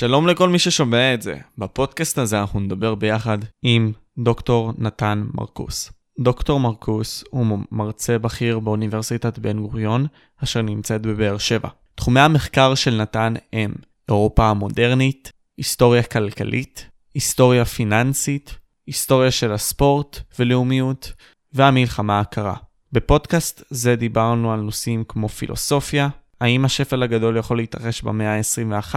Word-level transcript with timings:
שלום 0.00 0.26
לכל 0.26 0.48
מי 0.48 0.58
ששומע 0.58 1.14
את 1.14 1.22
זה. 1.22 1.36
בפודקאסט 1.58 2.18
הזה 2.18 2.40
אנחנו 2.40 2.60
נדבר 2.60 2.94
ביחד 2.94 3.38
עם 3.62 3.92
דוקטור 4.18 4.72
נתן 4.78 5.24
מרקוס. 5.34 5.92
דוקטור 6.20 6.60
מרקוס 6.60 7.24
הוא 7.30 7.58
מרצה 7.72 8.18
בכיר 8.18 8.58
באוניברסיטת 8.58 9.38
בן 9.38 9.60
גוריון, 9.60 10.06
אשר 10.44 10.62
נמצאת 10.62 11.02
בבאר 11.02 11.38
שבע. 11.38 11.68
תחומי 11.94 12.20
המחקר 12.20 12.74
של 12.74 12.96
נתן 12.96 13.34
הם 13.52 13.74
אירופה 14.08 14.46
המודרנית, 14.46 15.32
היסטוריה 15.56 16.02
כלכלית, 16.02 16.86
היסטוריה 17.14 17.64
פיננסית, 17.64 18.58
היסטוריה 18.86 19.30
של 19.30 19.52
הספורט 19.52 20.20
ולאומיות, 20.38 21.12
והמלחמה 21.52 22.20
הקרה. 22.20 22.56
בפודקאסט 22.92 23.62
זה 23.70 23.96
דיברנו 23.96 24.52
על 24.52 24.60
נושאים 24.60 25.04
כמו 25.08 25.28
פילוסופיה, 25.28 26.08
האם 26.40 26.64
השפל 26.64 27.02
הגדול 27.02 27.36
יכול 27.36 27.56
להתרחש 27.56 28.02
במאה 28.02 28.36
ה-21, 28.36 28.94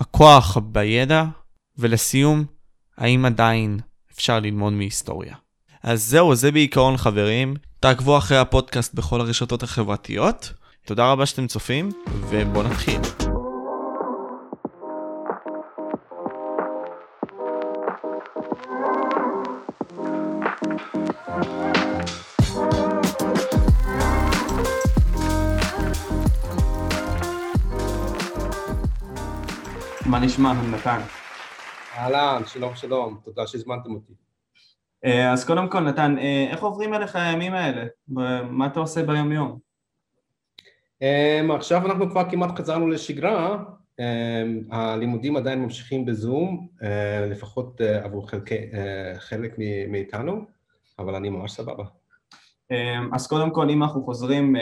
הכוח 0.00 0.58
בידע, 0.58 1.24
ולסיום, 1.78 2.44
האם 2.98 3.24
עדיין 3.24 3.80
אפשר 4.14 4.40
ללמוד 4.40 4.72
מהיסטוריה. 4.72 5.34
אז 5.82 6.04
זהו, 6.04 6.34
זה 6.34 6.52
בעיקרון 6.52 6.96
חברים. 6.96 7.54
תעקבו 7.80 8.18
אחרי 8.18 8.38
הפודקאסט 8.38 8.94
בכל 8.94 9.20
הרשתות 9.20 9.62
החברתיות. 9.62 10.52
תודה 10.86 11.12
רבה 11.12 11.26
שאתם 11.26 11.46
צופים, 11.46 11.90
ובואו 12.30 12.62
נתחיל. 12.62 13.00
מה 30.14 30.20
נשמע, 30.20 30.52
נתן? 30.52 31.00
אהלן, 31.96 32.42
שלום 32.46 32.74
שלום, 32.74 33.18
תודה 33.24 33.46
שהזמנתם 33.46 33.94
אותי. 33.94 34.12
אה, 35.04 35.32
אז 35.32 35.44
קודם 35.44 35.68
כל, 35.68 35.80
נתן, 35.80 36.18
אה, 36.18 36.46
איך 36.50 36.62
עוברים 36.62 36.94
אליך 36.94 37.16
הימים 37.16 37.54
האלה? 37.54 37.84
מה 38.50 38.66
אתה 38.66 38.80
עושה 38.80 39.02
ביום 39.02 39.32
יום? 39.32 39.58
אמ, 41.02 41.50
עכשיו 41.50 41.86
אנחנו 41.86 42.10
כבר 42.10 42.30
כמעט 42.30 42.58
חזרנו 42.58 42.88
לשגרה, 42.88 43.56
אמ, 44.00 44.60
הלימודים 44.70 45.36
עדיין 45.36 45.62
ממשיכים 45.62 46.04
בזום, 46.04 46.68
אה, 46.82 47.26
לפחות 47.26 47.80
עבור 47.80 48.30
חלקי, 48.30 48.58
חלק 49.18 49.54
מאיתנו, 49.88 50.44
אבל 50.98 51.14
אני 51.14 51.28
ממש 51.28 51.52
סבבה. 51.52 51.84
אמ, 52.70 53.14
אז 53.14 53.26
קודם 53.26 53.50
כל, 53.50 53.70
אם 53.70 53.82
אנחנו 53.82 54.04
חוזרים, 54.04 54.56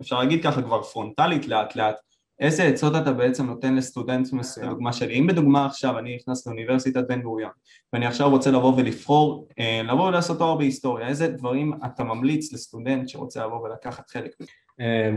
אפשר 0.00 0.18
להגיד 0.18 0.42
ככה 0.44 0.62
כבר 0.62 0.82
פרונטלית 0.82 1.48
לאט 1.48 1.76
לאט, 1.76 2.13
איזה 2.40 2.64
עצות 2.64 2.92
אתה 3.02 3.12
בעצם 3.12 3.46
נותן 3.46 3.74
לסטודנט 3.74 4.32
מסוים, 4.32 4.70
דוגמה 4.70 4.92
שלי, 4.92 5.14
אם 5.14 5.26
בדוגמה 5.26 5.66
עכשיו 5.66 5.98
אני 5.98 6.16
נכנס 6.16 6.46
לאוניברסיטת 6.46 7.08
בן 7.08 7.22
גוריון 7.22 7.50
ואני 7.92 8.06
עכשיו 8.06 8.30
רוצה 8.30 8.50
לבוא 8.50 8.74
ולבחור, 8.76 9.48
אה, 9.58 9.80
לבוא 9.84 10.08
ולעשות 10.08 10.38
תואר 10.38 10.56
בהיסטוריה, 10.56 11.08
איזה 11.08 11.28
דברים 11.28 11.72
אתה 11.86 12.04
ממליץ 12.04 12.52
לסטודנט 12.52 13.08
שרוצה 13.08 13.46
לבוא 13.46 13.60
ולקחת 13.60 14.10
חלק 14.10 14.30
בזה? 14.40 14.50
אה, 14.80 15.10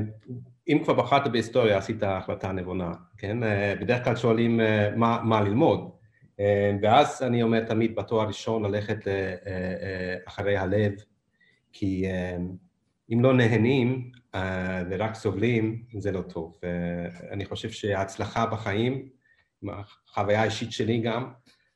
אם 0.67 0.79
כבר 0.83 0.93
בחרת 0.93 1.31
בהיסטוריה 1.31 1.77
עשית 1.77 2.03
החלטה 2.03 2.51
נבונה, 2.51 2.91
כן? 3.17 3.43
אה, 3.43 3.73
בדרך 3.81 4.03
כלל 4.03 4.15
שואלים 4.15 4.59
מה, 4.95 5.19
מה 5.23 5.41
ללמוד 5.41 5.91
ואז 6.81 7.21
אני 7.21 7.43
אומר 7.43 7.65
תמיד 7.65 7.95
בתואר 7.95 8.27
ראשון 8.27 8.65
ללכת 8.65 9.07
אחרי 10.27 10.57
הלב 10.57 10.91
כי 11.73 12.05
אם 13.13 13.23
לא 13.23 13.33
נהנים 13.33 14.11
ורק 14.89 15.15
סובלים, 15.15 15.83
זה 15.97 16.11
לא 16.11 16.21
טוב. 16.21 16.59
אני 17.31 17.45
חושב 17.45 17.69
שההצלחה 17.69 18.45
בחיים, 18.45 19.09
החוויה 19.69 20.41
האישית 20.41 20.71
שלי 20.71 21.01
גם, 21.01 21.31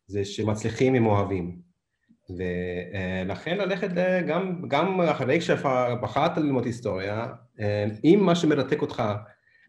זה 0.07 0.25
שמצליחים 0.25 0.93
עם 0.93 1.05
אוהבים. 1.05 1.71
ולכן 2.29 3.57
ללכת 3.57 3.89
גם, 4.27 4.61
גם 4.67 5.01
אחרי 5.01 5.41
שבחרת 5.41 6.37
ללמוד 6.37 6.65
היסטוריה, 6.65 7.27
אה, 7.59 7.85
אם 8.03 8.19
מה 8.21 8.35
שמרתק 8.35 8.81
אותך 8.81 9.03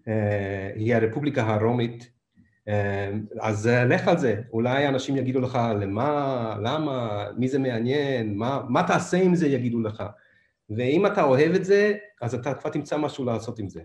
אה, 0.08 0.70
היא 0.74 0.94
הרפובליקה 0.94 1.42
הרומית, 1.42 2.12
אז 3.40 3.66
לך 3.66 4.08
על 4.08 4.18
זה, 4.18 4.40
אולי 4.52 4.88
אנשים 4.88 5.16
יגידו 5.16 5.40
לך 5.40 5.58
למה, 5.80 6.56
למה, 6.62 7.24
מי 7.36 7.48
זה 7.48 7.58
מעניין, 7.58 8.34
מה, 8.34 8.60
מה 8.68 8.82
תעשה 8.82 9.16
עם 9.16 9.34
זה 9.34 9.48
יגידו 9.48 9.80
לך. 9.80 10.02
ואם 10.70 11.06
אתה 11.06 11.22
אוהב 11.24 11.54
את 11.54 11.64
זה, 11.64 11.94
אז 12.22 12.34
אתה 12.34 12.54
כבר 12.54 12.70
תמצא 12.70 12.98
משהו 12.98 13.24
לעשות 13.24 13.58
עם 13.58 13.68
זה. 13.68 13.82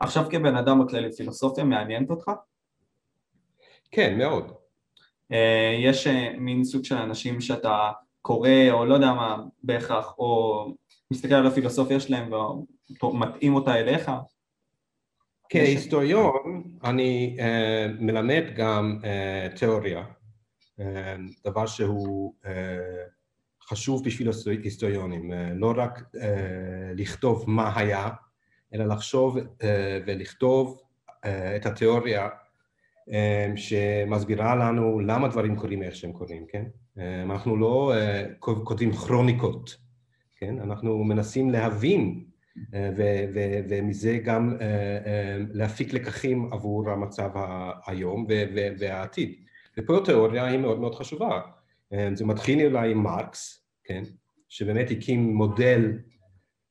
עכשיו 0.00 0.24
כבן 0.30 0.56
אדם 0.56 0.84
בכללי, 0.84 1.12
פילוסופיה 1.12 1.64
מעניינת 1.64 2.10
אותך? 2.10 2.30
כן, 3.90 4.18
מאוד. 4.18 4.52
אה, 5.32 5.76
יש 5.78 6.06
אה, 6.06 6.32
מין 6.38 6.64
סוג 6.64 6.84
של 6.84 6.96
אנשים 6.96 7.40
שאתה 7.40 7.92
קורא, 8.22 8.50
או 8.70 8.84
לא 8.84 8.94
יודע 8.94 9.12
מה, 9.12 9.36
בהכרח, 9.62 10.14
או 10.18 10.64
מסתכל 11.10 11.34
על 11.34 11.46
הפילוסופיה 11.46 12.00
שלהם 12.00 12.32
ומתאים 13.02 13.54
אותה 13.54 13.74
אליך? 13.74 14.10
כהיסטוריון 15.48 16.62
אני 16.84 17.36
uh, 17.38 18.02
מלמד 18.02 18.44
גם 18.56 18.98
uh, 19.02 19.58
תיאוריה, 19.58 20.04
uh, 20.80 20.82
דבר 21.44 21.66
שהוא 21.66 22.34
uh, 22.44 22.48
חשוב 23.68 24.04
בשביל 24.04 24.30
היסטוריונים, 24.62 25.32
אה, 25.32 25.54
לא 25.54 25.74
רק 25.76 26.02
אה, 26.20 26.92
לכתוב 26.96 27.44
מה 27.46 27.72
היה, 27.76 28.08
אלא 28.74 28.84
לחשוב 28.84 29.38
אה, 29.62 29.98
ולכתוב 30.06 30.80
את 31.56 31.66
התיאוריה 31.66 32.28
שמסבירה 33.56 34.56
לנו 34.56 35.00
למה 35.00 35.28
דברים 35.28 35.56
קורים 35.56 35.82
איך 35.82 35.96
שהם 35.96 36.12
קורים, 36.12 36.46
כן? 36.48 36.64
אנחנו 37.24 37.56
לא 37.56 37.92
כותבים 38.38 38.92
כרוניקות, 38.92 39.76
כן? 40.36 40.58
אנחנו 40.58 41.04
מנסים 41.04 41.50
להבין 41.50 42.24
ומזה 43.68 44.18
גם 44.24 44.56
להפיק 45.52 45.92
לקחים 45.92 46.52
עבור 46.52 46.90
המצב 46.90 47.30
היום 47.86 48.26
והעתיד. 48.78 49.34
ופה 49.78 49.96
התיאוריה 49.98 50.44
היא 50.44 50.58
מאוד 50.58 50.80
מאוד 50.80 50.94
חשובה. 50.94 51.40
זה 52.14 52.24
מתחיל 52.24 52.66
אולי 52.66 52.90
עם 52.90 53.02
מרקס, 53.02 53.66
כן, 53.84 54.02
שבאמת 54.48 54.90
הקים 54.90 55.34
מודל 55.34 55.98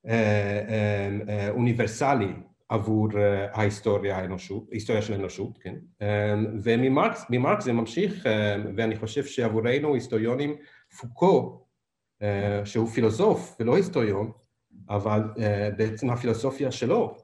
אה, 0.08 0.62
אה, 0.70 1.10
אה, 1.30 1.50
אוניברסלי 1.50 2.34
עבור 2.70 3.08
ההיסטוריה 3.52 4.18
האנושות, 4.18 4.68
ההיסטוריה 4.72 5.02
של 5.02 5.14
האנושות, 5.14 5.58
כן, 5.58 5.76
וממרקס 6.64 7.66
זה 7.66 7.74
ממשיך, 7.74 8.26
ואני 8.78 8.96
חושב 8.96 9.26
שעבורנו 9.26 9.94
היסטוריונים, 9.94 10.56
פוקו, 11.00 11.66
שהוא 12.66 12.88
פילוסוף 12.88 13.56
ולא 13.60 13.76
היסטוריון, 13.76 14.32
אבל 14.90 15.22
בעצם 15.78 16.10
הפילוסופיה 16.10 16.72
שלו 16.72 17.18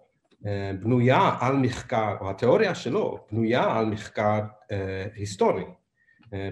בנויה 0.80 1.38
על 1.40 1.58
מחקר, 1.58 2.16
או 2.22 2.30
התיאוריה 2.30 2.76
שלו 2.76 3.26
בנויה 3.32 3.78
על 3.78 3.86
מחקר 3.86 4.40
היסטורי. 5.16 5.64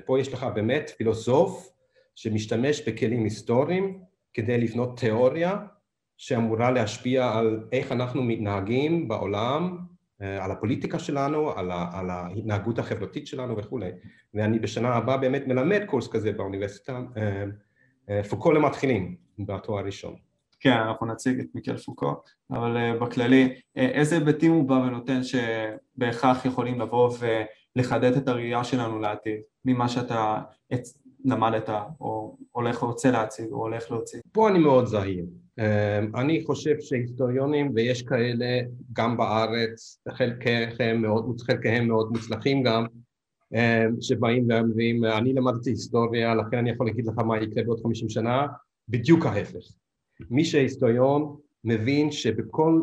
פה 0.06 0.19
יש 0.19 0.34
לך 0.34 0.44
באמת 0.44 0.91
פילוסוף 0.97 1.69
שמשתמש 2.16 2.90
בכלים 2.90 3.23
היסטוריים 3.23 4.00
כדי 4.34 4.57
לבנות 4.57 5.00
תיאוריה 5.00 5.57
שאמורה 6.17 6.72
להשפיע 6.72 7.31
על 7.31 7.63
איך 7.72 7.91
אנחנו 7.91 8.23
מתנהגים 8.23 9.07
בעולם, 9.07 9.78
אה, 10.22 10.45
על 10.45 10.51
הפוליטיקה 10.51 11.00
שלנו, 11.00 11.51
על, 11.51 11.72
ה, 11.72 11.89
על 11.94 12.09
ההתנהגות 12.09 12.79
החברתית 12.79 13.28
שלנו 13.28 13.57
וכולי. 13.57 13.91
ואני 14.34 14.59
בשנה 14.59 14.95
הבאה 14.95 15.18
באמת 15.18 15.47
מלמד 15.47 15.81
קורס 15.85 16.07
כזה 16.07 16.31
באוניברסיטה, 16.31 17.01
אה, 17.18 17.44
אה, 18.09 18.23
פוקו 18.23 18.51
למתחילים, 18.51 19.16
בתואר 19.39 19.79
הראשון. 19.79 20.16
כן, 20.59 20.73
אנחנו 20.73 21.06
נציג 21.06 21.39
את 21.39 21.45
מיקל 21.56 21.78
פוקו, 21.78 22.13
אבל 22.51 22.97
בכללי, 23.01 23.56
איזה 23.75 24.16
היבטים 24.16 24.51
הוא 24.51 24.69
בא 24.69 24.73
ונותן 24.73 25.19
שבהכרח 25.23 26.45
יכולים 26.45 26.81
לבוא 26.81 27.09
ולחדד 27.75 28.18
את 28.18 28.28
הראייה 28.28 28.63
שלנו 28.63 29.00
לעתיד, 29.00 29.39
ממה 29.66 29.89
שאתה 29.89 30.42
למדת 31.25 31.69
או 32.01 32.38
הולך 32.51 32.77
רוצה 32.77 33.12
להציג 33.12 33.51
או 33.51 33.57
הולך 33.57 33.92
להוציא? 33.92 34.19
פה 34.31 34.50
אני 34.50 34.60
מאוד 34.60 34.86
זהיר. 34.86 35.25
אמ, 35.60 36.16
אני 36.16 36.44
חושב 36.45 36.75
שהיסטוריונים, 36.80 37.71
ויש 37.75 38.01
כאלה 38.01 38.60
גם 38.94 39.18
בארץ, 39.18 40.00
חלקם 40.10 41.01
מאוד, 41.01 41.42
חלקם 41.42 41.88
מאוד 41.88 42.12
מוצלחים 42.12 42.63
גם, 42.63 42.86
אמ, 43.54 44.01
שבאים 44.01 44.45
ואומרים, 44.50 45.06
אני 45.06 45.33
למדתי 45.33 45.69
היסטוריה, 45.69 46.36
לכן 46.36 46.57
אני 46.57 46.69
יכול 46.69 46.88
להגיד 46.88 47.06
לך 47.07 47.18
מה 47.18 47.38
יקרה 47.38 47.63
בעוד 47.63 47.80
50 47.83 48.10
שנה, 48.10 48.48
בדיוק 48.89 49.25
ההפך. 49.25 49.74
מי 50.30 50.45
שהיסטוריון 50.45 51.36
מבין 51.63 52.12
שבכל 52.12 52.81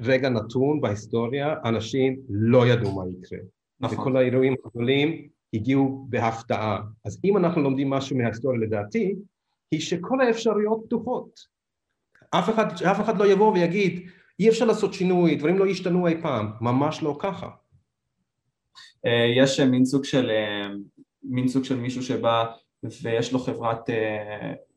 רגע 0.00 0.28
נתון 0.28 0.80
בהיסטוריה 0.80 1.54
אנשים 1.64 2.20
לא 2.28 2.66
ידעו 2.66 2.92
מה 2.94 3.02
יקרה. 3.18 3.38
נכון. 3.84 3.98
וכל 3.98 4.16
האירועים 4.16 4.54
הגדולים 4.64 5.28
הגיעו 5.54 6.06
בהפתעה. 6.08 6.80
אז 7.04 7.20
אם 7.24 7.36
אנחנו 7.36 7.62
לומדים 7.62 7.90
משהו 7.90 8.16
מההיסטוריה 8.16 8.60
לדעתי, 8.60 9.14
היא 9.70 9.80
שכל 9.80 10.20
האפשרויות 10.20 10.82
פתוחות. 10.86 11.40
אף 12.30 12.50
אחד, 12.50 12.66
אף 12.90 13.00
אחד 13.00 13.18
לא 13.18 13.26
יבוא 13.26 13.52
ויגיד, 13.52 14.08
אי 14.40 14.48
אפשר 14.48 14.64
לעשות 14.64 14.94
שינוי, 14.94 15.34
דברים 15.34 15.58
לא 15.58 15.66
ישתנו 15.66 16.06
אי 16.06 16.22
פעם. 16.22 16.50
ממש 16.60 17.02
לא 17.02 17.16
ככה. 17.18 17.48
יש 19.36 19.60
מין 19.60 19.84
סוג 19.84 20.04
של, 20.04 20.30
מין 21.22 21.48
סוג 21.48 21.64
של 21.64 21.76
מישהו 21.76 22.02
שבא 22.02 22.44
ויש 23.02 23.32
לו 23.32 23.38
חברת 23.38 23.90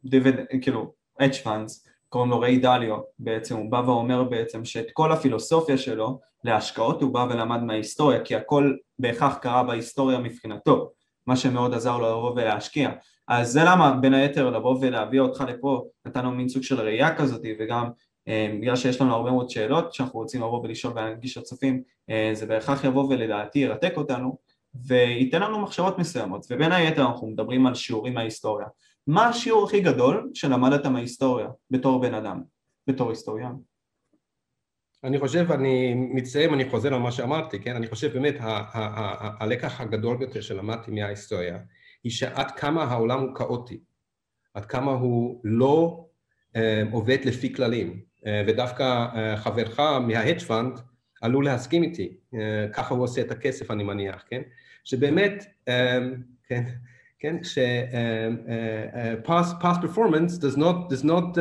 דיוויד, 0.05 0.35
כאילו, 0.61 0.93
אדג' 1.19 1.33
פאנס, 1.33 1.87
קוראים 2.09 2.31
לו 2.31 2.39
ריי 2.39 2.57
דליו 2.57 2.97
בעצם, 3.19 3.55
הוא 3.55 3.71
בא 3.71 3.83
ואומר 3.85 4.23
בעצם 4.23 4.65
שאת 4.65 4.87
כל 4.93 5.11
הפילוסופיה 5.11 5.77
שלו 5.77 6.19
להשקעות 6.43 7.01
הוא 7.01 7.13
בא 7.13 7.27
ולמד 7.29 7.63
מההיסטוריה 7.63 8.23
כי 8.23 8.35
הכל 8.35 8.73
בהכרח 8.99 9.37
קרה 9.37 9.63
בהיסטוריה 9.63 10.19
מבחינתו 10.19 10.91
מה 11.27 11.35
שמאוד 11.35 11.73
עזר 11.73 11.97
לו 11.97 12.09
לבוא 12.09 12.31
ולהשקיע. 12.31 12.91
אז 13.27 13.51
זה 13.51 13.63
למה 13.65 13.91
בין 14.01 14.13
היתר 14.13 14.49
לבוא 14.49 14.77
ולהביא 14.81 15.19
אותך 15.19 15.43
לפה 15.47 15.85
נתנו 16.05 16.31
מין 16.31 16.49
סוג 16.49 16.63
של 16.63 16.81
ראייה 16.81 17.15
כזאת 17.15 17.41
וגם 17.59 17.89
אה, 18.27 18.55
בגלל 18.61 18.75
שיש 18.75 19.01
לנו 19.01 19.15
הרבה 19.15 19.31
מאוד 19.31 19.49
שאלות 19.49 19.93
שאנחנו 19.93 20.19
רוצים 20.19 20.41
לבוא 20.41 20.63
ולשאול 20.63 20.93
ולהנגיש 20.93 21.37
לצופים 21.37 21.81
אה, 22.09 22.29
זה 22.33 22.45
בהכרח 22.45 22.83
יבוא 22.83 23.03
ולדעתי 23.09 23.59
ירתק 23.59 23.93
אותנו 23.97 24.37
וייתן 24.85 25.41
לנו 25.41 25.59
מחשבות 25.59 25.99
מסוימות. 25.99 26.45
ובין 26.49 26.71
היתר 26.71 27.01
אנחנו 27.01 27.27
מדברים 27.27 27.67
על 27.67 27.75
שיעורים 27.75 28.13
מההיסטוריה. 28.13 28.67
מה 29.07 29.27
השיעור 29.27 29.65
הכי 29.65 29.79
גדול 29.81 30.31
שלמדת 30.33 30.85
מההיסטוריה 30.85 31.47
בתור 31.71 32.01
בן 32.01 32.13
אדם, 32.13 32.41
בתור 32.87 33.09
היסטוריון? 33.09 33.61
אני 35.03 35.19
חושב, 35.19 35.51
אני 35.51 35.93
מצטער 35.93 36.53
אני 36.53 36.69
חוזר 36.69 36.93
על 36.93 36.99
מה 36.99 37.11
שאמרתי, 37.11 37.59
כן? 37.59 37.75
אני 37.75 37.87
חושב 37.87 38.13
באמת 38.13 38.35
הלקח 39.39 39.81
הגדול 39.81 40.17
ביותר 40.17 40.41
שלמדתי 40.41 40.91
מההיסטוריה 40.91 41.57
היא 42.03 42.11
שעד 42.11 42.51
כמה 42.51 42.83
העולם 42.83 43.19
הוא 43.19 43.35
כאוטי, 43.35 43.79
עד 44.53 44.65
כמה 44.65 44.91
הוא 44.91 45.41
לא 45.43 46.05
אה, 46.55 46.83
עובד 46.91 47.17
לפי 47.25 47.53
כללים, 47.53 48.01
אה, 48.27 48.43
ודווקא 48.47 48.83
אה, 49.15 49.37
חברך 49.37 49.79
מה-hedge 49.79 50.41
fund 50.47 50.81
עלול 51.21 51.45
להסכים 51.45 51.83
איתי, 51.83 52.17
ככה 52.73 52.93
הוא 52.93 53.03
עושה 53.03 53.21
את 53.21 53.31
הכסף 53.31 53.71
אני 53.71 53.83
מניח, 53.83 54.23
כן? 54.29 54.41
שבאמת, 54.83 55.45
כן, 56.47 56.63
כן, 57.19 57.43
ש 57.43 57.57
past, 59.25 59.61
past 59.61 59.81
performance 59.81 60.39
does 60.41 60.57
not, 60.57 60.91
does 60.91 61.03
not, 61.03 61.39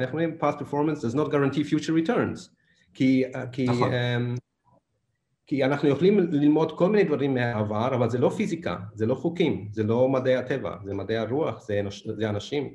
איך 0.00 0.10
אומרים? 0.10 0.36
past 0.40 0.58
performance 0.58 1.00
does 1.00 1.14
not 1.14 1.28
guarantee 1.30 1.64
future 1.64 2.06
returns. 2.06 2.50
כי, 2.94 3.24
כי, 3.52 3.64
נכון. 3.64 3.90
כי 5.46 5.64
אנחנו 5.64 5.88
יכולים 5.88 6.18
ללמוד 6.18 6.78
כל 6.78 6.90
מיני 6.90 7.04
דברים 7.04 7.34
מהעבר, 7.34 7.94
אבל 7.94 8.10
זה 8.10 8.18
לא 8.18 8.28
פיזיקה, 8.28 8.76
זה 8.94 9.06
לא 9.06 9.14
חוקים, 9.14 9.68
זה 9.72 9.82
לא 9.82 10.08
מדעי 10.08 10.36
הטבע, 10.36 10.76
זה 10.84 10.94
מדעי 10.94 11.16
הרוח, 11.16 11.66
זה, 11.66 11.80
אנוש, 11.80 12.08
זה 12.08 12.28
אנשים. 12.28 12.74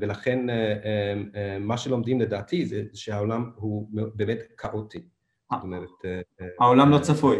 ולכן 0.00 0.46
מה 1.60 1.78
שלומדים 1.78 2.20
לדעתי 2.20 2.66
זה 2.66 2.82
שהעולם 2.94 3.50
הוא 3.56 3.88
באמת 4.14 4.38
כאוטי. 4.56 5.02
זאת 5.52 5.62
אומרת... 5.62 5.88
העולם 6.60 6.90
לא 6.90 6.98
צפוי. 6.98 7.36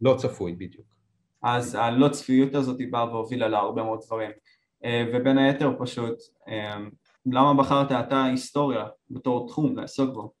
לא 0.00 0.14
צפוי, 0.18 0.52
בדיוק. 0.52 0.86
אז 1.42 1.74
הלא 1.74 2.08
צפיות 2.08 2.54
הזאת 2.54 2.78
היא 2.78 2.92
באה 2.92 3.04
והובילה 3.04 3.48
להרבה 3.48 3.82
מאוד 3.82 4.00
דברים 4.06 4.30
אה, 4.84 5.04
ובין 5.12 5.38
היתר 5.38 5.72
פשוט 5.78 6.18
אה, 6.48 6.76
למה 7.26 7.54
בחרת 7.54 7.92
אתה 7.92 8.24
היסטוריה 8.24 8.84
בתור 9.10 9.48
תחום 9.48 9.76
לעסוק 9.78 10.14
בו? 10.14 10.32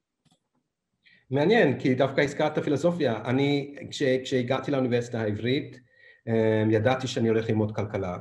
מעניין, 1.30 1.80
כי 1.80 1.94
דווקא 1.94 2.20
הזכרת 2.20 2.58
פילוסופיה. 2.58 3.22
אני, 3.24 3.74
כש, 3.90 4.02
כשהגעתי 4.02 4.70
לאוניברסיטה 4.70 5.20
העברית, 5.20 5.80
אה, 6.28 6.64
ידעתי 6.70 7.06
שאני 7.06 7.28
הולך 7.28 7.48
ללמוד 7.48 7.76
כלכלה, 7.76 8.18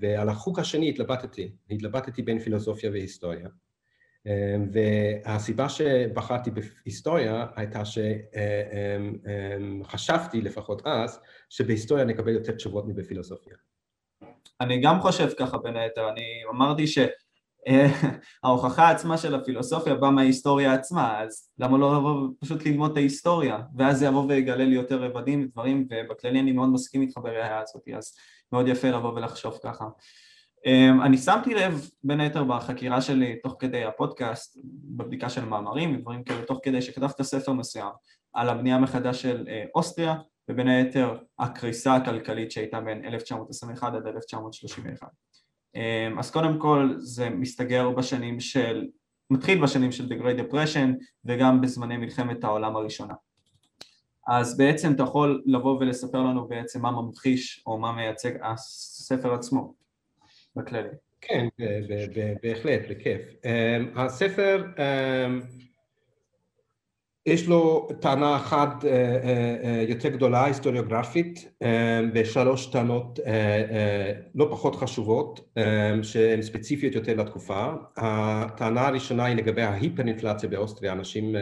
ועל 0.00 0.28
החוג 0.28 0.60
השני 0.60 0.88
התלבטתי, 0.88 1.52
התלבטתי 1.70 2.22
בין 2.22 2.38
פילוסופיה 2.38 2.90
והיסטוריה. 2.90 3.48
אמ, 4.26 4.70
והסיבה 4.72 5.68
שבחרתי 5.68 6.50
בהיסטוריה 6.50 7.46
הייתה 7.56 7.82
שחשבתי 9.84 10.40
לפחות 10.40 10.86
אז 10.86 11.20
שבהיסטוריה 11.50 12.04
נקבל 12.04 12.32
יותר 12.32 12.52
תשובות 12.52 12.88
מבפילוסופיה. 12.88 13.54
אני 14.60 14.80
גם 14.80 15.00
חושב 15.00 15.28
ככה 15.38 15.58
בין 15.58 15.76
היתר, 15.76 16.08
אני 16.08 16.42
אמרתי 16.50 16.84
שההוכחה 16.86 18.90
עצמה 18.90 19.18
של 19.18 19.34
הפילוסופיה 19.34 19.94
באה 19.94 20.10
מההיסטוריה 20.10 20.74
עצמה, 20.74 21.22
אז 21.22 21.50
למה 21.58 21.78
לא 21.78 21.96
לבוא 21.96 22.28
פשוט 22.40 22.66
ללמוד 22.66 22.90
את 22.90 22.96
ההיסטוריה, 22.96 23.58
ואז 23.76 23.98
זה 23.98 24.06
יבוא 24.06 24.24
ויגלה 24.28 24.64
לי 24.64 24.74
יותר 24.74 25.02
רבדים 25.02 25.42
ודברים, 25.42 25.88
ובכללי 25.90 26.40
אני 26.40 26.52
מאוד 26.52 26.68
מסכים 26.68 27.02
איתך 27.02 27.18
בראייה 27.22 27.60
הזאת, 27.60 27.88
אז 27.96 28.14
מאוד 28.52 28.68
יפה 28.68 28.88
לבוא 28.88 29.12
ולחשוב 29.12 29.58
ככה. 29.62 29.84
אמ, 30.66 31.02
אני 31.02 31.18
שמתי 31.18 31.54
לב 31.54 31.90
בין 32.04 32.20
היתר 32.20 32.44
בחקירה 32.44 33.00
שלי 33.00 33.36
תוך 33.42 33.56
כדי 33.58 33.84
הפודקאסט, 33.84 34.58
בבדיקה 34.64 35.28
של 35.28 35.44
מאמרים 35.44 35.94
ודברים 35.94 36.24
כאלה, 36.24 36.42
תוך 36.42 36.60
כדי 36.62 36.82
שכתבת 36.82 37.22
ספר 37.22 37.52
מסוים 37.52 37.90
על 38.32 38.48
הבנייה 38.48 38.78
מחדש 38.78 39.22
של 39.22 39.46
אה, 39.48 39.64
אוסטריה 39.74 40.14
ובין 40.48 40.68
היתר 40.68 41.18
הקריסה 41.38 41.94
הכלכלית 41.94 42.50
שהייתה 42.50 42.80
בין 42.80 43.04
1921 43.04 43.94
עד 43.94 44.06
1931. 44.06 45.08
אמ, 45.74 46.18
אז 46.18 46.30
קודם 46.30 46.58
כל 46.58 46.94
זה 46.98 47.30
מסתגר 47.30 47.90
בשנים 47.90 48.40
של, 48.40 48.86
מתחיל 49.30 49.62
בשנים 49.62 49.92
של 49.92 50.06
The 50.06 50.22
Great 50.22 50.52
Depression 50.52 51.04
וגם 51.24 51.60
בזמני 51.60 51.96
מלחמת 51.96 52.44
העולם 52.44 52.76
הראשונה. 52.76 53.14
אז 54.26 54.56
בעצם 54.56 54.92
אתה 54.92 55.02
יכול 55.02 55.42
לבוא 55.46 55.78
ולספר 55.80 56.22
לנו 56.22 56.48
בעצם 56.48 56.82
מה 56.82 56.90
ממחיש 56.90 57.62
או 57.66 57.78
מה 57.78 57.92
מייצג 57.92 58.32
הספר 58.42 59.34
עצמו. 59.34 59.83
בכללי. 60.56 60.88
כן, 61.20 61.46
בהחלט, 62.42 62.80
בכיף. 62.90 63.20
אמ, 63.44 63.88
הספר, 63.96 64.66
אמ, 64.78 65.40
יש 67.26 67.48
לו 67.48 67.88
טענה 68.00 68.36
אחת 68.36 68.84
אה, 68.84 68.90
אה, 68.90 69.56
אה, 69.64 69.84
יותר 69.88 70.08
גדולה, 70.08 70.44
היסטוריוגרפית, 70.44 71.52
אמ, 71.62 72.10
ושלוש 72.14 72.66
טענות 72.66 73.18
לא 74.34 74.48
פחות 74.50 74.76
חשובות, 74.76 75.54
שהן 76.02 76.42
ספציפיות 76.42 76.94
יותר 76.94 77.16
לתקופה. 77.16 77.72
הטענה 77.96 78.86
הראשונה 78.86 79.24
היא 79.24 79.36
לגבי 79.36 79.62
ההיפר-אינפלציה 79.62 80.48
באוסטריה, 80.48 80.92
אנשים 80.92 81.36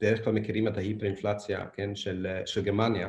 בדרך 0.00 0.24
כלל 0.24 0.32
מכירים 0.32 0.68
את 0.68 0.76
ההיפר-אינפלציה, 0.76 1.66
כן, 1.72 1.94
של, 1.94 2.26
של 2.46 2.62
גרמניה, 2.62 3.08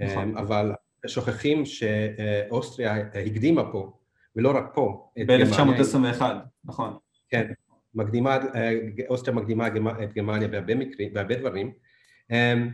נכון. 0.00 0.36
אבל 0.36 0.72
שוכחים 1.06 1.64
שאוסטריה 1.64 2.96
הקדימה 2.96 3.72
פה 3.72 3.97
ולא 4.38 4.56
רק 4.56 4.64
פה. 4.74 5.10
ב-1921, 5.26 6.22
נכון. 6.64 6.96
כן, 7.28 7.52
מקדימה, 7.94 8.38
אה, 8.54 8.72
אוסטריה 9.08 9.36
מקדימה 9.36 9.68
את 10.02 10.12
גרמניה 10.12 10.48
בהרבה 10.48 10.74
מקרים, 10.74 11.14
בהרבה 11.14 11.34
דברים. 11.34 11.72
אמ, 12.30 12.70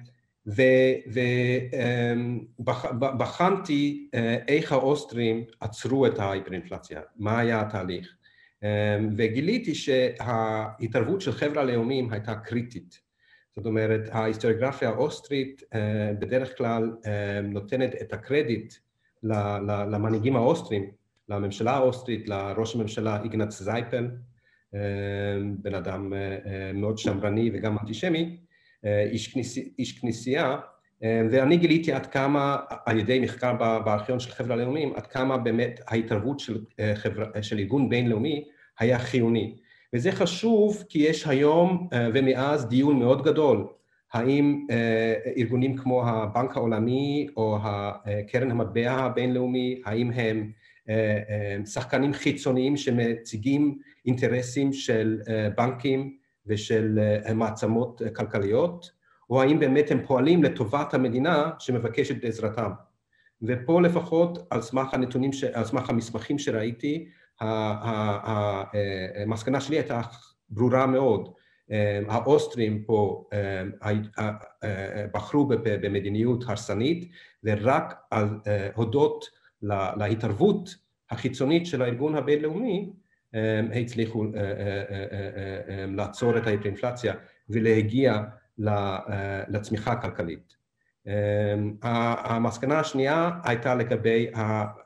ובחנתי 2.86 4.08
אה, 4.14 4.36
איך 4.48 4.72
האוסטרים 4.72 5.44
עצרו 5.60 6.06
את 6.06 6.18
ההיפראינפלציה, 6.18 7.00
מה 7.16 7.38
היה 7.38 7.60
התהליך. 7.60 8.16
אמ, 8.62 8.68
וגיליתי 9.16 9.74
שההתערבות 9.74 11.20
של 11.20 11.32
חבר 11.32 11.60
הלאומים 11.60 12.12
הייתה 12.12 12.34
קריטית. 12.34 13.00
זאת 13.56 13.66
אומרת, 13.66 14.00
ההיסטוריוגרפיה 14.12 14.88
האוסטרית 14.88 15.62
אה, 15.74 16.12
בדרך 16.18 16.58
כלל 16.58 16.92
נותנת 17.42 17.94
את 18.02 18.12
הקרדיט 18.12 18.74
למנהיגים 19.22 20.36
האוסטרים 20.36 20.90
לממשלה 21.28 21.72
האוסטרית, 21.72 22.28
לראש 22.28 22.74
הממשלה 22.74 23.22
איגנץ 23.22 23.62
זייפל, 23.62 24.08
אה, 24.74 24.80
בן 25.62 25.74
אדם 25.74 26.12
אה, 26.12 26.18
אה, 26.18 26.72
מאוד 26.74 26.98
שמרני 26.98 27.50
וגם 27.54 27.78
אנטישמי, 27.78 28.36
איש, 29.10 29.32
כניס, 29.32 29.58
איש 29.78 29.98
כנסייה, 29.98 30.56
ואני 31.02 31.56
גיליתי 31.56 31.92
עד 31.92 32.06
כמה, 32.06 32.56
על 32.86 32.98
ידי 32.98 33.20
מחקר 33.20 33.52
בארכיון 33.84 34.20
של 34.20 34.30
חבר 34.30 34.52
הלאומים, 34.52 34.92
עד 34.96 35.06
כמה 35.06 35.36
באמת 35.38 35.80
ההתערבות 35.86 36.40
של, 36.40 36.64
חבר, 36.94 37.42
של 37.42 37.58
ארגון 37.58 37.88
בינלאומי 37.88 38.44
היה 38.78 38.98
חיוני. 38.98 39.56
וזה 39.94 40.12
חשוב 40.12 40.84
כי 40.88 40.98
יש 40.98 41.26
היום 41.26 41.88
ומאז 42.14 42.68
דיון 42.68 42.98
מאוד 42.98 43.24
גדול 43.24 43.66
האם 44.12 44.66
ארגונים 45.36 45.76
כמו 45.76 46.08
הבנק 46.08 46.56
העולמי 46.56 47.26
או 47.36 47.58
קרן 48.28 48.50
המטבע 48.50 48.92
הבינלאומי, 48.92 49.82
האם 49.84 50.10
הם 50.10 50.50
שחקנים 51.66 52.12
חיצוניים 52.12 52.76
שמציגים 52.76 53.78
אינטרסים 54.06 54.72
של 54.72 55.20
אה, 55.28 55.48
בנקים 55.56 56.16
ושל 56.46 56.98
מעצמות 57.34 58.02
כלכליות, 58.16 58.90
או 59.30 59.42
האם 59.42 59.58
באמת 59.58 59.90
הם 59.90 60.06
פועלים 60.06 60.42
לטובת 60.42 60.94
המדינה 60.94 61.50
שמבקשת 61.58 62.22
בעזרתם. 62.22 62.70
ופה 63.42 63.82
לפחות 63.82 64.38
על 64.50 64.60
סמך 64.60 64.94
הנתונים, 64.94 65.30
על 65.52 65.64
סמך 65.64 65.90
המסמכים 65.90 66.38
שראיתי, 66.38 67.08
המסקנה 67.40 69.60
שלי 69.60 69.76
הייתה 69.76 70.00
ברורה 70.50 70.86
מאוד. 70.86 71.28
האוסטרים 72.08 72.84
פה 72.84 73.24
בחרו 75.14 75.46
במדיניות 75.64 76.44
הרסנית 76.46 77.10
ורק 77.44 77.94
על 78.10 78.28
הודות 78.74 79.24
להתערבות 79.96 80.74
החיצונית 81.10 81.66
של 81.66 81.82
הארגון 81.82 82.14
הבינלאומי 82.14 82.90
הצליחו 83.74 84.24
לעצור 85.88 86.38
את 86.38 86.46
ההיפראינפלציה 86.46 87.14
ולהגיע 87.48 88.22
לצמיחה 89.48 89.92
הכלכלית. 89.92 90.54
המסקנה 91.82 92.80
השנייה 92.80 93.30
הייתה 93.44 93.74
לגבי 93.74 94.26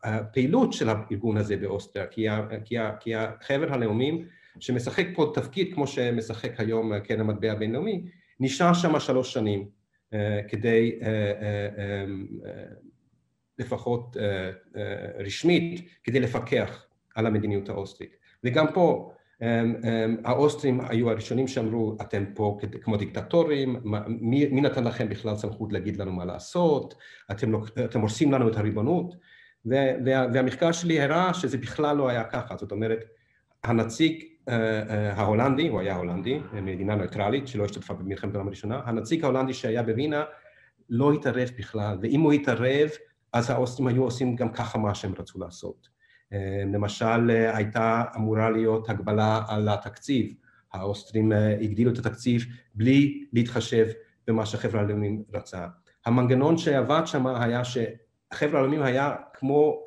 הפעילות 0.03 0.73
של 0.73 0.89
הארגון 0.89 1.37
הזה 1.37 1.57
באוסטריה, 1.57 2.47
כי 3.01 3.15
החבר 3.15 3.73
הלאומים 3.75 4.25
שמשחק 4.61 5.07
פה 5.15 5.33
תפקיד 5.35 5.75
כמו 5.75 5.87
שמשחק 5.87 6.61
היום 6.61 6.99
קרן 6.99 7.21
המטבע 7.21 7.53
הבינלאומי, 7.53 8.05
נשאר 8.41 8.73
שם 8.73 9.01
שלוש 9.01 9.33
שנים 9.33 9.69
כדי 10.49 10.99
לפחות 13.59 14.17
רשמית, 15.19 15.89
כדי 16.05 16.21
לפקח 16.21 16.87
על 17.15 17.27
המדיניות 17.27 17.69
האוסטרית. 17.69 18.17
וגם 18.45 18.67
פה 18.75 19.13
האוסטרים 20.25 20.81
היו 20.81 21.11
הראשונים 21.11 21.49
שאמרו, 21.49 21.97
אתם 22.01 22.25
פה 22.35 22.59
כמו 22.83 22.97
דיקטטורים, 22.97 23.77
מי, 24.09 24.47
מי 24.47 24.61
נתן 24.61 24.85
לכם 24.85 25.09
בכלל 25.09 25.37
סמכות 25.37 25.73
להגיד 25.73 25.97
לנו 25.97 26.13
מה 26.13 26.25
לעשות, 26.25 26.95
אתם, 27.31 27.53
אתם 27.85 28.01
הורסים 28.01 28.33
לנו 28.33 28.49
את 28.49 28.57
הריבונות, 28.57 29.15
וה, 29.65 29.81
והמחקר 30.05 30.73
שלי 30.73 31.01
הראה 31.01 31.35
שזה 31.35 31.59
בכלל 31.59 31.97
לא 31.97 32.09
היה 32.09 32.25
ככה, 32.25 32.57
זאת 32.57 32.73
אומרת, 32.73 33.05
הנציג 33.65 34.25
ההולנדי, 35.13 35.69
הוא 35.69 35.81
היה 35.81 35.97
הולנדי, 35.97 36.41
מדינה 36.53 36.95
ניטרלית 36.95 37.49
שלא 37.49 37.65
השתתפה 37.65 37.95
במלחמת 37.95 38.35
העולם 38.35 38.47
הראשונה, 38.47 38.81
הנציג 38.85 39.25
ההולנדי 39.25 39.55
שהיה 39.55 39.83
בווינה 39.83 40.25
לא 40.91 41.13
התערב 41.13 41.49
בכלל, 41.59 41.99
ואם 42.03 42.21
הוא 42.21 42.33
התערב, 42.33 42.89
אז 43.33 43.51
האוסטרים 43.51 43.89
היו 43.89 44.05
עושים 44.05 44.37
גם 44.37 44.53
ככה 44.53 44.79
מה 44.79 44.95
שהם 44.95 45.13
רצו 45.19 45.39
לעשות. 45.39 45.89
למשל, 46.73 47.31
הייתה 47.31 48.05
אמורה 48.17 48.51
להיות 48.51 48.91
הגבלה 48.91 49.43
על 49.49 49.69
התקציב, 49.69 50.35
האוסטרים 50.73 51.33
הגדילו 51.61 51.93
את 51.93 51.99
התקציב 51.99 52.45
בלי 52.75 53.25
להתחשב 53.33 53.87
במה 54.27 54.47
שחבר 54.47 54.81
הלאומים 54.81 55.21
רצה. 55.35 55.67
המנגנון 56.07 56.59
שעבד 56.59 57.03
שם 57.05 57.27
היה 57.27 57.63
שחבר 57.65 58.61
הלאומים 58.61 58.81
היה 58.83 59.17
כמו 59.35 59.85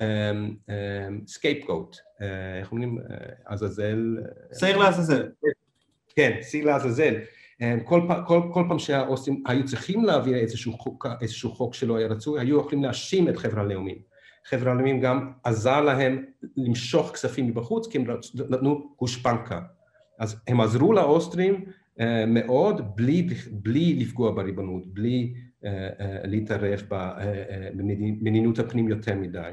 scapegoat, 1.28 1.98
איך 2.60 2.72
אומרים? 2.72 2.98
עזאזל... 3.46 4.18
שעיר 4.60 4.78
לעזאזל. 4.78 5.30
כן, 6.16 6.40
שעיר 6.42 6.66
לעזאזל. 6.66 7.14
כל, 7.86 8.02
כל, 8.28 8.42
כל 8.54 8.64
פעם 8.68 8.80
שהאוסטרים 8.80 9.44
היו 9.48 9.66
צריכים 9.66 10.06
להעביר 10.06 10.38
איזשהו 10.38 10.74
חוק, 10.74 11.06
איזשהו 11.22 11.52
חוק 11.52 11.74
שלא 11.74 11.98
היה 11.98 12.08
רצוי, 12.08 12.40
היו 12.40 12.60
יכולים 12.60 12.84
להאשים 12.84 13.30
את 13.30 13.38
חבר 13.38 13.62
הלאומים. 13.62 14.12
חברה 14.46 14.72
הלאומית 14.72 15.02
גם 15.02 15.32
עזר 15.44 15.82
להם 15.82 16.24
למשוך 16.58 17.12
כספים 17.12 17.48
מבחוץ, 17.48 17.88
כי 17.88 17.98
הם 17.98 18.06
נתנו 18.50 18.96
גושפנקה. 19.00 19.62
אז 20.20 20.36
הם 20.48 20.62
עזרו 20.62 20.94
לאוסטרים 20.94 21.66
uh, 21.66 22.04
מאוד 22.28 22.96
בלי, 22.96 23.28
בלי 23.52 23.96
לפגוע 23.96 24.32
בריבונות, 24.32 24.94
בלי 24.94 25.34
uh, 25.64 25.68
להתערב 26.24 26.82
במדיניות 27.74 28.60
הפנים 28.60 28.88
יותר 28.88 29.16
מדי. 29.16 29.52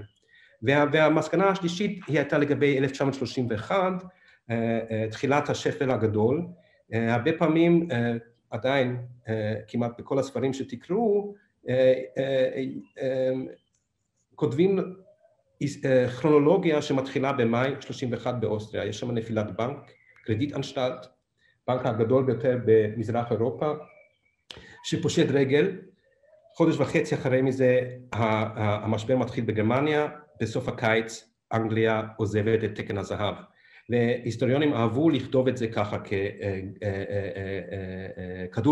וה, 0.63 0.85
והמסקנה 0.93 1.49
השלישית 1.49 2.01
היא 2.07 2.19
הייתה 2.19 2.39
לגבי 2.39 2.79
1931, 2.79 3.93
uh, 3.93 4.05
uh, 4.51 5.11
תחילת 5.11 5.51
השפל 5.51 5.91
הגדול. 5.91 6.47
Uh, 6.93 6.97
הרבה 6.97 7.33
פעמים, 7.39 7.89
uh, 7.91 7.95
עדיין, 8.51 8.97
uh, 9.25 9.29
כמעט 9.69 10.01
בכל 10.01 10.19
הספרים 10.19 10.53
שתקראו, 10.53 11.35
כותבים 14.35 14.79
אה, 15.85 16.09
כרונולוגיה 16.09 16.83
שמתחילה 16.83 17.33
במאי 17.33 17.75
31 17.81 18.35
באוסטריה, 18.41 18.85
יש 18.85 19.01
שם 19.01 19.11
נפילת 19.11 19.57
בנק, 19.57 19.79
קרדיט 20.25 20.57
אנשטלט, 20.57 21.07
בנק 21.69 21.87
הגדול 21.87 22.25
ביותר 22.25 22.59
במזרח 22.65 23.33
אירופה, 23.33 23.73
שפושט 24.85 25.27
רגל, 25.31 25.77
חודש 26.55 26.77
וחצי 26.77 27.15
אחרי 27.15 27.43
מזה 27.43 27.81
המשבר 28.13 29.17
מתחיל 29.17 29.45
בגרמניה, 29.45 30.09
בסוף 30.41 30.69
הקיץ 30.69 31.29
אנגליה 31.53 32.03
עוזבת 32.17 32.65
את 32.65 32.75
תקן 32.75 32.99
הזהב. 32.99 33.35
והיסטוריונים 33.89 34.75
אהבו 34.75 35.11
לכתוב 35.11 35.49
את 35.49 35.57
זה 35.57 35.69
ככה 35.69 35.99
ככדור 35.99 36.15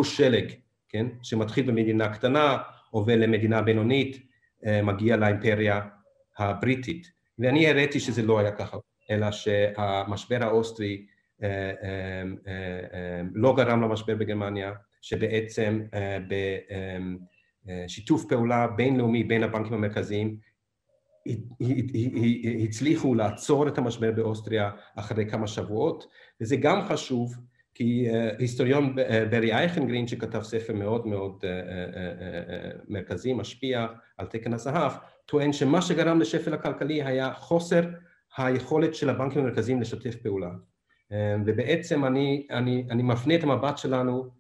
אה, 0.03 0.09
אה, 0.09 0.15
שלג, 0.15 0.53
כן? 0.89 1.07
שמתחיל 1.23 1.67
במדינה 1.67 2.15
קטנה, 2.15 2.59
עובר 2.91 3.17
למדינה 3.17 3.63
בינונית, 3.63 4.27
אה, 4.67 4.83
מגיע 4.83 5.17
לאימפריה 5.17 5.81
הבריטית. 6.39 7.07
ואני 7.39 7.71
הראיתי 7.71 8.01
שזה 8.01 8.23
לא 8.23 8.39
היה 8.39 8.53
ככה, 8.53 8.77
אלא 9.11 9.31
שהמשבר 9.31 10.39
האוסטרי 10.41 11.07
אה, 11.43 11.73
אה, 12.47 13.21
לא 13.35 13.55
גרם 13.57 13.83
למשבר 13.83 14.15
בגרמניה, 14.15 14.73
שבעצם 15.03 15.83
בשיתוף 17.67 18.25
פעולה 18.29 18.67
בינלאומי 18.67 19.25
בין 19.25 19.43
הבנקים 19.43 19.73
המרכזיים 19.73 20.37
הצליחו 22.65 23.15
לעצור 23.15 23.69
את 23.69 23.79
המשבר 23.79 24.13
באוסטריה 24.13 24.71
אחרי 24.97 25.31
כמה 25.31 25.47
שבועות, 25.47 26.07
וזה 26.41 26.57
גם 26.57 26.83
חשוב 26.83 27.35
כי 27.75 28.09
היסטוריון 28.39 28.97
ברי 29.31 29.53
אייכנגרין 29.53 30.07
שכתב 30.07 30.43
ספר 30.43 30.73
מאוד 30.73 31.07
מאוד 31.07 31.45
מרכזי, 32.89 33.33
משפיע 33.33 33.87
על 34.19 34.27
תקן 34.27 34.53
הזהב, 34.53 34.93
טוען 35.27 35.53
שמה 35.53 35.83
שגרם 35.83 36.21
לשפל 36.21 36.55
הכלכלי 36.55 37.03
היה 37.03 37.33
חוסר 37.35 37.83
היכולת 38.37 38.95
של 38.95 39.11
הבנקים 39.11 39.41
המרכזיים 39.41 39.81
לשתף 39.81 40.17
פעולה. 40.17 40.51
ובעצם 41.47 42.05
אני, 42.05 42.47
אני, 42.51 42.87
אני 42.91 43.03
מפנה 43.03 43.35
את 43.35 43.43
המבט 43.43 43.79
שלנו 43.79 44.31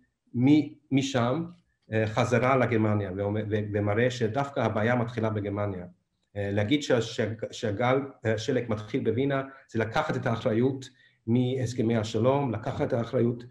משם 0.93 1.45
חזרה 2.07 2.57
לגרמניה 2.57 3.11
ומראה 3.73 4.11
שדווקא 4.11 4.61
הבעיה 4.61 4.95
מתחילה 4.95 5.31
בגרמניה. 5.31 5.85
להגיד 6.37 6.81
שהגל 7.50 7.99
שלג 8.37 8.64
מתחיל 8.69 9.05
בווינה 9.05 9.43
זה 9.71 9.78
לקחת 9.78 10.16
את 10.16 10.26
האחריות 10.26 10.88
מהסכמי 11.26 11.97
השלום, 11.97 12.52
לקחת 12.52 12.88
את 12.88 12.93
האחריות 12.93 13.45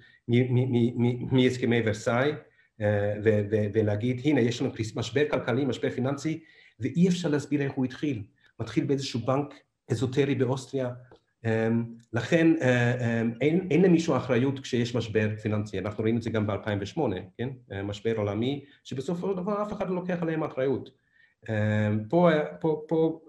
מהסכמי 1.32 1.82
ורסאי 1.86 2.32
אה, 2.82 3.14
ולהגיד 3.74 4.22
הנה 4.24 4.42
יש 4.42 4.62
לנו 4.62 4.72
משבר 4.96 5.30
כלכלי, 5.30 5.66
משבר 5.66 5.90
פיננסי 5.90 6.40
ואי 6.80 7.08
אפשר 7.08 7.30
להסביר 7.30 7.62
איך 7.62 7.74
הוא 7.74 7.86
התחיל, 7.86 8.24
מתחיל 8.60 8.86
באיזשהו 8.86 9.20
בנק 9.20 9.54
אזוטרי 9.92 10.36
באוסטריה 10.36 10.90
אה, 11.46 11.70
לכן 12.14 12.48
אה, 12.62 13.22
אין, 13.42 13.68
אין 13.72 13.82
למישהו 13.82 14.18
אחריות 14.18 14.60
כשיש 14.60 14.96
משבר 14.96 15.36
פיננסי, 15.42 15.80
אנחנו 15.80 16.04
ראינו 16.04 16.18
את 16.18 16.24
זה 16.24 16.30
גם 16.30 16.48
ב-2008, 16.48 17.00
כן? 17.38 17.50
משבר 17.84 18.18
עולמי, 18.18 18.66
שבסופו 18.84 19.32
של 19.32 19.38
דבר 19.38 19.64
אף 19.64 19.74
אחד 19.74 19.90
לא 19.90 19.96
לוקח 19.96 20.22
עליהם 20.22 20.44
אחריות. 20.44 21.05
פה, 22.10 22.30
פה, 22.60 22.86
פה 22.88 23.20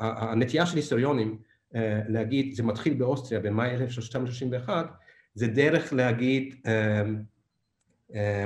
הנטייה 0.00 0.66
של 0.66 0.76
היסטוריונים 0.76 1.38
אה, 1.74 2.00
להגיד, 2.08 2.54
זה 2.54 2.62
מתחיל 2.62 2.94
באוסטריה 2.94 3.40
במאי 3.40 3.70
1931, 3.70 4.86
זה 5.34 5.46
דרך 5.46 5.92
להגיד 5.92 6.54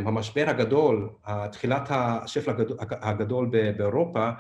המשבר 0.07 0.45
הגדול, 0.49 1.11
תחילת 1.53 1.83
השפל 1.91 2.53
הגדול, 2.91 3.51
באירופה 3.77 4.31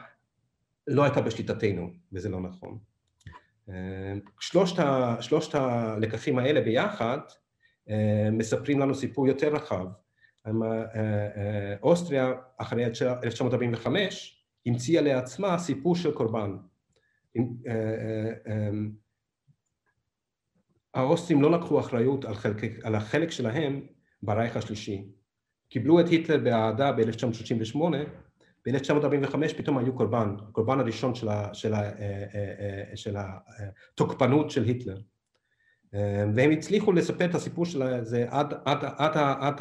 לא 0.86 1.04
הייתה 1.04 1.20
בשליטתנו, 1.20 1.90
וזה 2.12 2.28
לא 2.28 2.40
נכון. 2.40 2.78
שלושת, 4.40 4.84
שלושת 5.20 5.54
הלקחים 5.54 6.38
האלה 6.38 6.60
ביחד 6.60 7.18
מספרים 8.32 8.80
לנו 8.80 8.94
סיפור 8.94 9.28
יותר 9.28 9.54
רחב. 9.54 9.86
אוסטריה 11.82 12.32
אחרי 12.56 12.84
1945 13.24 14.35
המציאה 14.66 15.02
לעצמה 15.02 15.58
סיפור 15.58 15.96
של 15.96 16.14
קורבן. 16.14 16.56
אה, 17.36 17.42
אה, 17.66 18.68
אמ, 18.68 18.90
האוסטרים 20.94 21.42
לא 21.42 21.50
לקחו 21.50 21.80
אחריות 21.80 22.24
על, 22.24 22.34
חלק, 22.34 22.84
על 22.84 22.94
החלק 22.94 23.30
שלהם 23.30 23.86
ברייך 24.22 24.56
השלישי. 24.56 25.08
קיבלו 25.68 26.00
את 26.00 26.08
היטלר 26.08 26.38
באהדה 26.38 26.92
ב-1938, 26.92 27.78
ב-1945 28.66 29.54
פתאום 29.56 29.78
היו 29.78 29.94
קורבן, 29.94 30.36
הקורבן 30.48 30.80
הראשון 30.80 31.14
של, 31.14 31.28
ה, 31.28 31.54
של, 31.54 31.74
ה, 31.74 31.82
אה, 31.82 32.96
של 32.96 33.16
התוקפנות 33.18 34.50
היטלר. 34.66 35.00
והם 36.34 36.50
הצליחו 36.50 36.92
לספר 36.92 37.24
את 37.24 37.34
הסיפור 37.34 37.64
של 37.66 38.04
זה 38.04 38.26
עד, 38.28 38.54
עד, 38.64 38.84
עד, 38.84 39.16
עד, 39.16 39.60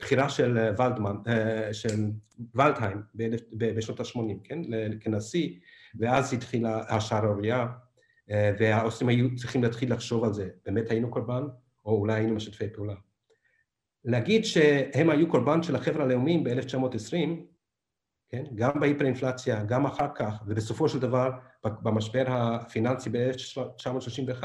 בחירה 0.00 0.28
של 0.28 0.58
ולדמן, 0.78 1.16
אה, 1.28 1.74
של 1.74 2.10
ולדהיים 2.44 3.02
בשנות 3.52 4.00
ה-80, 4.00 4.18
כן, 4.44 4.60
כנשיא, 5.00 5.50
ואז 5.98 6.32
התחילה 6.32 6.82
השערורייה, 6.88 7.66
אה, 8.30 8.52
והאוסטרים 8.58 9.08
היו 9.08 9.36
צריכים 9.36 9.62
להתחיל 9.62 9.92
לחשוב 9.92 10.24
על 10.24 10.32
זה, 10.32 10.48
באמת 10.66 10.90
היינו 10.90 11.10
קורבן, 11.10 11.42
או 11.84 11.96
אולי 11.96 12.14
היינו 12.14 12.34
משתפי 12.34 12.68
פעולה. 12.74 12.94
להגיד 14.04 14.44
שהם 14.44 15.10
היו 15.10 15.28
קורבן 15.28 15.62
של 15.62 15.76
החברה 15.76 16.04
הלאומיים 16.04 16.44
ב-1920, 16.44 17.14
כן, 18.30 18.44
גם 18.54 18.80
בהיפר-אינפלציה, 18.80 19.64
גם 19.64 19.86
אחר 19.86 20.08
כך, 20.14 20.42
ובסופו 20.46 20.88
של 20.88 20.98
דבר 20.98 21.30
במשבר 21.64 22.24
הפיננסי 22.28 23.10
ב-1931, 23.10 24.44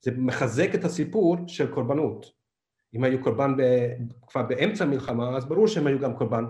זה 0.00 0.10
מחזק 0.16 0.74
את 0.74 0.84
הסיפור 0.84 1.36
של 1.46 1.74
קורבנות. 1.74 2.41
אם 2.94 3.04
היו 3.04 3.22
קורבן 3.22 3.56
ב, 3.56 3.62
כבר 4.26 4.42
באמצע 4.42 4.84
המלחמה, 4.84 5.36
אז 5.36 5.44
ברור 5.44 5.68
שהם 5.68 5.86
היו 5.86 5.98
גם 5.98 6.16
קורבן 6.16 6.44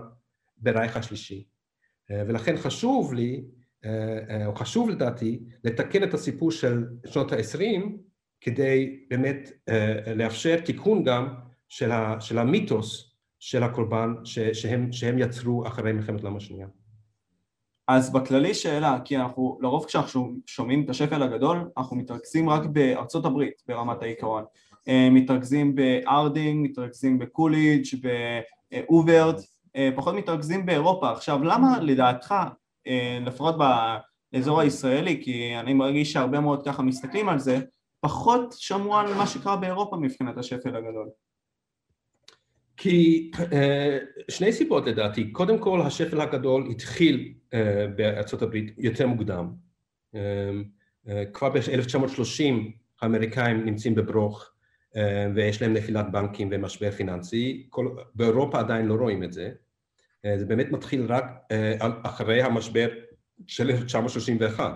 ברייך 0.57 0.97
השלישי. 0.97 1.47
ולכן 2.09 2.57
חשוב 2.57 3.13
לי, 3.13 3.43
או 4.45 4.55
חשוב 4.55 4.89
לדעתי, 4.89 5.43
לתקן 5.63 6.03
את 6.03 6.13
הסיפור 6.13 6.51
של 6.51 6.85
שנות 7.05 7.31
ה-20 7.31 7.81
כדי 8.41 9.05
באמת 9.09 9.51
לאפשר 10.15 10.59
תיקון 10.59 11.03
גם 11.03 11.33
של, 11.69 11.91
ה, 11.91 12.21
של 12.21 12.37
המיתוס 12.37 13.13
של 13.39 13.63
הקורבן 13.63 14.13
ש, 14.23 14.39
שהם, 14.39 14.91
שהם 14.91 15.19
יצרו 15.19 15.67
אחרי 15.67 15.91
מלחמת 15.91 16.23
העולם 16.23 16.37
השנייה. 16.37 16.67
אז 17.87 18.13
בכללי 18.13 18.53
שאלה, 18.53 18.97
כי 19.05 19.17
אנחנו 19.17 19.57
לרוב 19.61 19.85
כשאנחנו 19.85 20.35
שומעים 20.45 20.83
את 20.85 20.89
השפל 20.89 21.23
הגדול, 21.23 21.69
אנחנו 21.77 21.95
מתרכזים 21.95 22.49
רק 22.49 22.65
בארצות 22.65 23.25
הברית 23.25 23.61
ברמת 23.67 24.01
העיקרון. 24.01 24.43
אה, 24.87 25.09
מתרכזים 25.11 25.75
בהארדינג, 25.75 26.69
מתרכזים 26.69 27.19
בקולידג', 27.19 27.85
בהובר, 28.71 29.35
אה, 29.75 29.89
פחות 29.95 30.15
מתרכזים 30.15 30.65
באירופה. 30.65 31.11
עכשיו 31.11 31.43
למה 31.43 31.79
לדעתך, 31.79 32.35
אה, 32.87 33.19
לפחות 33.25 33.55
באזור 34.33 34.61
הישראלי, 34.61 35.21
כי 35.23 35.55
אני 35.59 35.73
מרגיש 35.73 36.13
שהרבה 36.13 36.39
מאוד 36.39 36.65
ככה 36.65 36.83
מסתכלים 36.83 37.29
על 37.29 37.39
זה, 37.39 37.59
פחות 37.99 38.53
שמעו 38.57 38.95
על 38.95 39.13
מה 39.13 39.27
שקרה 39.27 39.57
באירופה 39.57 39.97
מבחינת 39.97 40.37
השפל 40.37 40.75
הגדול? 40.75 41.09
כי 42.77 43.31
שני 44.29 44.53
סיבות 44.53 44.85
לדעתי, 44.87 45.31
קודם 45.31 45.57
כל 45.57 45.81
השפל 45.81 46.21
הגדול 46.21 46.67
התחיל 46.71 47.33
בארצות 47.95 48.41
הברית 48.41 48.73
יותר 48.77 49.07
מוקדם. 49.07 49.53
כבר 51.33 51.49
ב-1930 51.49 52.53
האמריקאים 53.01 53.65
נמצאים 53.65 53.95
בברוך 53.95 54.52
ויש 55.35 55.61
להם 55.61 55.73
נפילת 55.73 56.11
בנקים 56.11 56.49
ומשבר 56.51 56.91
פיננסי, 56.91 57.67
כל, 57.69 57.95
באירופה 58.15 58.59
עדיין 58.59 58.85
לא 58.85 58.93
רואים 58.93 59.23
את 59.23 59.33
זה, 59.33 59.51
אה, 60.25 60.39
זה 60.39 60.45
באמת 60.45 60.71
מתחיל 60.71 61.05
רק 61.09 61.25
אה, 61.51 61.73
אחרי 62.03 62.41
המשבר 62.41 62.89
של 63.47 63.69
1931, 63.69 64.73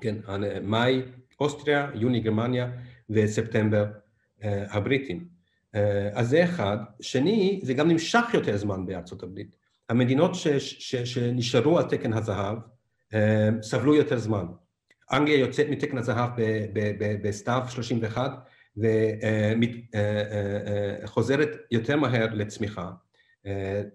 כן, 0.00 0.16
מאי 0.62 1.02
אוסטריה, 1.40 1.90
יוני 1.94 2.20
גרמניה 2.20 2.70
וספטמבר 3.10 3.86
הבריטים. 4.42 5.28
אז 6.12 6.28
זה 6.28 6.44
אחד. 6.44 6.76
שני, 7.00 7.60
זה 7.62 7.74
גם 7.74 7.88
נמשך 7.88 8.24
יותר 8.34 8.56
זמן 8.56 8.86
בארצות 8.86 9.22
הברית. 9.22 9.56
המדינות 9.88 10.34
ש, 10.34 10.48
ש, 10.48 10.96
שנשארו 10.96 11.78
על 11.78 11.84
תקן 11.84 12.12
הזהב 12.12 12.58
סבלו 13.62 13.94
יותר 13.94 14.18
זמן. 14.18 14.46
אנגליה 15.12 15.38
יוצאת 15.38 15.66
מתקן 15.68 15.98
הזהב 15.98 16.30
בסתיו 17.22 17.62
31, 17.68 18.30
וחוזרת 21.04 21.48
יותר 21.70 21.96
מהר 21.96 22.26
לצמיחה. 22.34 22.90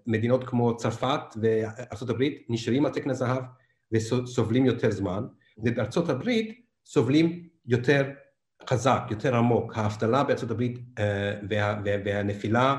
מדינות 0.06 0.44
כמו 0.44 0.76
צרפת 0.76 1.20
וארה"ב 1.42 2.24
נשארים 2.48 2.86
על 2.86 2.92
תקן 2.92 3.10
הזהב 3.10 3.42
וסובלים 3.92 4.66
יותר 4.66 4.90
זמן, 4.90 5.24
ובארצות 5.58 6.08
הברית 6.08 6.60
סובלים 6.86 7.48
יותר 7.66 8.10
חזק, 8.68 9.02
יותר 9.10 9.36
עמוק. 9.36 9.78
האבטלה 9.78 10.24
הברית 10.50 10.78
וה, 11.50 11.80
והנפילה 11.84 12.76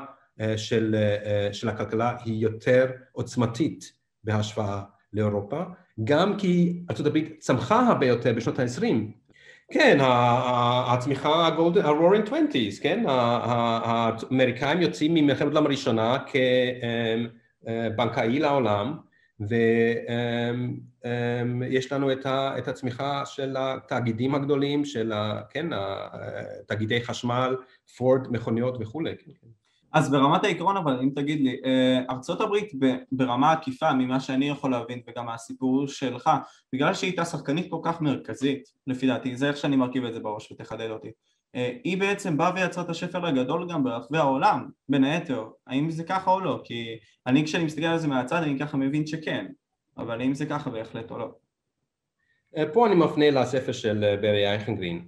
של, 0.57 0.95
של 1.51 1.69
הכלכלה 1.69 2.17
היא 2.25 2.43
יותר 2.43 2.91
עוצמתית 3.11 3.91
בהשוואה 4.23 4.81
לאירופה, 5.13 5.63
גם 6.03 6.37
כי 6.37 6.83
הברית 7.05 7.35
צמחה 7.39 7.87
הרבה 7.87 8.05
יותר 8.05 8.33
בשנות 8.33 8.59
ה-20 8.59 8.85
כן, 9.71 9.97
הצמיחה 10.01 11.29
ה-Roaring 11.29 12.29
Twenties, 12.29 12.81
כן, 12.83 13.03
האמריקאים 13.07 14.81
יוצאים 14.81 15.13
ממלחמת 15.13 15.41
העולם 15.41 15.65
הראשונה 15.65 16.17
כבנקאי 17.63 18.39
לעולם, 18.39 18.97
ויש 20.99 21.91
לנו 21.91 22.11
את 22.57 22.67
הצמיחה 22.67 23.25
של 23.25 23.55
התאגידים 23.59 24.35
הגדולים, 24.35 24.85
של, 24.85 25.13
כן, 25.49 25.67
תאגידי 26.67 27.03
חשמל, 27.03 27.55
פורד, 27.97 28.27
מכוניות 28.31 28.77
וכולי. 28.79 29.15
כן, 29.17 29.31
כן. 29.41 29.47
אז 29.95 30.11
ברמת 30.11 30.43
העיקרון 30.43 30.77
אבל 30.77 30.99
אם 31.03 31.09
תגיד 31.15 31.41
לי, 31.41 31.57
אה, 31.65 31.99
ארצות 32.09 32.41
הברית 32.41 32.71
ברמה 33.11 33.51
עקיפה 33.51 33.93
ממה 33.93 34.19
שאני 34.19 34.49
יכול 34.49 34.71
להבין 34.71 35.01
וגם 35.07 35.25
מהסיפור 35.25 35.87
שלך, 35.87 36.29
בגלל 36.73 36.93
שהיא 36.93 37.09
הייתה 37.09 37.25
שחקנית 37.25 37.67
כל 37.69 37.79
כך 37.83 38.01
מרכזית, 38.01 38.63
לפי 38.87 39.07
דעתי, 39.07 39.35
זה 39.35 39.47
איך 39.47 39.57
שאני 39.57 39.75
מרכיב 39.75 40.05
את 40.05 40.13
זה 40.13 40.19
בראש 40.19 40.51
ותחדד 40.51 40.89
אותי, 40.89 41.11
אה, 41.55 41.71
היא 41.83 41.97
בעצם 41.97 42.37
באה 42.37 42.51
ויצרה 42.55 42.83
את 42.83 42.89
השפל 42.89 43.25
הגדול 43.25 43.67
גם 43.69 43.83
ברחבי 43.83 44.17
העולם, 44.17 44.69
בין 44.89 45.03
היתר, 45.03 45.47
האם 45.67 45.89
זה 45.89 46.03
ככה 46.03 46.31
או 46.31 46.39
לא? 46.39 46.61
כי 46.63 46.97
אני 47.27 47.45
כשאני 47.45 47.63
מסתכל 47.63 47.85
על 47.85 47.97
זה 47.97 48.07
מהצד 48.07 48.43
אני 48.43 48.59
ככה 48.59 48.77
מבין 48.77 49.07
שכן, 49.07 49.45
אבל 49.97 50.21
האם 50.21 50.33
זה 50.33 50.45
ככה 50.45 50.69
בהחלט 50.69 51.11
או 51.11 51.17
לא? 51.17 51.31
אה, 52.57 52.63
פה 52.73 52.87
אני 52.87 52.95
מפנה 52.95 53.31
לספר 53.31 53.71
של 53.71 54.15
ברי 54.21 54.47
אייכנגרין, 54.47 55.05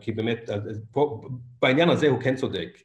כי 0.00 0.12
באמת 0.12 0.50
פה, 0.92 1.20
בעניין 1.62 1.88
הזה 1.88 2.08
הוא 2.08 2.20
כן 2.20 2.34
צודק. 2.34 2.78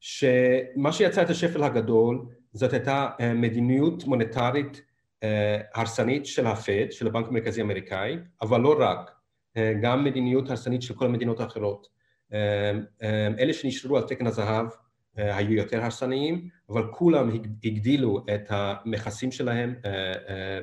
שמה 0.00 0.92
שיצר 0.92 1.22
את 1.22 1.30
השפל 1.30 1.62
הגדול 1.62 2.26
זאת 2.52 2.72
הייתה 2.72 3.08
אה, 3.20 3.34
מדיניות 3.34 4.04
מוניטרית 4.04 4.82
אה, 5.22 5.60
הרסנית 5.74 6.26
של 6.26 6.46
הפד, 6.46 6.92
של 6.92 7.06
הבנק 7.06 7.28
המרכזי 7.28 7.60
האמריקאי, 7.60 8.16
אבל 8.42 8.60
לא 8.60 8.76
רק, 8.78 9.10
אה, 9.56 9.72
גם 9.82 10.04
מדיניות 10.04 10.50
הרסנית 10.50 10.82
של 10.82 10.94
כל 10.94 11.06
המדינות 11.06 11.40
האחרות. 11.40 11.98
אלה 13.38 13.52
שנשארו 13.52 13.96
על 13.96 14.02
תקן 14.02 14.26
הזהב 14.26 14.66
היו 15.16 15.52
יותר 15.52 15.82
הרסניים, 15.82 16.48
אבל 16.68 16.82
כולם 16.92 17.30
הגדילו 17.64 18.24
את 18.34 18.46
המכסים 18.48 19.32
שלהם 19.32 19.74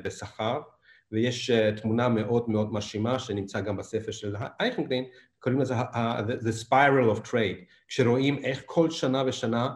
בשכר, 0.04 0.60
ויש 1.12 1.50
תמונה 1.50 2.08
מאוד 2.08 2.50
מאוד 2.50 2.72
מרשימה 2.72 3.18
שנמצא 3.18 3.60
גם 3.60 3.76
בספר 3.76 4.12
של 4.12 4.36
אייכנגרין, 4.60 5.04
קוראים 5.38 5.60
לזה 5.60 5.74
The 6.20 6.64
Spiral 6.68 7.16
of 7.16 7.28
Trade, 7.30 7.64
כשרואים 7.88 8.38
איך 8.38 8.62
כל 8.66 8.90
שנה 8.90 9.22
ושנה 9.26 9.68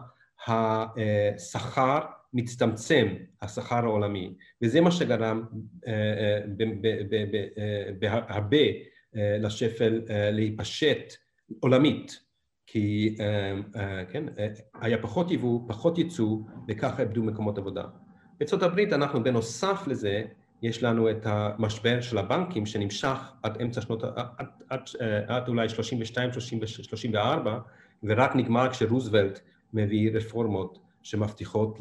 השכר 0.47 1.99
מצטמצם, 2.33 3.07
השכר 3.41 3.75
העולמי, 3.85 4.33
וזה 4.61 4.81
מה 4.81 4.91
שגרם 4.91 5.43
אה, 5.87 5.93
אה, 5.93 7.89
בהרבה 7.99 8.57
אה, 9.15 9.37
לשפל 9.39 10.01
להיפשט 10.31 11.13
עולמית, 11.59 12.19
כי 12.67 13.15
כן, 14.09 14.23
היה 14.81 15.01
פחות 15.01 15.31
יבוא, 15.31 15.59
פחות 15.67 15.97
ייצוא, 15.97 16.37
וככה 16.67 17.01
איבדו 17.01 17.23
מקומות 17.23 17.57
עבודה. 17.57 17.83
בארצות 18.39 18.63
הברית 18.63 18.93
אנחנו 18.93 19.23
בנוסף 19.23 19.87
לזה 19.87 20.23
יש 20.61 20.83
לנו 20.83 21.09
את 21.11 21.25
המשבר 21.25 22.01
של 22.01 22.17
הבנקים 22.17 22.65
שנמשך 22.65 23.17
עד 23.43 23.61
אמצע 23.61 23.81
שנות, 23.81 24.03
עד, 24.03 24.25
עד, 24.37 24.47
עד 24.69 24.81
עד 25.27 25.47
אולי 25.47 25.69
32, 25.69 26.29
34, 26.31 27.59
ורק 28.03 28.35
נגמר 28.35 28.69
כשרוזוולט 28.69 29.39
מביא 29.73 30.11
רפורמות 30.13 30.79
שמבטיחות 31.03 31.79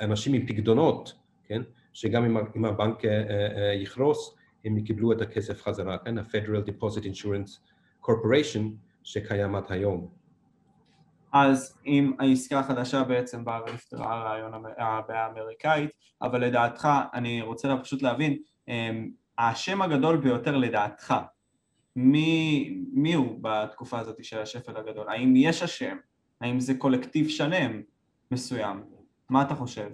לאנשים 0.00 0.34
עם 0.34 0.46
פקדונות, 0.46 1.14
כן, 1.44 1.62
שגם 1.92 2.24
אם, 2.24 2.36
אם 2.56 2.64
הבנק 2.64 3.02
יכרוס, 3.82 4.36
הם 4.64 4.78
יקבלו 4.78 5.12
את 5.12 5.20
הכסף 5.20 5.62
חזרה, 5.62 5.98
כן, 5.98 6.18
ה-Federal 6.18 6.68
Deposit 6.68 7.02
Insurance 7.02 7.58
Corporation 8.04 8.62
שקיים 9.02 9.54
עד 9.54 9.64
היום. 9.68 10.08
אז 11.32 11.78
עם 11.84 12.12
העסקה 12.18 12.58
החדשה 12.58 13.04
בעצם 13.04 13.44
באה 13.44 13.60
ונפתרה 13.66 14.14
הרעיון 14.14 14.52
הבעיה 14.78 15.26
האמריקאית, 15.26 15.90
אבל 16.22 16.44
לדעתך, 16.44 16.88
אני 17.14 17.42
רוצה 17.42 17.76
פשוט 17.82 18.02
להבין, 18.02 18.36
השם 19.38 19.82
הגדול 19.82 20.16
ביותר 20.16 20.56
לדעתך, 20.56 21.14
מי, 21.96 22.74
מי 22.92 23.14
הוא 23.14 23.38
בתקופה 23.40 23.98
הזאת 23.98 24.24
של 24.24 24.38
השפל 24.38 24.76
הגדול? 24.76 25.08
האם 25.08 25.36
יש 25.36 25.62
השם? 25.62 25.96
האם 26.40 26.60
זה 26.60 26.74
קולקטיב 26.74 27.28
שלם 27.28 27.82
מסוים? 28.30 28.84
מה 29.30 29.42
אתה 29.42 29.54
חושב? 29.54 29.88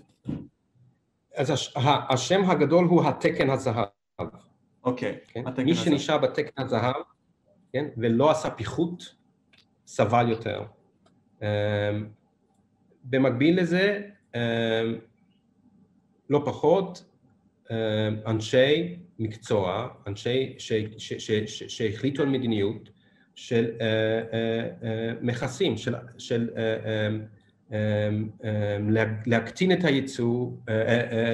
אז 1.35 1.51
הש, 1.51 1.75
השם 2.09 2.51
הגדול 2.51 2.85
הוא 2.85 3.05
התקן 3.05 3.51
הזהב. 3.51 3.87
אוקיי, 4.85 5.19
כן? 5.29 5.47
התקן 5.49 5.65
מי 5.65 5.75
שנשאר 5.75 6.19
בתקן 6.19 6.63
הזהב, 6.63 6.95
כן, 7.73 7.89
ולא 7.97 8.31
עשה 8.31 8.51
פיחות, 8.51 9.15
סבל 9.87 10.29
יותר. 10.29 10.63
אמ, 11.43 11.47
במקביל 13.05 13.61
לזה, 13.61 14.03
אמ, 14.35 14.41
לא 16.31 16.43
פחות, 16.47 17.05
אמ, 17.71 17.77
אנשי 18.27 18.97
מקצוע, 19.19 19.89
אנשי 20.07 20.55
שהחליטו 21.69 22.23
על 22.23 22.29
מדיניות 22.29 22.91
של 23.35 23.71
אה, 23.81 23.87
אה, 23.87 24.69
אה, 24.83 25.13
מכסים, 25.21 25.77
של, 25.77 25.95
של 26.19 26.49
להקטין 29.27 29.73
את 29.73 29.85
הייצוא, 29.85 30.51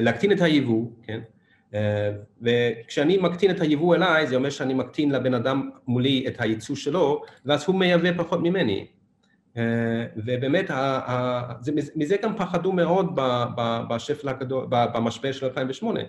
להקטין 0.02 0.32
את 0.32 0.40
היבוא, 0.40 0.86
כן, 1.02 1.20
וכשאני 2.42 3.16
מקטין 3.16 3.50
את 3.50 3.60
היבוא 3.60 3.94
אליי, 3.94 4.26
זה 4.26 4.36
אומר 4.36 4.50
שאני 4.50 4.74
מקטין 4.74 5.10
לבן 5.10 5.34
אדם 5.34 5.70
מולי 5.86 6.24
את 6.28 6.40
הייצוא 6.40 6.76
שלו, 6.76 7.22
ואז 7.44 7.64
הוא 7.66 7.76
מייבא 7.76 8.22
פחות 8.22 8.40
ממני. 8.42 8.86
ובאמת, 10.16 10.70
מזה 11.96 12.16
גם 12.22 12.36
פחדו 12.36 12.72
מאוד 12.72 13.18
בשפל 13.90 14.28
הגדול, 14.28 14.66
במשבר 14.68 15.32
של 15.32 15.46
2008, 15.46 16.00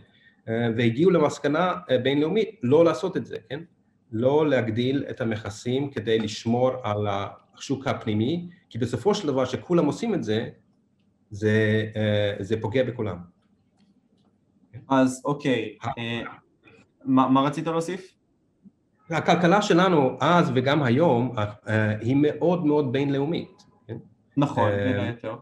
והגיעו 0.48 1.12
למסקנה 1.12 1.74
בינלאומית 2.04 2.50
לא 2.64 2.86
לעשות 2.86 3.18
את 3.18 3.26
זה, 3.26 3.36
כן? 3.50 3.60
לא 4.12 4.50
להגדיל 4.50 5.06
את 5.10 5.22
המכסים 5.22 5.92
כדי 5.92 6.20
לשמור 6.20 6.72
על 6.84 7.08
השוק 7.08 7.88
הפנימי, 7.88 8.50
כי 8.70 8.78
בסופו 8.78 9.16
של 9.16 9.28
דבר, 9.28 9.46
כשכולם 9.46 9.86
עושים 9.86 10.14
את 10.14 10.24
זה, 10.24 10.50
זה, 11.30 11.86
זה 12.40 12.62
פוגע 12.62 12.84
בכולם. 12.84 13.18
אז 14.90 15.22
אוקיי, 15.26 15.78
אה, 15.98 16.22
מה, 17.06 17.30
מה 17.30 17.42
רצית 17.42 17.68
להוסיף? 17.68 18.16
הכלכלה 19.10 19.62
שלנו 19.62 20.18
אז 20.22 20.52
וגם 20.56 20.84
היום 20.84 21.36
אה, 21.68 21.98
היא 22.00 22.16
מאוד 22.22 22.66
מאוד 22.66 22.92
בינלאומית. 22.92 23.64
כן? 23.88 23.98
נכון, 24.38 24.72
בין 24.72 25.00
היתר. 25.00 25.36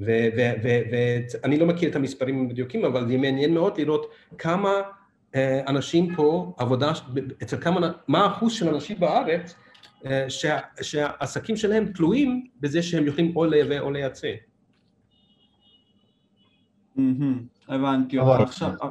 ואני 0.00 1.58
לא 1.58 1.66
מכיר 1.66 1.90
את 1.90 1.96
המספרים 1.96 2.38
המדויקים, 2.38 2.84
אבל 2.84 3.08
זה 3.08 3.16
מעניין 3.16 3.54
מאוד 3.54 3.78
לראות 3.78 4.12
כמה 4.38 4.70
אה, 5.34 5.60
אנשים 5.66 6.14
פה, 6.14 6.54
עבודה, 6.58 6.92
אצל 7.42 7.56
כמה, 7.60 7.92
מה 8.08 8.24
האחוז 8.24 8.52
של 8.52 8.68
אנשים 8.68 9.00
בארץ 9.00 9.54
שהעסקים 10.82 11.56
שלהם 11.56 11.92
תלויים 11.92 12.46
בזה 12.60 12.82
שהם 12.82 13.06
יכולים 13.06 13.36
או 13.36 13.44
לייבא 13.44 13.80
או 13.80 13.90
לייצא. 13.90 14.32
הבנתי 17.68 18.18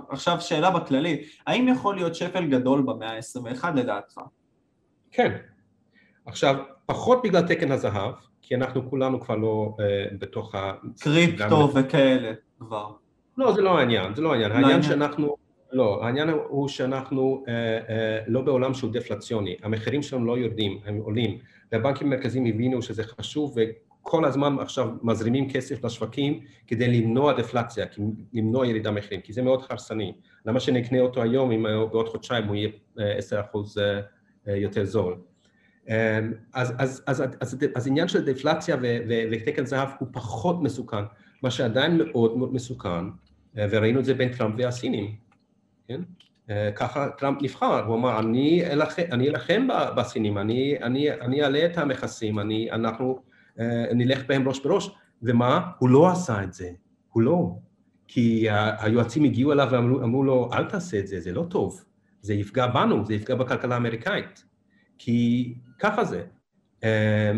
עכשיו 0.09 0.41
שאלה 0.41 0.71
בכללי, 0.71 1.23
האם 1.47 1.67
יכול 1.67 1.95
להיות 1.95 2.15
שפל 2.15 2.47
גדול 2.47 2.81
במאה 2.81 3.11
ה-21 3.15 3.67
לדעתך? 3.75 4.17
כן. 5.11 5.37
עכשיו, 6.25 6.55
פחות 6.85 7.21
בגלל 7.23 7.47
תקן 7.47 7.71
הזהב, 7.71 8.13
כי 8.49 8.55
אנחנו 8.55 8.89
כולנו 8.89 9.21
כבר 9.21 9.35
לא 9.35 9.75
uh, 9.77 9.81
בתוך 10.19 10.55
ה... 10.55 10.73
קריפטו 10.99 11.73
וכאלה 11.73 12.31
כבר. 12.59 12.87
לא, 13.37 13.53
זה 13.53 13.61
לא 13.61 13.79
העניין, 13.79 14.15
זה 14.15 14.21
לא 14.21 14.31
העניין. 14.31 14.51
לא 14.51 14.55
העניין 14.55 14.81
שאנחנו... 14.81 15.35
לא, 15.71 16.05
העניין 16.05 16.29
הוא 16.29 16.67
שאנחנו 16.67 17.43
uh, 17.45 17.47
uh, 17.47 17.91
לא 18.27 18.41
בעולם 18.41 18.73
שהוא 18.73 18.91
דפלציוני, 18.91 19.55
המחירים 19.63 20.01
שלנו 20.01 20.25
לא 20.25 20.37
יורדים, 20.37 20.79
הם 20.85 20.97
עולים, 20.97 21.37
והבנקים 21.71 22.07
המרכזיים 22.07 22.45
הבינו 22.45 22.81
שזה 22.81 23.03
חשוב 23.03 23.55
כל 24.01 24.25
הזמן 24.25 24.55
עכשיו 24.59 24.89
מזרימים 25.03 25.49
כסף 25.49 25.83
לשווקים 25.83 26.39
כדי 26.67 27.01
למנוע 27.01 27.33
דפלציה, 27.33 27.85
למנוע 28.33 28.67
ירידה 28.67 28.91
מחירים, 28.91 29.21
כי 29.21 29.33
זה 29.33 29.41
מאוד 29.41 29.61
חרסני. 29.61 30.13
למה 30.45 30.59
שנקנה 30.59 30.99
אותו 30.99 31.21
היום 31.21 31.51
אם 31.51 31.63
בעוד 31.63 32.09
חודשיים 32.09 32.45
הוא 32.45 32.55
יהיה 32.55 32.69
10% 32.97 33.01
אה, 33.01 33.99
אה, 34.47 34.55
יותר 34.55 34.85
זול? 34.85 35.17
אז, 35.87 36.73
אז, 36.77 37.03
אז, 37.07 37.23
אז, 37.39 37.57
אז, 37.75 37.87
עניין 37.87 38.07
של 38.07 38.25
דפלציה 38.25 38.77
ותקן 39.31 39.65
זהב 39.65 39.89
הוא 39.99 40.07
פחות 40.11 40.61
מסוכן, 40.61 41.03
מה 41.43 41.51
שעדיין 41.51 41.97
מאוד 41.97 42.37
מאוד 42.37 42.53
מסוכן, 42.53 43.05
וראינו 43.55 43.99
את 43.99 44.05
זה 44.05 44.13
בין 44.13 44.29
טראמפ 44.33 44.55
והסינים, 44.57 45.15
כן? 45.87 46.01
ככה 46.75 47.09
טראמפ 47.17 47.41
נבחר, 47.41 47.85
הוא 47.85 47.95
אמר, 47.95 48.19
אני 48.19 49.27
אלחם 49.27 49.67
בסינים, 49.97 50.37
אני, 50.37 50.77
אני, 50.81 51.11
אני 51.11 51.43
אעלה 51.43 51.65
את 51.65 51.77
המכסים, 51.77 52.39
אני, 52.39 52.71
אנחנו 52.71 53.19
אה, 53.59 53.85
נלך 53.93 54.27
בהם 54.27 54.47
ראש 54.47 54.59
בראש, 54.59 54.91
ומה? 55.21 55.71
הוא 55.79 55.89
לא 55.89 56.09
עשה 56.09 56.43
את 56.43 56.53
זה, 56.53 56.69
הוא 57.09 57.23
לא. 57.23 57.55
כי 58.07 58.47
היועצים 58.79 59.23
הגיעו 59.23 59.51
אליו 59.51 59.67
ואמרו 59.71 60.23
לו, 60.23 60.49
אל 60.53 60.65
תעשה 60.65 60.99
את 60.99 61.07
זה, 61.07 61.19
זה 61.19 61.31
לא 61.31 61.45
טוב, 61.49 61.83
זה 62.21 62.33
יפגע 62.33 62.67
בנו, 62.67 63.05
זה 63.05 63.13
יפגע 63.13 63.35
בכלכלה 63.35 63.75
האמריקאית. 63.75 64.43
כי 64.97 65.53
ככה 65.79 66.03
זה. 66.03 66.23
אה, 66.83 67.31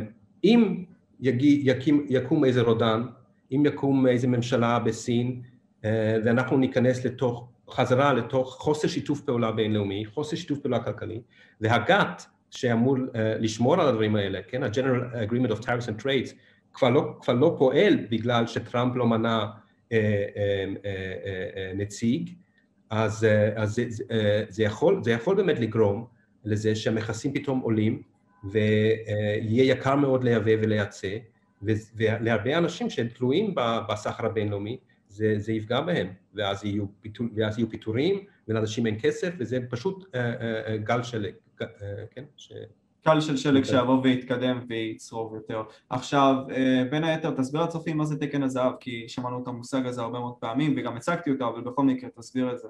אם 0.44 0.84
יקים, 1.20 2.06
יקום 2.10 2.46
איזה 2.46 2.62
רודן, 2.62 3.04
אם 3.52 3.64
יקום 3.66 4.08
איזה 4.08 4.28
ממשלה 4.28 4.80
בסין, 4.80 5.42
אה, 5.86 6.18
ואנחנו 6.26 6.58
ניכנס 6.58 7.06
לתוך, 7.06 7.48
חזרה 7.70 8.14
לתוך 8.14 8.56
חוסר 8.60 8.88
שיתוף 8.88 9.22
פעולה 9.22 9.52
בינלאומי, 9.52 10.06
חוסר 10.06 10.36
שיתוף 10.36 10.60
פעולה 10.60 10.80
כלכלי, 10.80 11.22
והגת 11.62 12.26
שאמור 12.52 12.98
uh, 12.98 13.18
לשמור 13.40 13.74
על 13.74 13.88
הדברים 13.88 14.16
האלה, 14.16 14.40
כן? 14.48 14.64
ה-General 14.64 15.30
Agreement 15.30 15.52
of 15.52 15.60
Tariffs 15.60 15.88
and 15.88 16.04
Trades 16.04 16.34
כבר 16.74 16.90
לא, 16.90 17.14
כבר 17.22 17.34
לא 17.34 17.56
פועל 17.58 17.98
בגלל 18.10 18.48
שטראמפ 18.48 18.96
לא 18.96 19.08
מנה 19.08 19.46
uh, 19.46 19.92
uh, 19.92 19.94
uh, 19.94 20.84
uh, 20.84 21.78
נציג, 21.78 22.30
אז, 22.90 23.24
uh, 23.24 23.60
אז 23.60 23.76
זה, 23.76 23.84
uh, 23.84 24.14
זה, 24.50 24.64
יכול, 24.64 25.04
זה 25.04 25.12
יכול 25.12 25.36
באמת 25.36 25.60
לגרום 25.60 26.06
לזה 26.46 26.76
שהמכסים 26.76 27.34
פתאום 27.34 27.60
עולים 27.60 28.02
ויהיה 28.44 29.64
יקר 29.64 29.96
מאוד 29.96 30.24
לייבא 30.24 30.52
ולייצא, 30.62 31.18
ולהרבה 31.96 32.58
אנשים 32.58 32.90
שהם 32.90 33.08
תלויים 33.08 33.56
בסחר 33.90 34.26
הבינלאומי, 34.26 34.78
זה, 35.08 35.34
זה 35.38 35.54
יפגע 35.54 35.82
בהם, 35.82 36.08
ואז 36.36 36.66
יהיו, 36.66 36.86
פיתור, 37.02 37.28
ואז 37.36 37.58
יהיו 37.58 37.70
פיטורים, 37.70 38.26
ולאנשים 38.48 38.86
אין 38.86 38.98
כסף, 39.02 39.34
וזה 39.38 39.60
פשוט 39.70 40.04
uh, 40.04 40.08
uh, 40.08 40.12
uh, 40.12 40.78
גל 40.84 41.04
שלג. 41.04 41.34
אה, 41.62 41.68
כן, 42.12 42.24
ש... 42.38 42.52
קל 43.04 43.22
של 43.22 43.38
שלג 43.38 43.64
שיבוא 43.64 44.02
ויתקדם 44.04 44.60
ויצרוב 44.68 45.36
יותר. 45.36 45.64
עכשיו, 45.90 46.36
אה, 46.52 46.84
בין 46.92 47.04
היתר, 47.04 47.32
תסביר 47.32 47.64
לצופים 47.64 47.98
מה 47.98 48.06
זה 48.06 48.20
תקן 48.20 48.44
הזהב, 48.44 48.74
כי 48.80 49.06
שמענו 49.08 49.44
את 49.44 49.48
המושג 49.48 49.86
הזה 49.86 50.02
הרבה 50.02 50.20
מאוד 50.20 50.34
פעמים, 50.40 50.74
וגם 50.78 50.98
הצגתי 50.98 51.32
אותו, 51.32 51.48
אבל 51.48 51.62
בכל 51.62 51.84
מקרה, 51.84 52.10
תסביר 52.10 52.52
את 52.54 52.60
זה. 52.60 52.68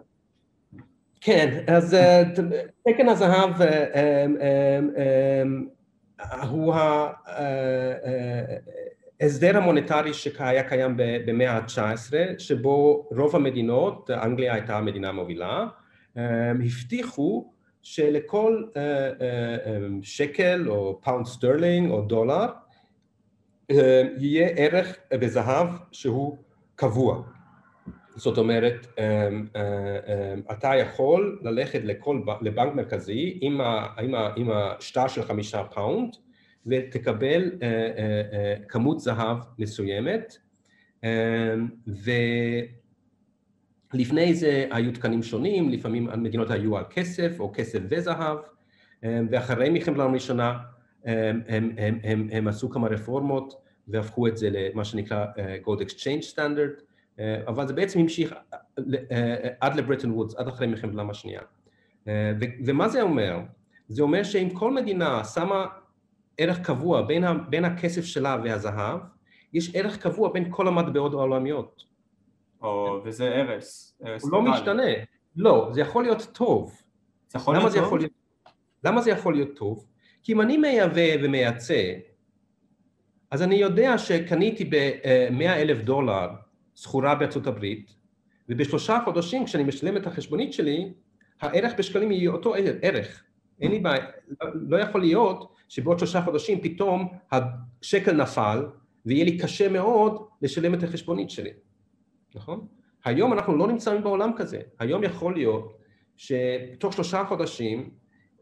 כן, 1.21 1.63
אז 1.67 1.93
אה, 1.93 2.23
תקן 2.87 3.09
הזהב 3.09 3.49
הוא 6.49 6.75
ההסדר 9.21 9.57
המוניטרי 9.57 10.13
שהיה 10.13 10.69
קיים 10.69 10.93
במאה 10.97 11.51
ה-19, 11.51 12.13
שבו 12.37 13.07
רוב 13.11 13.35
המדינות, 13.35 14.09
אנגליה 14.09 14.53
הייתה 14.53 14.77
המדינה 14.77 15.09
המובילה, 15.09 15.65
הבטיחו 16.15 17.51
שלכל 17.81 18.63
שקל 20.01 20.65
או 20.69 20.99
pound 21.03 21.25
sterling 21.25 21.91
או 21.91 22.01
דולר 22.01 22.45
יהיה 24.17 24.47
ערך 24.47 24.95
בזהב 25.11 25.67
שהוא 25.91 26.37
קבוע. 26.75 27.23
זאת 28.15 28.37
אומרת, 28.37 28.85
אמ, 28.85 28.97
אה, 28.97 29.55
אמ, 29.55 30.53
אתה 30.53 30.75
יכול 30.75 31.39
ללכת 31.41 31.81
לכל, 31.83 32.21
לבנק 32.41 32.75
מרכזי 32.75 33.37
עם, 33.41 33.61
עם, 33.97 34.15
עם 34.35 34.51
השטר 34.51 35.07
של 35.07 35.23
חמישה 35.23 35.63
פאונד 35.63 36.15
ותקבל 36.65 37.51
אה, 37.51 37.53
אה, 37.53 37.55
אה, 37.55 38.65
כמות 38.67 38.99
זהב 38.99 39.37
מסוימת 39.59 40.37
אמ, 41.01 41.07
ו... 41.87 42.11
לפני 43.93 44.33
זה 44.33 44.67
היו 44.71 44.91
תקנים 44.91 45.23
שונים, 45.23 45.69
לפעמים 45.69 46.09
המדינות 46.09 46.51
היו 46.51 46.77
על 46.77 46.83
כסף 46.89 47.39
או 47.39 47.51
כסף 47.53 47.79
וזהב, 47.89 48.37
אמ, 49.03 49.27
ואחרי 49.31 49.69
מלחמת 49.69 49.95
העולם 49.95 50.11
הראשונה 50.11 50.57
הם, 51.05 51.41
הם, 51.47 51.71
הם, 51.77 51.99
הם, 52.03 52.27
הם 52.31 52.47
עשו 52.47 52.69
כמה 52.69 52.87
רפורמות 52.87 53.53
והפכו 53.87 54.27
את 54.27 54.37
זה 54.37 54.49
למה 54.51 54.85
שנקרא 54.85 55.25
Gold 55.65 55.79
Exchange 55.79 56.33
Standard, 56.33 56.81
אבל 57.47 57.67
זה 57.67 57.73
בעצם 57.73 57.99
המשיך 57.99 58.31
uh, 58.31 58.83
עד 59.61 59.75
לברטון 59.75 60.11
וודס, 60.11 60.35
עד 60.35 60.47
אחרי 60.47 60.67
מלחמת 60.67 60.91
העולם 60.91 61.09
השנייה. 61.09 61.41
ומה 62.65 62.89
זה 62.89 63.01
אומר? 63.01 63.39
זה 63.87 64.01
אומר 64.01 64.23
שאם 64.23 64.49
כל 64.49 64.73
מדינה 64.73 65.23
שמה 65.23 65.65
ערך 66.37 66.59
קבוע 66.61 67.01
בין, 67.01 67.23
ה, 67.23 67.33
בין 67.33 67.65
הכסף 67.65 68.05
שלה 68.05 68.37
והזהב, 68.43 68.99
יש 69.53 69.75
ערך 69.75 69.97
קבוע 69.97 70.33
בין 70.33 70.47
כל 70.49 70.67
המטבעות 70.67 71.13
העולמיות. 71.13 71.83
או, 72.61 73.01
וזה 73.05 73.35
הרס. 73.35 74.01
הוא 74.21 74.31
לא 74.31 74.41
משתנה. 74.41 74.91
לא, 75.35 75.69
זה 75.71 75.81
יכול 75.81 76.03
להיות 76.03 76.27
טוב. 76.33 76.81
זה 77.27 77.39
יכול 77.39 77.55
להיות 77.55 77.73
טוב? 77.73 77.97
להיות, 77.97 78.11
למה 78.83 79.01
זה 79.01 79.11
יכול 79.11 79.33
להיות 79.33 79.55
טוב? 79.55 79.85
כי 80.23 80.33
אם 80.33 80.41
אני 80.41 80.57
מייבא 80.57 81.23
ומייצא, 81.23 81.93
אז 83.31 83.41
אני 83.41 83.55
יודע 83.55 83.97
שקניתי 83.97 84.65
ב-100 84.65 85.45
אלף 85.45 85.77
דולר 85.81 86.27
סחורה 86.81 87.15
בארצות 87.15 87.47
הברית, 87.47 87.95
ובשלושה 88.49 88.99
חודשים 89.05 89.45
כשאני 89.45 89.63
משלם 89.63 89.97
את 89.97 90.07
החשבונית 90.07 90.53
שלי, 90.53 90.93
הערך 91.41 91.73
בשקלים 91.77 92.11
יהיה 92.11 92.29
אותו 92.29 92.53
ערך. 92.81 93.23
אין 93.61 93.71
לי 93.71 93.79
בעיה, 93.79 94.05
לא 94.53 94.77
יכול 94.77 95.01
להיות 95.01 95.55
שבעוד 95.69 95.99
שלושה 95.99 96.21
חודשים 96.21 96.61
פתאום 96.61 97.07
השקל 97.31 98.11
נפל, 98.11 98.65
ויהיה 99.05 99.25
לי 99.25 99.37
קשה 99.37 99.69
מאוד 99.69 100.25
לשלם 100.41 100.73
את 100.73 100.83
החשבונית 100.83 101.29
שלי. 101.29 101.49
נכון? 102.35 102.67
היום 103.05 103.33
אנחנו 103.33 103.57
לא 103.57 103.67
נמצאים 103.67 104.03
בעולם 104.03 104.31
כזה, 104.37 104.59
היום 104.79 105.03
יכול 105.03 105.33
להיות 105.33 105.77
שתוך 106.17 106.93
שלושה 106.93 107.23
חודשים 107.27 107.89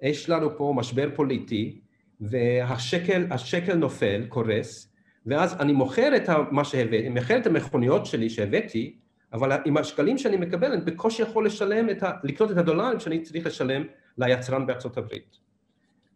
יש 0.02 0.30
לנו 0.30 0.58
פה 0.58 0.74
משבר 0.76 1.10
פוליטי 1.16 1.80
והשקל 2.22 3.26
השקל 3.32 3.76
נופל, 3.76 4.26
קורס, 4.30 4.89
ואז 5.26 5.62
אני 5.62 5.74
מוכר 5.74 6.16
את 6.16 6.30
מה 6.52 6.64
שהבאתי, 6.64 7.10
מוכר 7.10 7.38
את 7.38 7.48
המכוניות 7.48 8.06
שלי 8.06 8.30
שהבאתי, 8.30 8.98
אבל 9.34 9.52
עם 9.66 9.78
השקלים 9.78 10.18
שאני 10.18 10.38
מקבל 10.38 10.72
אני 10.72 10.82
בקושי 10.82 11.22
יכול 11.22 11.46
לשלם 11.46 11.90
את 11.90 12.04
ה... 12.04 12.12
לקנות 12.24 12.52
את 12.52 12.58
הדולרים 12.58 13.00
שאני 13.00 13.22
צריך 13.22 13.46
לשלם 13.46 13.84
ליצרן 14.18 14.66
בארצות 14.66 14.98
הברית. 14.98 15.38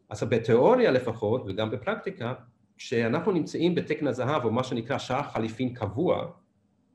אז 0.10 0.24
בתיאוריה 0.24 0.92
לפחות, 0.92 1.44
וגם 1.48 1.72
בפרקטיקה, 1.72 2.34
כשאנחנו 2.78 3.32
נמצאים 3.32 3.76
בתקן 3.76 4.08
הזהב, 4.08 4.46
או 4.46 4.52
מה 4.52 4.63
שנקרא 4.63 4.98
שער 4.98 5.24
חליפין 5.24 5.74
קבוע, 5.74 6.28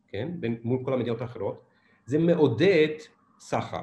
כן, 0.08 0.28
מול 0.62 0.84
כל 0.84 0.92
המדינות 0.92 1.20
האחרות, 1.20 1.62
זה 2.06 2.18
מעודד 2.18 2.88
סחר, 3.38 3.82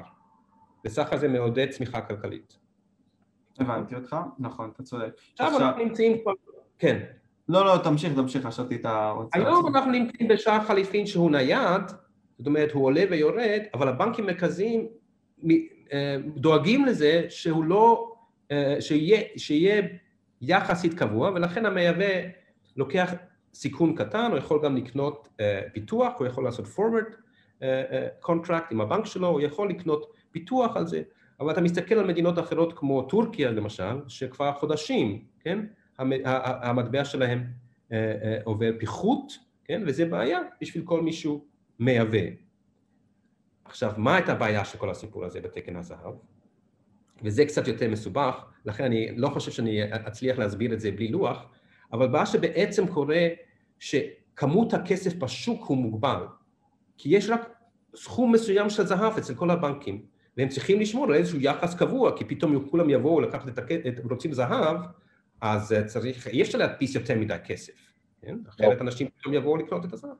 וסחר 0.84 1.16
זה 1.16 1.28
מעודד 1.28 1.70
צמיחה 1.70 2.00
כלכלית. 2.00 2.58
הבנתי 3.58 3.94
אותך, 3.94 4.16
נכון, 4.38 4.70
אתה 4.74 4.82
צודק. 4.82 5.20
עכשיו 5.32 5.58
אנחנו 5.58 5.84
נמצאים 5.84 6.22
כבר, 6.22 6.32
כן. 6.78 7.02
לא, 7.48 7.64
לא, 7.64 7.78
תמשיך, 7.84 8.14
תמשיך, 8.14 8.46
חשבתי 8.46 8.74
את 8.74 8.84
ה... 8.86 9.14
היום 9.32 9.76
אנחנו 9.76 9.90
נמצאים 9.90 10.28
בשער 10.28 10.64
חליפין 10.64 11.06
שהוא 11.06 11.30
נייד, 11.30 11.82
זאת 12.38 12.46
אומרת 12.46 12.72
הוא 12.72 12.84
עולה 12.84 13.04
ויורד, 13.10 13.60
אבל 13.74 13.88
הבנקים 13.88 14.24
המרכזיים 14.24 14.86
אה, 15.92 16.16
דואגים 16.36 16.84
לזה 16.84 17.26
שהוא 17.28 17.64
לא, 17.64 18.12
אה, 18.50 18.76
שיהיה, 18.80 19.20
שיהיה 19.36 19.82
יחסית 20.40 20.94
קבוע, 20.94 21.30
ולכן 21.34 21.66
המייבא 21.66 22.28
לוקח 22.76 23.14
סיכון 23.54 23.94
קטן, 23.94 24.30
הוא 24.30 24.38
יכול 24.38 24.60
גם 24.64 24.76
לקנות 24.76 25.28
ביטוח, 25.74 26.12
הוא 26.18 26.26
יכול 26.26 26.44
לעשות 26.44 26.66
forward 26.66 27.14
contract 28.24 28.64
עם 28.70 28.80
הבנק 28.80 29.06
שלו, 29.06 29.28
הוא 29.28 29.40
יכול 29.40 29.70
לקנות 29.70 30.12
ביטוח 30.34 30.76
על 30.76 30.86
זה, 30.86 31.02
אבל 31.40 31.52
אתה 31.52 31.60
מסתכל 31.60 31.94
על 31.94 32.06
מדינות 32.06 32.38
אחרות 32.38 32.72
כמו 32.78 33.02
טורקיה 33.02 33.50
למשל, 33.50 33.98
שכבר 34.08 34.52
חודשים, 34.52 35.24
כן, 35.40 35.58
המטבע 35.98 37.04
שלהם 37.04 37.44
עובר 38.44 38.70
פיחות, 38.78 39.32
כן, 39.64 39.82
וזה 39.86 40.04
בעיה 40.04 40.40
בשביל 40.60 40.84
כל 40.84 41.02
מישהו 41.02 41.44
מייבא. 41.78 42.18
עכשיו, 43.64 43.92
מה 43.96 44.14
הייתה 44.16 44.32
הבעיה 44.32 44.64
של 44.64 44.78
כל 44.78 44.90
הסיפור 44.90 45.24
הזה 45.24 45.40
בתקן 45.40 45.76
הזהב? 45.76 46.14
וזה 47.22 47.44
קצת 47.44 47.68
יותר 47.68 47.90
מסובך, 47.90 48.44
לכן 48.64 48.84
אני 48.84 49.16
לא 49.16 49.28
חושב 49.28 49.50
שאני 49.50 49.80
אצליח 49.94 50.38
להסביר 50.38 50.72
את 50.72 50.80
זה 50.80 50.90
בלי 50.90 51.08
לוח, 51.08 51.46
אבל 51.92 52.08
מה 52.08 52.26
שבעצם 52.26 52.86
קורה, 52.86 53.28
שכמות 53.78 54.74
הכסף 54.74 55.14
בשוק 55.14 55.64
הוא 55.64 55.76
מוגבל, 55.76 56.26
כי 56.96 57.16
יש 57.16 57.30
רק 57.30 57.48
סכום 57.94 58.32
מסוים 58.32 58.70
של 58.70 58.86
זהב 58.86 59.16
אצל 59.18 59.34
כל 59.34 59.50
הבנקים, 59.50 60.02
והם 60.36 60.48
צריכים 60.48 60.80
לשמור 60.80 61.04
על 61.04 61.14
איזשהו 61.14 61.40
יחס 61.40 61.74
קבוע, 61.74 62.16
כי 62.16 62.24
פתאום 62.24 62.68
כולם 62.70 62.90
יבואו 62.90 63.20
לקחת 63.20 63.48
את 63.48 63.58
הכסף, 63.58 64.04
רוצים 64.10 64.32
זהב, 64.32 64.76
אז 65.40 65.74
צריך, 65.86 66.26
אי 66.26 66.42
אפשר 66.42 66.58
להדפיס 66.58 66.94
יותר 66.94 67.18
מדי 67.18 67.36
כסף, 67.46 67.72
כן? 68.22 68.36
אחרת 68.48 68.80
אנשים 68.80 69.08
פתאום 69.18 69.34
יבואו 69.34 69.56
לקנות 69.56 69.84
את 69.84 69.92
הזהב. 69.92 70.10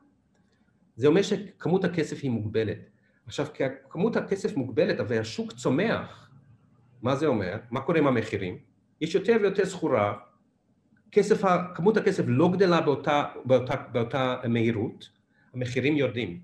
זה 0.95 1.07
אומר 1.07 1.21
שכמות 1.21 1.83
הכסף 1.83 2.19
היא 2.23 2.31
מוגבלת. 2.31 2.89
עכשיו, 3.25 3.45
כמות 3.89 4.15
הכסף 4.15 4.57
מוגבלת, 4.57 4.99
אבל 4.99 5.19
השוק 5.19 5.51
צומח, 5.51 6.29
מה 7.01 7.15
זה 7.15 7.27
אומר? 7.27 7.57
מה 7.71 7.81
קורה 7.81 7.99
עם 7.99 8.07
המחירים? 8.07 8.57
יש 9.01 9.15
יותר 9.15 9.37
ויותר 9.41 9.65
סחורה, 9.65 10.13
כסף, 11.11 11.41
כמות 11.75 11.97
הכסף 11.97 12.23
לא 12.27 12.51
גדלה 12.51 12.81
באותה, 12.81 13.25
באותה, 13.45 13.75
באותה 13.91 14.35
מהירות, 14.49 15.09
המחירים 15.53 15.97
יורדים, 15.97 16.41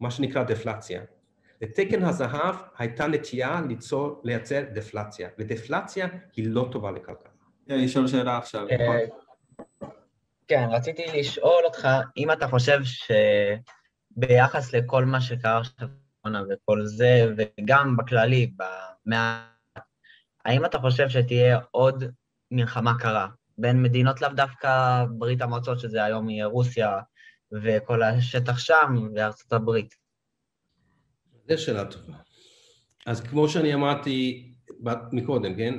מה 0.00 0.10
שנקרא 0.10 0.42
דפלציה. 0.42 1.02
לתקן 1.60 2.04
הזהב 2.04 2.54
הייתה 2.78 3.06
נטייה 3.06 3.60
ליצור, 3.68 4.20
לייצר 4.24 4.64
דפלציה, 4.74 5.28
ודפלציה 5.38 6.08
היא 6.36 6.48
לא 6.48 6.68
טובה 6.72 6.90
לכלכלה. 6.90 7.29
אני 7.70 7.86
אשאל 7.86 8.06
שאלה 8.06 8.38
עכשיו. 8.38 8.68
אה, 8.70 8.76
נכון? 8.76 8.96
כן, 10.48 10.68
רציתי 10.70 11.02
לשאול 11.14 11.64
אותך, 11.64 11.88
אם 12.16 12.32
אתה 12.32 12.48
חושב 12.48 12.80
שביחס 14.16 14.74
לכל 14.74 15.04
מה 15.04 15.20
שקרה 15.20 15.58
עכשיו 15.58 15.88
וכל 16.50 16.86
זה, 16.86 17.26
וגם 17.36 17.96
בכללי, 17.96 18.52
במאה... 18.56 19.46
האם 20.44 20.64
אתה 20.64 20.78
חושב 20.78 21.08
שתהיה 21.08 21.58
עוד 21.70 22.04
מלחמה 22.50 22.98
קרה 22.98 23.28
בין 23.58 23.82
מדינות 23.82 24.20
לאו 24.20 24.28
דווקא 24.36 25.04
ברית 25.10 25.42
המועצות, 25.42 25.80
שזה 25.80 26.04
היום 26.04 26.30
יהיה 26.30 26.46
רוסיה 26.46 26.98
וכל 27.52 28.02
השטח 28.02 28.58
שם, 28.58 29.08
וארצות 29.14 29.52
הברית? 29.52 29.94
זו 31.48 31.58
שאלה 31.58 31.84
טובה. 31.84 32.16
אז 33.06 33.20
כמו 33.20 33.48
שאני 33.48 33.74
אמרתי 33.74 34.46
מקודם, 35.12 35.56
כן? 35.56 35.74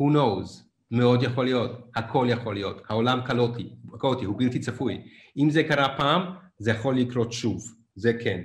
Who 0.00 0.04
knows? 0.04 0.64
מאוד 0.90 1.22
יכול 1.22 1.44
להיות, 1.44 1.90
הכל 1.96 2.26
יכול 2.30 2.54
להיות, 2.54 2.82
העולם 2.88 3.20
קלוטי, 3.26 3.68
קלוטי, 3.98 4.24
הוא 4.24 4.38
בלתי 4.38 4.58
צפוי. 4.58 5.02
אם 5.36 5.50
זה 5.50 5.62
קרה 5.62 5.96
פעם, 5.96 6.22
זה 6.58 6.70
יכול 6.70 6.96
לקרות 6.96 7.32
שוב, 7.32 7.74
זה 7.94 8.12
כן. 8.22 8.40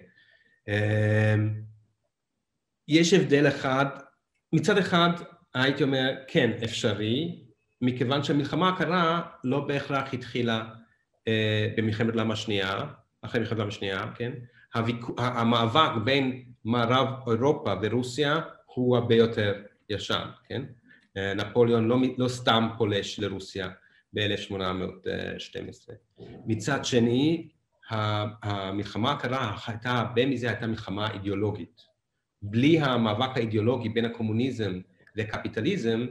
אמ, 0.67 1.61
יש 2.87 3.13
הבדל 3.13 3.47
אחד, 3.47 3.85
מצד 4.53 4.77
אחד 4.77 5.09
הייתי 5.53 5.83
אומר 5.83 6.15
כן 6.27 6.51
אפשרי, 6.63 7.43
מכיוון 7.81 8.23
שהמלחמה 8.23 8.69
הקרה 8.69 9.21
לא 9.43 9.59
בהכרח 9.59 10.13
התחילה 10.13 10.69
אה, 11.27 11.67
במלחמת 11.77 12.09
העולם 12.09 12.31
השנייה, 12.31 12.85
אחרי 13.21 13.39
מלחמת 13.39 13.57
העולם 13.57 13.67
השנייה, 13.67 14.11
כן? 14.15 14.31
המאבק 15.17 15.91
בין 16.03 16.43
מערב 16.65 17.07
אירופה 17.27 17.73
ורוסיה 17.81 18.39
הוא 18.65 18.97
הרבה 18.97 19.15
יותר 19.15 19.53
ישן, 19.89 20.27
כן? 20.47 20.63
אה, 21.19 21.33
נפוליאון 21.33 21.87
לא, 21.87 21.97
לא 22.17 22.27
סתם 22.27 22.69
פולש 22.77 23.19
לרוסיה 23.19 23.69
ב-1812. 24.13 25.91
מצד 26.45 26.85
שני, 26.85 27.49
המלחמה 27.89 29.11
הקרה 29.11 29.57
הייתה, 29.67 29.91
הרבה 29.91 30.25
מזה 30.25 30.49
הייתה 30.49 30.67
מלחמה 30.67 31.11
אידיאולוגית. 31.13 31.81
בלי 32.41 32.79
המאבק 32.79 33.37
האידיאולוגי 33.37 33.89
בין 33.89 34.05
הקומוניזם 34.05 34.79
לקפיטליזם, 35.15 36.05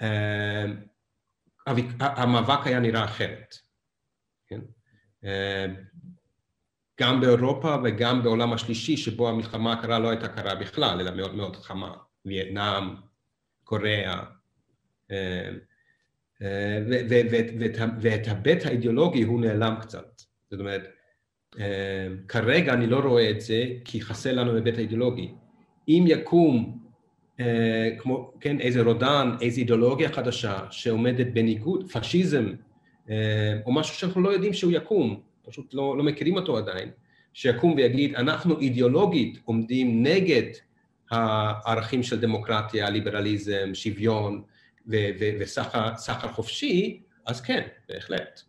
אה, 0.00 0.64
המאבק 2.00 2.66
היה 2.66 2.80
נראה 2.80 3.04
אחרת. 3.04 3.54
כן? 4.46 4.60
אה, 5.24 5.66
גם 7.00 7.20
באירופה 7.20 7.76
וגם 7.84 8.22
בעולם 8.22 8.52
השלישי, 8.52 8.96
שבו 8.96 9.28
המלחמה 9.28 9.72
הקרה 9.72 9.98
לא 9.98 10.10
הייתה 10.10 10.28
קרה 10.28 10.54
בכלל, 10.54 11.00
אלא 11.00 11.10
מאוד 11.10 11.34
מאוד 11.34 11.56
חמה. 11.56 11.94
וייטנאם, 12.24 12.94
קוריאה, 13.66 14.22
אה, 15.10 15.48
אה, 16.42 16.78
ואת 18.00 18.28
הבית 18.28 18.66
האידיאולוגי 18.66 19.22
הוא 19.22 19.40
נעלם 19.40 19.74
קצת. 19.80 20.22
זאת 20.50 20.60
אומרת, 20.60 20.88
אה, 21.58 22.08
כרגע 22.28 22.72
אני 22.72 22.86
לא 22.86 22.98
רואה 22.98 23.30
את 23.30 23.40
זה 23.40 23.66
כי 23.84 24.00
חסר 24.00 24.32
לנו 24.32 24.56
הבית 24.56 24.78
האידיאולוגי. 24.78 25.30
אם 25.88 26.04
יקום, 26.06 26.86
כמו, 27.98 28.32
כן, 28.40 28.60
איזה 28.60 28.82
רודן, 28.82 29.30
איזו 29.40 29.60
אידיאולוגיה 29.60 30.12
חדשה 30.12 30.58
שעומדת 30.70 31.26
בניגוד, 31.26 31.92
פשיזם, 31.92 32.52
או 33.66 33.72
משהו 33.72 33.94
שאנחנו 33.94 34.20
לא 34.20 34.30
יודעים 34.30 34.52
שהוא 34.52 34.72
יקום, 34.72 35.20
פשוט 35.48 35.74
לא, 35.74 35.98
לא 35.98 36.04
מכירים 36.04 36.36
אותו 36.36 36.56
עדיין, 36.56 36.90
שיקום 37.32 37.74
ויגיד, 37.76 38.14
אנחנו 38.14 38.60
אידיאולוגית 38.60 39.38
עומדים 39.44 40.02
נגד 40.02 40.50
הערכים 41.10 42.02
של 42.02 42.20
דמוקרטיה, 42.20 42.90
ליברליזם, 42.90 43.70
שוויון 43.74 44.42
וסחר 44.86 46.28
חופשי, 46.32 47.02
אז 47.26 47.40
כן, 47.40 47.66
בהחלט. 47.88 48.40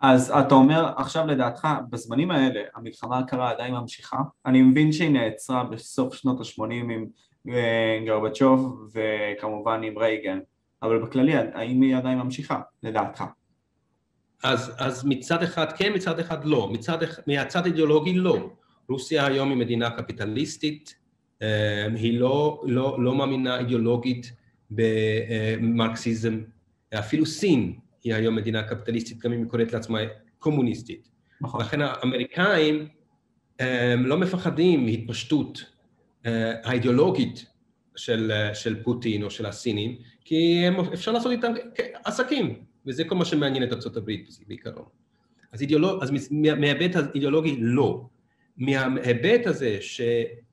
אז 0.00 0.30
אתה 0.30 0.54
אומר, 0.54 0.92
עכשיו 0.96 1.26
לדעתך, 1.26 1.68
בזמנים 1.90 2.30
האלה 2.30 2.60
המלחמה 2.74 3.18
הקרה 3.18 3.50
עדיין 3.50 3.74
ממשיכה? 3.74 4.16
אני 4.46 4.62
מבין 4.62 4.92
שהיא 4.92 5.10
נעצרה 5.10 5.64
בסוף 5.64 6.14
שנות 6.14 6.40
ה-80 6.40 6.64
עם 6.72 7.06
אה, 7.48 8.00
גרבצ'וב 8.06 8.90
וכמובן 8.94 9.82
עם 9.82 9.98
רייגן, 9.98 10.38
אבל 10.82 11.02
בכללי, 11.02 11.34
האם 11.36 11.82
היא 11.82 11.96
עדיין 11.96 12.18
ממשיכה, 12.18 12.60
לדעתך? 12.82 13.24
אז, 14.42 14.72
אז 14.78 15.04
מצד 15.04 15.42
אחד 15.42 15.72
כן, 15.72 15.92
מצד 15.94 16.18
אחד 16.18 16.44
לא. 16.44 16.68
מצד, 16.72 16.98
מהצד 17.26 17.66
אידיאולוגי 17.66 18.14
לא. 18.14 18.50
רוסיה 18.88 19.26
היום 19.26 19.48
היא 19.48 19.58
מדינה 19.58 19.90
קפיטליסטית, 19.90 20.94
היא 21.96 22.20
לא, 22.20 22.62
לא, 22.66 23.04
לא 23.04 23.14
מאמינה 23.14 23.58
אידיאולוגית 23.58 24.32
במרקסיזם, 24.70 26.40
אפילו 26.98 27.26
סין 27.26 27.72
היא 28.04 28.14
היום 28.14 28.36
מדינה 28.36 28.62
קפיטליסטית, 28.62 29.18
גם 29.18 29.32
אם 29.32 29.38
היא 29.38 29.46
קוראת 29.46 29.72
לעצמה 29.72 29.98
קומוניסטית. 30.38 31.08
נכון. 31.40 31.60
לכן 31.60 31.80
האמריקאים 31.80 32.88
אמ, 33.60 34.06
לא 34.06 34.18
מפחדים 34.18 34.86
מהתפשטות 34.86 35.64
אה, 36.26 36.52
האידיאולוגית 36.64 37.46
של, 37.96 38.32
של 38.54 38.82
פוטין 38.82 39.22
או 39.22 39.30
של 39.30 39.46
הסינים, 39.46 39.96
כי 40.24 40.64
אפשר 40.94 41.12
לעשות 41.12 41.32
איתם 41.32 41.52
עסקים, 42.04 42.54
וזה 42.86 43.04
כל 43.04 43.14
מה 43.14 43.24
שמעניין 43.24 43.62
את 43.62 43.72
ארה"ב 43.72 44.10
בעיקרון. 44.48 44.84
אז, 45.52 45.62
אידיאולוג, 45.62 46.02
אז 46.02 46.10
מההיבט 46.30 46.96
האידיאולוגי 46.96 47.56
לא. 47.60 48.06
מההיבט 48.62 49.46
הזה 49.46 49.78
ש, 49.80 50.00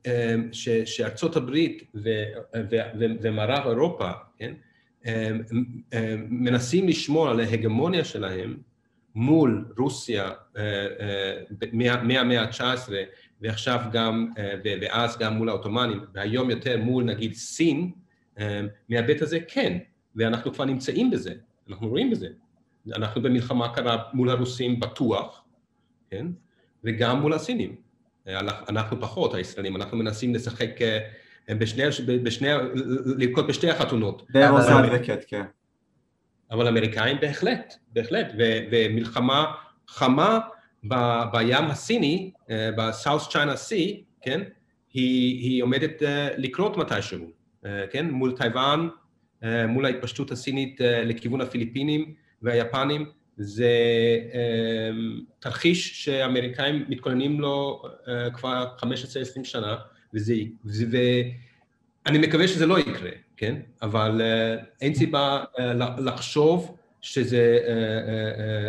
אמ, 0.06 0.50
ש, 0.52 0.69
שארצות 0.69 1.36
הברית 1.36 1.84
ו, 1.95 2.10
ו, 2.56 2.76
ו, 3.00 3.06
ומערב 3.22 3.67
אירופה, 3.67 4.12
כן, 4.38 4.54
אמ, 5.06 5.12
אמ, 5.93 6.26
מנסים 6.30 6.88
לשמור 6.88 7.30
על 7.30 7.39
ההגמוניה 7.39 8.04
שלהם 8.04 8.58
מול 9.15 9.65
רוסיה 9.78 10.32
מהמאה 12.04 12.41
ה-19 12.41 12.91
ועכשיו 13.41 13.82
גם, 13.91 14.32
ואז 14.82 15.17
גם 15.17 15.34
מול 15.34 15.50
העות'מאנים, 15.50 16.00
והיום 16.13 16.50
יותר 16.50 16.78
מול 16.78 17.04
נגיד 17.04 17.34
סין, 17.34 17.91
מההיבט 18.89 19.22
הזה 19.22 19.39
כן, 19.48 19.78
ואנחנו 20.15 20.54
כבר 20.54 20.65
נמצאים 20.65 21.12
בזה, 21.12 21.34
אנחנו 21.69 21.88
רואים 21.88 22.12
בזה. 22.12 22.28
אנחנו 22.95 23.22
במלחמה 23.22 23.74
קרה 23.74 24.04
מול 24.13 24.30
הרוסים 24.30 24.80
בטוח, 24.80 25.43
כן? 26.10 26.26
וגם 26.84 27.22
מול 27.22 27.34
הסינים. 27.34 27.88
אנחנו 28.70 29.02
פחות, 29.02 29.34
הישראלים, 29.34 29.76
אנחנו 29.76 29.98
מנסים 29.98 30.36
לשחק 30.36 30.70
בשני, 31.50 31.84
בשני, 32.24 32.48
לרקוד 33.06 33.48
בשתי 33.48 33.70
החתונות. 33.70 34.26
די 34.32 34.48
רוזן 34.48 34.89
וקט, 34.92 35.26
כן. 35.28 35.44
אבל 36.52 36.68
אמריקאים 36.68 37.18
בהחלט, 37.22 37.74
בהחלט, 37.94 38.34
ומלחמה 38.72 39.46
חמה 39.88 40.39
ב- 40.88 41.24
בים 41.32 41.65
הסיני, 41.65 42.32
ב-South 42.50 43.30
China 43.30 43.56
Sea, 43.70 44.02
כן, 44.22 44.42
היא, 44.94 45.39
היא 45.44 45.63
עומדת 45.63 46.02
לקרות 46.38 46.78
מתישהו, 46.78 47.26
כן, 47.92 48.10
מול 48.10 48.32
טייוואן, 48.38 48.88
מול 49.68 49.86
ההתפשטות 49.86 50.32
הסינית 50.32 50.82
לכיוון 50.82 51.42
הפיליפינים 51.42 52.13
והיפנים, 52.42 53.06
זה 53.41 53.73
תרחיש 55.39 56.06
שהאמריקאים 56.06 56.86
מתכוננים 56.89 57.41
לו 57.41 57.84
כבר 58.34 58.67
15-20 58.80 58.84
שנה, 59.43 59.75
וזה, 60.13 60.34
ואני 62.06 62.17
מקווה 62.17 62.47
שזה 62.47 62.65
לא 62.65 62.80
יקרה, 62.80 63.12
כן? 63.38 63.56
אבל 63.82 64.21
אין 64.82 64.93
סיבה 64.95 65.43
לחשוב 65.97 66.78
שזה 67.02 67.60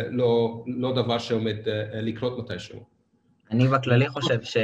לא, 0.09 0.63
לא 0.67 0.95
דבר 0.95 1.17
שעומד 1.17 1.55
לקרות 1.93 2.39
מתישהו. 2.39 2.83
אני 3.51 3.67
בכללי 3.67 4.09
חושב 4.09 4.41
ש... 4.41 4.57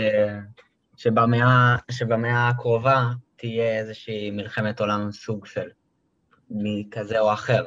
שבמאה, 0.97 1.75
שבמאה 1.91 2.49
הקרובה 2.49 3.09
תהיה 3.35 3.79
איזושהי 3.79 4.31
מלחמת 4.31 4.79
עולם 4.79 5.11
סוג 5.11 5.45
של 5.45 5.69
מכזה 6.49 7.19
או 7.19 7.33
אחר. 7.33 7.65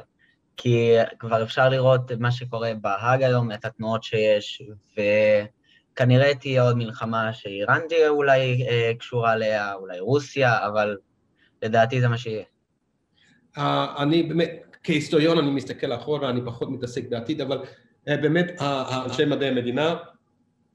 כי 0.57 0.93
כבר 1.19 1.43
אפשר 1.43 1.69
לראות 1.69 2.11
מה 2.11 2.31
שקורה 2.31 2.71
בהאג 2.81 3.23
היום, 3.23 3.51
את 3.51 3.65
התנועות 3.65 4.03
שיש, 4.03 4.61
וכנראה 4.93 6.35
תהיה 6.35 6.63
עוד 6.63 6.77
מלחמה 6.77 7.33
שאיראן 7.33 7.81
תהיה 7.89 8.09
אולי 8.09 8.67
אה, 8.69 8.91
קשורה 8.99 9.33
אליה, 9.33 9.73
אולי 9.73 9.99
רוסיה, 9.99 10.67
אבל 10.67 10.97
לדעתי 11.61 12.01
זה 12.01 12.07
מה 12.07 12.17
שיהיה. 12.17 12.43
אה, 13.57 13.61
אני 13.97 14.23
באמת, 14.23 14.77
כהיסטוריון 14.83 15.37
אני 15.37 15.51
מסתכל 15.51 15.93
אחורה, 15.93 16.29
אני 16.29 16.41
פחות 16.45 16.69
מתעסק 16.69 17.09
בעתיד, 17.09 17.41
אבל 17.41 17.57
אה, 18.09 18.17
באמת 18.21 18.61
אנשי 19.05 19.25
מדעי 19.25 19.49
המדינה 19.49 19.95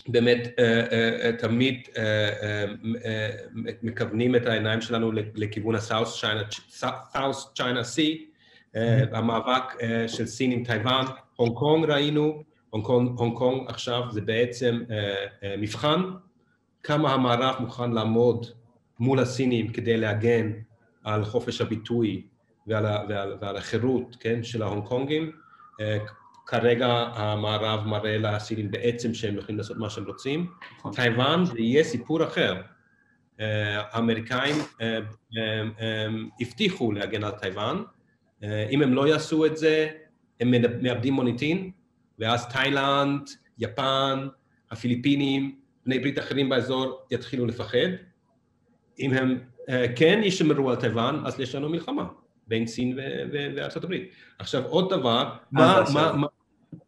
באמת 0.09 0.47
אה, 0.47 0.49
אה, 0.49 1.41
תמיד 1.41 1.89
אה, 1.93 1.97
אה, 1.97 3.09
מכוונים 3.83 4.37
את 4.37 4.47
העיניים 4.47 4.81
שלנו 4.81 5.13
לכיוון 5.13 5.75
ה-South 5.75 6.21
China, 6.21 6.83
China 7.55 7.83
Sea, 7.95 8.36
המאבק 9.13 9.63
אה, 9.73 10.09
של 10.09 10.27
סין 10.27 10.53
עם 10.53 10.65
טייוואן, 10.65 11.05
הונג 11.37 11.55
קונג 11.55 11.91
ראינו, 11.91 12.43
הונג 12.71 13.37
קונג, 13.37 13.69
עכשיו 13.69 14.03
זה 14.11 14.21
בעצם 14.21 14.81
אה, 14.89 15.47
מבחן 15.59 16.03
כמה 16.83 17.13
המערב 17.13 17.55
מוכן 17.61 17.93
לעמוד 17.93 18.47
מול 19.01 19.19
הסינים 19.19 19.69
כדי 19.69 19.97
להגן 19.97 20.53
על 21.05 21.25
חופש 21.25 21.61
הביטוי 21.61 22.23
ועל, 22.67 22.85
ועל, 23.09 23.37
ועל 23.41 23.57
החירות, 23.57 24.17
כן, 24.21 24.43
של 24.43 24.63
ההונג 24.63 24.85
קונגים. 24.85 25.33
כרגע 26.47 26.87
המערב 27.15 27.87
מראה 27.87 28.19
לסינים 28.19 28.71
בעצם 28.71 29.15
שהם 29.15 29.37
יכולים 29.37 29.59
לעשות 29.59 29.77
מה 29.77 29.91
שהם 29.91 30.05
רוצים. 30.05 30.51
נכון. 30.79 30.93
טייוואן 30.93 31.45
זה 31.45 31.59
יהיה 31.59 31.85
סיפור 31.85 32.25
אחר. 32.25 32.55
האמריקאים 33.39 34.57
הבטיחו 36.41 36.93
להגן 36.93 37.25
על 37.25 37.31
טייוואן, 37.31 37.83
אם 38.43 38.83
הם 38.83 38.95
לא 38.95 39.09
יעשו 39.09 39.47
את 39.47 39.57
זה, 39.57 39.89
הם 40.41 40.55
מאבדים 40.83 41.15
מוניטין, 41.15 41.71
ואז 42.19 42.49
תאילנד, 42.49 43.31
יפן, 43.59 44.29
הפיליפינים, 44.71 45.59
בני 45.87 45.99
ברית 45.99 46.19
אחרים 46.19 46.49
באזור 46.49 47.07
יתחילו 47.11 47.47
לפחד. 47.47 47.89
אם 48.99 49.13
הם 49.13 49.39
כן 49.97 50.21
ישמרו 50.25 50.71
על 50.71 50.77
טייוואן, 50.77 51.23
אז 51.25 51.41
יש 51.41 51.55
לנו 51.55 51.69
מלחמה 51.69 52.07
בין 52.47 52.67
סין 52.67 52.99
וארצות 53.33 53.85
הברית. 53.85 54.11
עכשיו 54.39 54.65
עוד 54.65 54.91
דבר, 54.91 55.33
מה, 55.53 55.85
מה, 55.95 56.13
מה, 56.13 56.27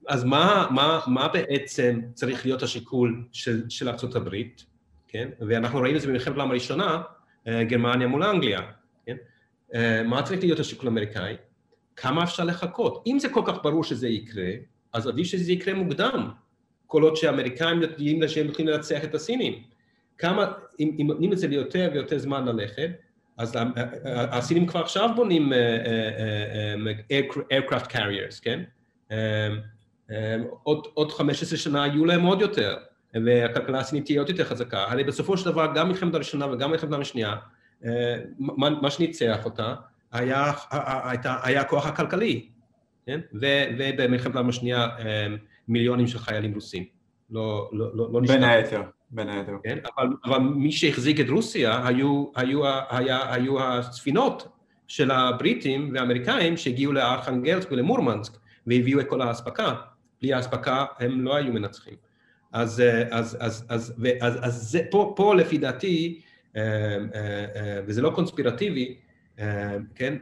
אז 0.08 0.24
מה, 0.24 0.66
מה, 0.70 1.00
מה 1.06 1.28
בעצם 1.28 2.00
צריך 2.14 2.46
להיות 2.46 2.62
השיקול 2.62 3.24
של, 3.32 3.62
של 3.68 3.88
ארצות 3.88 4.14
הברית, 4.14 4.64
כן? 5.08 5.28
ואנחנו 5.48 5.80
ראינו 5.80 5.96
את 5.96 6.02
זה 6.02 6.08
במלחמת 6.08 6.36
העולם 6.36 6.50
הראשונה, 6.50 7.02
גרמניה 7.48 8.06
מול 8.06 8.22
אנגליה? 8.22 8.60
מה 10.04 10.22
צריך 10.22 10.42
להיות 10.42 10.58
השיקול 10.58 10.88
האמריקאי? 10.88 11.36
כמה 11.96 12.24
אפשר 12.24 12.44
לחכות? 12.44 13.04
אם 13.06 13.18
זה 13.18 13.28
כל 13.28 13.42
כך 13.46 13.62
ברור 13.62 13.84
שזה 13.84 14.08
יקרה, 14.08 14.50
אז 14.92 15.06
עדיף 15.06 15.26
שזה 15.26 15.52
יקרה 15.52 15.74
מוקדם, 15.74 16.28
כל 16.86 17.02
עוד 17.02 17.16
שהאמריקאים 17.16 17.82
יודעים 17.82 18.28
שהם 18.28 18.46
יכולים 18.48 18.68
לנצח 18.68 19.04
את 19.04 19.14
הסינים. 19.14 19.62
כמה, 20.18 20.52
אם, 20.80 20.96
אם 21.00 21.06
נותנים 21.06 21.32
את 21.32 21.38
זה 21.38 21.48
ליותר 21.48 21.90
ויותר 21.92 22.18
זמן 22.18 22.44
ללכת, 22.44 22.90
אז 23.38 23.58
הסינים 24.06 24.66
כבר 24.66 24.80
עכשיו 24.80 25.10
בונים 25.16 25.52
aircraft 27.52 27.86
carriers, 27.86 28.42
כן? 28.42 28.62
עוד, 30.62 30.86
עוד 30.94 31.12
15 31.12 31.58
שנה 31.58 31.86
יהיו 31.86 32.04
להם 32.04 32.22
עוד 32.22 32.40
יותר, 32.40 32.76
והכלכלה 33.24 33.78
הסינית 33.78 34.04
תהיה 34.04 34.20
עוד 34.20 34.28
יותר 34.28 34.44
חזקה. 34.44 34.84
הרי 34.88 35.04
בסופו 35.04 35.36
של 35.36 35.50
דבר 35.50 35.72
גם 35.74 35.88
מלחמת 35.88 36.14
הראשונה 36.14 36.52
וגם 36.52 36.70
מלחמת 36.70 37.00
השנייה, 37.00 37.36
מה, 38.38 38.70
מה 38.70 38.90
שניצח 38.90 39.44
אותה 39.44 39.74
היה, 40.12 40.52
היה, 40.70 41.38
היה 41.42 41.60
הכוח 41.60 41.86
הכלכלי, 41.86 42.48
כן? 43.06 43.20
ובמלחמת 43.32 44.34
העולם 44.34 44.48
השנייה 44.48 44.88
מיליונים 45.68 46.06
של 46.06 46.18
חיילים 46.18 46.54
רוסים. 46.54 46.84
לא, 47.30 47.70
לא, 47.72 47.96
לא, 47.96 48.12
לא 48.12 48.22
נשתנה. 48.22 48.38
בין 48.38 48.48
היתר, 48.48 48.82
בין 49.10 49.28
היתר. 49.28 49.52
כן? 49.64 49.78
אבל, 49.96 50.08
אבל 50.24 50.38
מי 50.38 50.72
שהחזיק 50.72 51.20
את 51.20 51.28
רוסיה 51.28 51.86
היו, 51.86 52.24
היו, 52.36 52.62
היה, 52.90 53.32
היו 53.32 53.62
הספינות 53.62 54.48
של 54.88 55.10
הבריטים 55.10 55.90
והאמריקאים 55.94 56.56
שהגיעו 56.56 56.92
לארכנגלסק 56.92 57.72
ולמורמנסק 57.72 58.32
והביאו 58.66 59.00
את 59.00 59.08
כל 59.08 59.22
האספקה. 59.22 59.74
בלי 60.22 60.32
האספקה 60.32 60.84
הם 60.98 61.20
לא 61.20 61.36
היו 61.36 61.52
מנצחים. 61.52 61.94
אז, 62.52 62.82
אז, 63.10 63.36
אז, 63.40 63.66
אז, 63.68 63.94
אז, 64.20 64.38
אז 64.42 64.54
זה, 64.54 64.80
פה, 64.90 65.12
פה 65.16 65.34
לפי 65.34 65.58
דעתי, 65.58 66.20
וזה 67.86 68.02
לא 68.02 68.10
קונספירטיבי, 68.14 68.96
כן, 69.94 70.16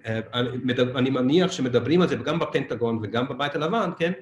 אני 0.94 1.10
מניח 1.10 1.52
שמדברים 1.52 2.02
על 2.02 2.08
זה 2.08 2.16
גם 2.16 2.38
בפנטגון 2.38 2.98
וגם 3.02 3.28
בבית 3.28 3.54
הלבן, 3.54 3.90
כן, 3.98 4.12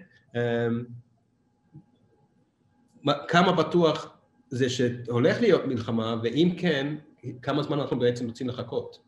כמה 3.29 3.53
בטוח 3.53 4.17
זה 4.49 4.71
שהולך 4.71 5.41
להיות 5.41 5.67
מלחמה, 5.67 6.17
ואם 6.23 6.55
כן, 6.59 6.95
כמה 7.43 7.63
זמן 7.63 7.81
אנחנו 7.81 7.99
בעצם 7.99 8.27
רוצים 8.27 8.49
לחכות. 8.49 8.99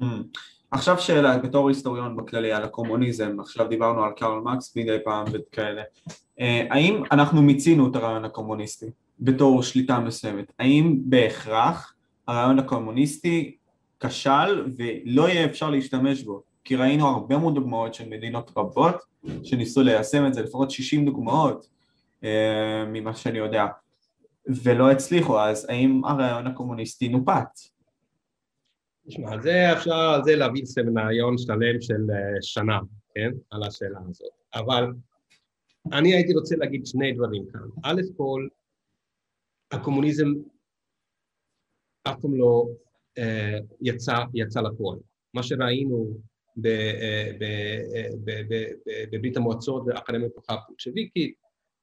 Mm. 0.00 0.04
עכשיו 0.70 0.98
שאלה, 0.98 1.38
בתור 1.38 1.68
היסטוריון 1.68 2.16
בכללי 2.16 2.52
על 2.52 2.62
הקומוניזם, 2.62 3.40
עכשיו 3.40 3.68
דיברנו 3.68 4.04
על 4.04 4.12
קרל 4.16 4.40
מקס 4.40 4.76
מדי 4.76 4.96
פעם 5.04 5.26
וכאלה, 5.32 5.82
אה, 6.40 6.66
האם 6.70 7.02
אנחנו 7.12 7.42
מיצינו 7.42 7.90
את 7.90 7.96
הרעיון 7.96 8.24
הקומוניסטי 8.24 8.86
בתור 9.18 9.62
שליטה 9.62 10.00
מסוימת? 10.00 10.52
האם 10.58 10.96
בהכרח 11.04 11.94
הרעיון 12.28 12.58
הקומוניסטי 12.58 13.56
כשל 14.00 14.66
ולא 14.76 15.28
יהיה 15.28 15.44
אפשר 15.44 15.70
להשתמש 15.70 16.22
בו? 16.22 16.42
כי 16.64 16.76
ראינו 16.76 17.06
הרבה 17.06 17.38
מאוד 17.38 17.54
דוגמאות 17.54 17.94
של 17.94 18.08
מדינות 18.08 18.52
רבות 18.56 18.96
שניסו 19.42 19.82
ליישם 19.82 20.26
את 20.26 20.34
זה, 20.34 20.42
לפחות 20.42 20.70
60 20.70 21.04
דוגמאות 21.04 21.66
אה, 22.24 22.84
ממה 22.86 23.14
שאני 23.14 23.38
יודע, 23.38 23.66
ולא 24.46 24.90
הצליחו, 24.90 25.40
אז 25.40 25.66
האם 25.68 26.04
הרעיון 26.04 26.46
הקומוניסטי 26.46 27.08
נופץ? 27.08 27.72
תשמע, 29.08 29.32
על 29.32 29.42
זה 29.42 29.72
אפשר 29.72 29.94
על 29.94 30.24
זה 30.24 30.36
להביא 30.36 30.64
סמינריון 30.64 31.38
שלם 31.38 31.80
של 31.80 32.06
שנה, 32.42 32.78
כן? 33.14 33.30
על 33.50 33.62
השאלה 33.62 33.98
הזאת. 34.08 34.28
אבל 34.54 34.92
אני 35.92 36.14
הייתי 36.14 36.34
רוצה 36.34 36.56
להגיד 36.56 36.86
שני 36.86 37.12
דברים 37.12 37.44
כאן. 37.52 37.60
א' 37.82 38.00
כל, 38.16 38.46
הקומוניזם 39.72 40.26
אף 42.04 42.20
פעם 42.20 42.36
לא 42.36 42.66
אה, 43.18 43.58
יצא, 43.80 44.16
יצא 44.34 44.60
לפועל. 44.60 44.98
מה 45.34 45.42
שראינו 45.42 46.18
בברית 49.10 49.36
המועצות 49.36 49.82
ואחרי 49.86 50.16
המהפכה 50.16 50.54
הפולשוויקית, 50.54 51.34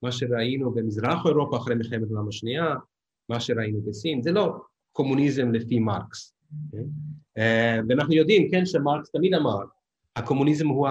מה 0.02 0.12
שראינו 0.12 0.72
במזרח 0.72 1.26
אירופה 1.26 1.58
אחרי 1.58 1.76
מלחמת 1.76 2.08
העולם 2.10 2.28
השנייה, 2.28 2.76
מה 3.30 3.40
שראינו 3.40 3.82
בסין, 3.82 4.22
זה 4.22 4.32
לא 4.32 4.56
קומוניזם 4.92 5.52
לפי 5.52 5.80
מרקס. 5.80 6.34
כן? 6.72 6.84
ואנחנו 7.90 8.14
יודעים, 8.14 8.52
כן, 8.52 8.66
שמרקס 8.66 9.10
תמיד 9.10 9.34
אמר 9.34 9.60
הקומוניזם 10.16 10.68
הוא, 10.68 10.88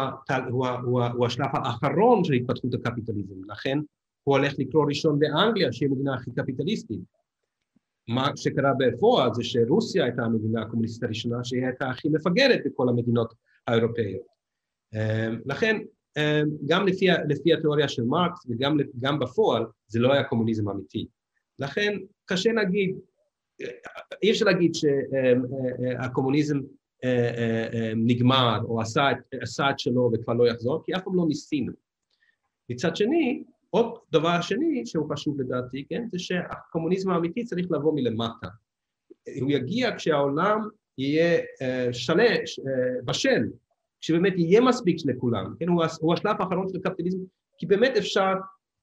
הוא, 0.50 0.66
הוא, 0.68 1.04
הוא 1.04 1.26
השלב 1.26 1.46
האחרון 1.52 2.24
של 2.24 2.32
התפתחות 2.32 2.74
הקפיטליזם, 2.74 3.34
לכן 3.48 3.78
הוא 4.24 4.36
הולך 4.36 4.52
לקרוא 4.58 4.86
ראשון 4.88 5.18
באנגליה, 5.18 5.72
שהיא 5.72 5.88
המדינה 5.88 6.14
הכי 6.14 6.30
קפיטליסטית. 6.36 7.00
מה 8.08 8.30
שקרה 8.36 8.72
בפועל 8.78 9.34
זה 9.34 9.44
שרוסיה 9.44 10.04
הייתה 10.04 10.22
המדינה 10.22 10.62
הקומוניסטית 10.62 11.02
הראשונה 11.02 11.44
שהיא 11.44 11.66
הייתה 11.66 11.90
הכי 11.90 12.08
מפגרת 12.08 12.60
בכל 12.64 12.88
המדינות 12.88 13.34
האירופאיות. 13.66 14.26
אמ, 14.94 15.40
לכן 15.46 15.78
אמ, 16.16 16.48
גם 16.66 16.86
לפי, 16.86 17.06
לפי 17.28 17.54
התיאוריה 17.54 17.88
של 17.88 18.04
מרקס 18.04 18.46
וגם 18.48 19.18
בפועל 19.18 19.64
זה 19.88 20.00
לא 20.00 20.12
היה 20.12 20.24
קומוניזם 20.24 20.68
אמיתי. 20.68 21.06
לכן 21.58 21.98
קשה 22.24 22.52
להגיד, 22.52 22.96
אי 24.22 24.30
אפשר 24.30 24.44
להגיד 24.44 24.72
שהקומוניזם 24.74 26.60
אה, 27.04 27.92
נגמר 27.96 28.60
או 28.64 28.80
עשה, 28.80 29.08
עשה 29.40 29.70
את 29.70 29.78
שלו 29.78 30.10
וכבר 30.12 30.32
לא 30.32 30.48
יחזור, 30.48 30.82
כי 30.84 30.94
אף 30.94 31.02
פעם 31.04 31.16
לא 31.16 31.24
ניסינו. 31.28 31.72
מצד 32.70 32.96
שני, 32.96 33.44
עוד 33.74 33.98
דבר 34.12 34.40
שני 34.40 34.86
שהוא 34.86 35.12
חשוב 35.12 35.40
לדעתי, 35.40 35.84
כן, 35.88 36.04
זה 36.12 36.18
שהקומוניזם 36.18 37.10
האמיתי 37.10 37.44
צריך 37.44 37.66
לבוא 37.70 37.94
מלמטה. 37.94 38.46
הוא 39.40 39.50
יגיע 39.50 39.96
כשהעולם 39.96 40.68
יהיה 40.98 41.40
שלם, 41.92 42.26
בשל, 43.04 43.42
כשבאמת 44.00 44.32
יהיה 44.36 44.60
מספיק 44.60 44.96
לכולם, 45.04 45.54
כן, 45.58 45.68
הוא, 45.68 45.84
השלב 46.12 46.36
האחרון 46.38 46.68
של 46.68 46.78
הקפיטליזם, 46.78 47.18
כי 47.58 47.66
באמת 47.66 47.96
אפשר 47.96 48.32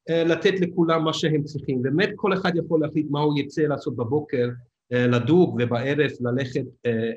לתת 0.09 0.53
לכולם 0.61 1.03
מה 1.03 1.13
שהם 1.13 1.43
צריכים, 1.43 1.81
באמת 1.81 2.09
כל 2.15 2.33
אחד 2.33 2.55
יכול 2.55 2.81
להחליט 2.81 3.07
מה 3.09 3.19
הוא 3.19 3.39
יצא 3.39 3.61
לעשות 3.61 3.95
בבוקר, 3.95 4.49
לדוג 4.91 5.59
ובערב 5.59 5.97
ללכת 6.19 6.65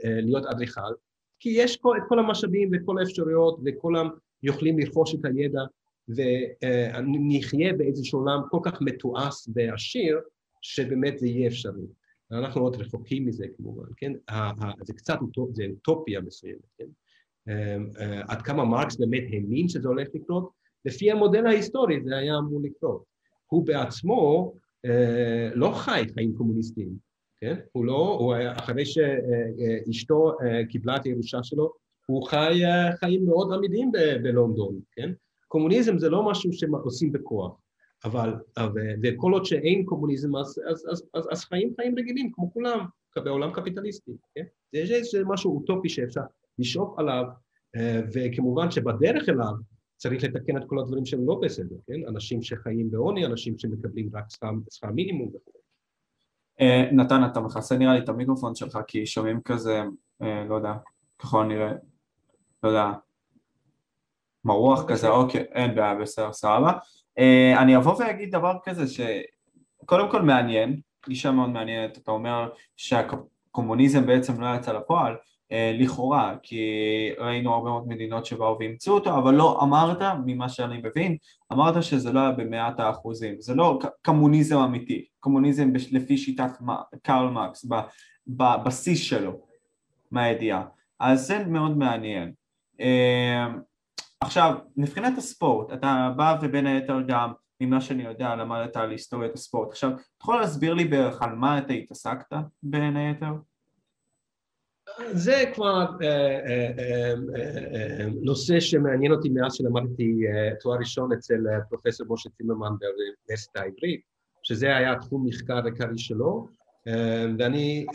להיות 0.04 0.46
אדריכל, 0.46 0.92
כי 1.40 1.48
יש 1.56 1.76
את 1.76 2.02
כל 2.08 2.18
המשאבים 2.18 2.70
וכל 2.72 2.98
האפשרויות 2.98 3.60
וכולם 3.64 4.08
יכולים 4.42 4.78
לרכוש 4.78 5.14
את 5.14 5.24
הידע 5.24 5.60
ונחיה 6.08 7.72
באיזשהו 7.72 8.18
עולם 8.18 8.40
כל 8.50 8.58
כך 8.62 8.82
מתועש 8.82 9.34
ועשיר, 9.54 10.18
שבאמת 10.62 11.18
זה 11.18 11.26
יהיה 11.26 11.48
אפשרי. 11.48 11.86
אנחנו 12.32 12.60
עוד 12.60 12.76
רחוקים 12.76 13.26
מזה 13.26 13.46
כמובן, 13.56 13.88
כן? 13.96 14.12
זה 14.82 14.92
קצת, 14.92 15.18
זה 15.52 15.64
אוטופיה 15.70 16.20
מסוימת, 16.20 16.60
כן? 16.78 16.86
עד 18.28 18.42
כמה 18.42 18.64
מרקס 18.64 18.96
באמת 18.96 19.22
האמין 19.32 19.68
שזה 19.68 19.88
הולך 19.88 20.08
לקרות? 20.14 20.50
לפי 20.84 21.10
המודל 21.10 21.46
ההיסטורי 21.46 22.00
זה 22.04 22.16
היה 22.16 22.38
אמור 22.38 22.60
לקרות. 22.62 23.04
הוא 23.46 23.66
בעצמו 23.66 24.52
לא 25.54 25.72
חי 25.74 26.02
חיים 26.14 26.34
קומוניסטיים, 26.36 26.96
כן? 27.40 27.56
הוא 27.72 27.84
לא, 27.84 28.16
הוא 28.20 28.34
היה, 28.34 28.52
אחרי 28.52 28.84
שאשתו 28.86 30.32
קיבלה 30.68 30.96
את 30.96 31.04
הירושה 31.04 31.42
שלו, 31.42 31.72
הוא 32.06 32.26
חי 32.26 32.60
חיים 33.00 33.26
מאוד 33.26 33.52
עמידים 33.52 33.92
בלונדון, 34.22 34.80
כן? 34.92 35.12
קומוניזם 35.52 35.98
זה 35.98 36.08
לא 36.10 36.30
משהו 36.30 36.52
שעושים 36.52 37.12
בכוח, 37.12 37.60
אבל, 38.04 38.34
וכל 39.02 39.32
עוד 39.32 39.44
שאין 39.44 39.84
קומוניזם, 39.84 40.36
אז, 40.36 40.60
אז, 40.70 40.86
אז, 40.90 41.08
אז, 41.14 41.28
אז 41.30 41.44
חיים 41.44 41.72
חיים 41.76 41.94
רגילים, 41.98 42.32
כמו 42.32 42.52
כולם, 42.52 42.86
בעולם 43.16 43.52
קפיטליסטי, 43.52 44.12
כן? 44.34 44.44
זה 45.02 45.22
משהו 45.24 45.56
אוטופי 45.56 45.88
שאפשר 45.88 46.20
לשאוף 46.58 46.98
עליו, 46.98 47.24
וכמובן 48.14 48.70
שבדרך 48.70 49.28
אליו 49.28 49.52
צריך 49.96 50.24
לתקן 50.24 50.56
את 50.56 50.62
כל 50.66 50.78
הדברים 50.78 51.06
שהם 51.06 51.26
לא 51.26 51.40
בסדר, 51.42 51.76
כן? 51.86 52.08
אנשים 52.08 52.42
שחיים 52.42 52.90
בעוני, 52.90 53.26
אנשים 53.26 53.58
שמקבלים 53.58 54.10
רק 54.12 54.24
שכר 54.70 54.90
מינימום 54.90 55.28
וכו'. 55.28 55.58
נתן, 56.92 57.20
אתה 57.32 57.40
מכסה 57.40 57.76
נראה 57.76 57.94
לי 57.94 57.98
את 57.98 58.08
המיקרופון 58.08 58.54
שלך, 58.54 58.78
כי 58.88 59.06
שומעים 59.06 59.40
כזה, 59.40 59.82
לא 60.20 60.54
יודע, 60.54 60.74
ככל 61.18 61.44
נראה, 61.44 61.72
לא 62.62 62.68
יודע, 62.68 62.92
מרוח 64.44 64.84
כזה, 64.88 65.08
אוקיי, 65.08 65.44
אין 65.52 65.74
בעיה, 65.74 65.94
בסדר, 65.94 66.32
סבבה. 66.32 66.72
אה, 67.18 67.62
אני 67.62 67.76
אבוא 67.76 67.94
ואגיד 67.98 68.30
דבר 68.32 68.56
כזה 68.64 68.84
שקודם 68.86 70.10
כל 70.10 70.22
מעניין, 70.22 70.80
גישה 71.08 71.30
מאוד 71.30 71.50
מעניינת, 71.50 71.98
אתה 71.98 72.10
אומר 72.10 72.48
שהקומוניזם 72.76 74.06
בעצם 74.06 74.40
לא 74.40 74.56
יצא 74.56 74.72
לפועל, 74.72 75.16
אה, 75.52 75.72
לכאורה, 75.78 76.34
כי 76.42 76.60
ראינו 77.18 77.54
הרבה 77.54 77.70
מאוד 77.70 77.88
מדינות 77.88 78.26
שבאו 78.26 78.56
ואימצו 78.58 78.94
אותו, 78.94 79.18
אבל 79.18 79.34
לא 79.34 79.60
אמרת, 79.62 80.02
ממה 80.26 80.48
שאני 80.48 80.78
מבין, 80.78 81.16
אמרת 81.52 81.82
שזה 81.82 82.12
לא 82.12 82.20
היה 82.20 82.30
במאת 82.30 82.80
האחוזים, 82.80 83.34
זה 83.40 83.54
לא 83.54 83.78
קומוניזם 84.04 84.56
אמיתי, 84.58 85.04
קומוניזם 85.20 85.70
לפי 85.90 86.16
שיטת 86.16 86.50
קרל 87.02 87.30
מקס, 87.30 87.66
בבסיס 88.26 89.00
שלו, 89.00 89.32
מהידיעה, 90.10 90.64
אז 91.00 91.26
זה 91.26 91.44
מאוד 91.46 91.76
מעניין. 91.78 92.32
עכשיו, 94.22 94.54
מבחינת 94.76 95.18
הספורט, 95.18 95.72
אתה 95.72 96.12
בא 96.16 96.38
ובין 96.42 96.66
היתר 96.66 96.96
גם, 97.08 97.32
ממה 97.60 97.80
שאני 97.80 98.02
יודע, 98.02 98.36
למדת 98.36 98.76
על 98.76 98.90
היסטוריית 98.90 99.34
הספורט. 99.34 99.68
עכשיו, 99.70 99.90
אתה 99.90 100.02
יכול 100.20 100.40
להסביר 100.40 100.74
לי 100.74 100.84
בערך 100.84 101.22
על 101.22 101.34
מה 101.34 101.58
אתה 101.58 101.72
התעסקת 101.72 102.36
בין 102.62 102.96
היתר? 102.96 103.32
זה 105.12 105.44
כבר 105.54 105.86
אה, 106.02 106.08
אה, 106.46 106.72
אה, 107.36 108.06
נושא 108.22 108.60
שמעניין 108.60 109.12
אותי 109.12 109.28
מאז 109.28 109.54
שלמדתי 109.54 110.20
תואר 110.60 110.78
ראשון 110.78 111.12
אצל 111.12 111.40
פרופסור 111.68 112.06
משה 112.10 112.30
צימרמן 112.30 112.72
באוניברסיטה 112.78 113.60
העברית, 113.60 114.00
שזה 114.42 114.76
היה 114.76 114.98
תחום 114.98 115.26
מחקר 115.26 115.64
עיקרי 115.64 115.98
שלו, 115.98 116.48
ואני 117.38 117.86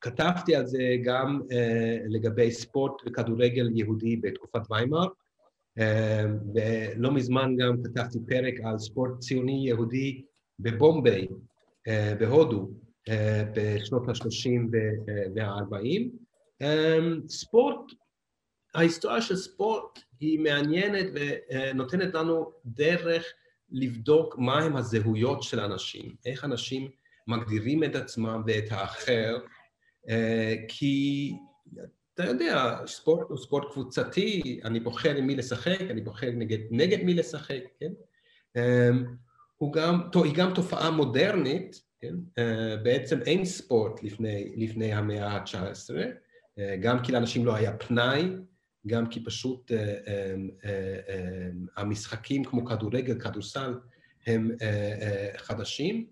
כתבתי 0.00 0.54
על 0.54 0.66
זה 0.66 0.96
גם 1.04 1.40
לגבי 2.08 2.50
ספורט 2.50 2.92
וכדורגל 3.06 3.70
יהודי 3.74 4.16
בתקופת 4.16 4.60
ויימאר, 4.70 5.06
ולא 6.54 7.12
מזמן 7.12 7.56
גם 7.56 7.82
כתבתי 7.84 8.18
פרק 8.28 8.54
על 8.64 8.78
ספורט 8.78 9.18
ציוני 9.18 9.62
יהודי 9.66 10.22
בבומביי, 10.58 11.28
בהודו, 12.20 12.70
בשנות 13.54 14.08
ה-30 14.08 14.76
וה-40. 15.34 16.64
ספורט, 17.28 17.92
ההיסטוריה 18.74 19.20
של 19.20 19.36
ספורט 19.36 19.98
היא 20.20 20.40
מעניינת 20.40 21.06
ונותנת 21.14 22.14
לנו 22.14 22.50
דרך 22.66 23.24
לבדוק 23.72 24.38
מהם 24.38 24.76
הזהויות 24.76 25.42
של 25.42 25.60
אנשים, 25.60 26.14
איך 26.26 26.44
אנשים 26.44 26.88
מגדירים 27.26 27.84
את 27.84 27.94
עצמם 27.94 28.42
ואת 28.46 28.64
האחר, 28.70 29.38
כי 30.68 31.32
אתה 32.14 32.24
יודע, 32.24 32.78
ספורט 32.86 33.26
הוא 33.28 33.38
ספורט 33.38 33.72
קבוצתי, 33.72 34.60
אני 34.64 34.80
בוחר 34.80 35.16
עם 35.16 35.26
מי 35.26 35.36
לשחק, 35.36 35.80
אני 35.90 36.00
בוחר 36.00 36.30
נגד, 36.34 36.58
נגד 36.70 37.02
מי 37.04 37.14
לשחק, 37.14 37.62
כן? 37.80 37.92
הוא 39.56 39.72
גם, 39.72 40.00
היא 40.24 40.34
גם 40.34 40.54
תופעה 40.54 40.90
מודרנית, 40.90 41.82
כן? 42.00 42.14
בעצם 42.82 43.22
אין 43.22 43.44
ספורט 43.44 44.02
לפני, 44.02 44.52
לפני 44.56 44.92
המאה 44.92 45.28
ה-19, 45.28 45.94
גם 46.80 47.02
כי 47.02 47.12
לאנשים 47.12 47.46
לא 47.46 47.54
היה 47.54 47.76
פנאי, 47.76 48.30
גם 48.86 49.06
כי 49.06 49.24
פשוט 49.24 49.72
המשחקים 51.76 52.44
כמו 52.44 52.64
כדורגל, 52.64 53.20
כדורסל, 53.20 53.74
הם 54.26 54.50
חדשים. 55.36 56.06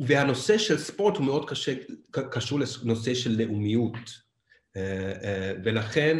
והנושא 0.00 0.58
של 0.58 0.78
ספורט 0.78 1.16
הוא 1.16 1.26
מאוד 1.26 1.50
קשה, 1.50 1.74
קשור 2.10 2.60
לנושא 2.84 3.14
של 3.14 3.42
לאומיות. 3.42 4.30
ולכן 5.64 6.18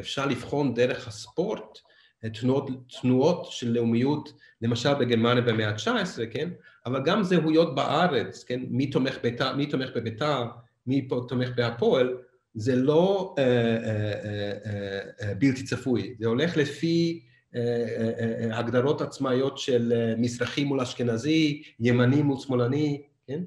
אפשר 0.00 0.26
לבחון 0.26 0.74
דרך 0.74 1.08
הספורט 1.08 1.78
תנועות, 2.40 2.70
תנועות 3.00 3.46
של 3.50 3.72
לאומיות, 3.72 4.32
למשל 4.62 4.94
בגרמניה 4.94 5.42
במאה 5.42 5.68
ה-19, 5.68 6.26
כן? 6.30 6.48
אבל 6.86 7.02
גם 7.04 7.22
זהויות 7.22 7.74
בארץ, 7.74 8.44
כן? 8.44 8.60
מי 8.70 8.86
תומך, 8.86 9.18
ביתר, 9.22 9.56
מי 9.56 9.66
תומך 9.66 9.90
בביתר, 9.96 10.44
מי 10.86 11.08
תומך 11.28 11.48
בהפועל, 11.56 12.16
זה 12.54 12.76
לא 12.76 13.34
אה, 13.38 13.44
אה, 13.44 14.12
אה, 14.24 15.28
אה, 15.28 15.34
בלתי 15.34 15.64
צפוי, 15.64 16.14
זה 16.18 16.26
הולך 16.28 16.56
לפי 16.56 17.22
אה, 17.54 17.60
אה, 17.60 18.50
אה, 18.50 18.58
הגדרות 18.58 19.00
עצמאיות 19.00 19.58
של 19.58 19.92
אה, 19.96 20.14
מזרחי 20.18 20.64
מול 20.64 20.80
אשכנזי, 20.80 21.62
ימני 21.80 22.22
מול 22.22 22.38
שמאלני, 22.38 23.02
כן? 23.26 23.42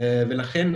אה, 0.00 0.22
ולכן 0.28 0.72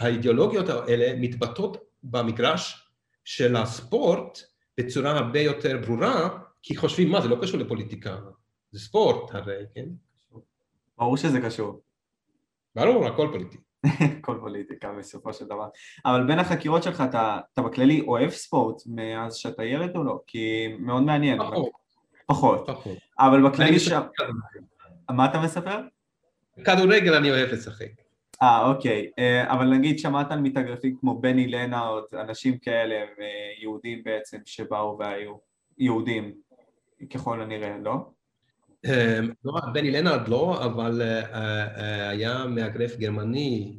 האידיאולוגיות 0.00 0.68
האלה 0.68 1.16
מתבטאות 1.16 1.76
במגרש 2.02 2.90
של 3.24 3.56
הספורט, 3.56 4.38
בצורה 4.80 5.10
הרבה 5.10 5.40
יותר 5.40 5.78
ברורה, 5.86 6.38
כי 6.62 6.76
חושבים, 6.76 7.10
מה, 7.10 7.20
זה 7.20 7.28
לא 7.28 7.38
קשור 7.42 7.60
לפוליטיקה, 7.60 8.16
זה 8.70 8.80
ספורט 8.80 9.34
הרי, 9.34 9.64
כן? 9.74 9.86
ברור 10.98 11.16
שזה 11.16 11.40
קשור. 11.40 11.80
ברור, 12.74 13.06
הכל 13.06 13.28
פוליטי. 13.32 13.58
הכל 14.18 14.38
פוליטיקה 14.40 14.92
בסופו 14.98 15.32
של 15.32 15.44
דבר. 15.44 15.68
אבל 16.04 16.26
בין 16.26 16.38
החקירות 16.38 16.82
שלך, 16.82 17.00
אתה, 17.08 17.38
אתה 17.52 17.62
בכללי 17.62 18.00
אוהב 18.00 18.30
ספורט 18.30 18.82
מאז 18.86 19.34
שאתה 19.34 19.64
ילד 19.64 19.96
או 19.96 20.04
לא? 20.04 20.20
כי 20.26 20.68
מאוד 20.78 21.02
מעניין. 21.02 21.38
פחות. 21.38 21.70
פחות. 22.26 22.64
פחות. 22.66 22.98
אבל 23.18 23.48
בכללי 23.48 23.78
שם... 23.78 24.00
מה 25.10 25.24
אתה 25.24 25.40
מספר? 25.40 25.80
כדורגל 26.64 27.14
אני 27.14 27.30
אוהב 27.30 27.48
לשחק. 27.48 27.88
אה, 28.42 28.66
אוקיי. 28.68 29.10
אה, 29.18 29.52
אבל 29.52 29.66
נגיד 29.66 29.98
שמעת 29.98 30.30
על 30.30 30.40
מתאגרפים 30.40 30.96
כמו 31.00 31.20
בני 31.20 31.46
לנארד, 31.48 32.02
אנשים 32.12 32.58
כאלה, 32.58 32.94
אה, 32.94 33.06
יהודים 33.60 34.04
בעצם, 34.04 34.38
שבאו 34.44 34.98
והיו 34.98 35.34
יהודים, 35.78 36.34
ככל 37.14 37.42
הנראה, 37.42 37.78
לא? 37.78 37.94
אמ, 38.84 39.32
לא, 39.44 39.52
בני 39.72 39.90
לנארד 39.90 40.28
לא, 40.28 40.64
אבל 40.64 41.02
היה 42.10 42.44
מאגרף 42.46 42.96
גרמני 42.96 43.78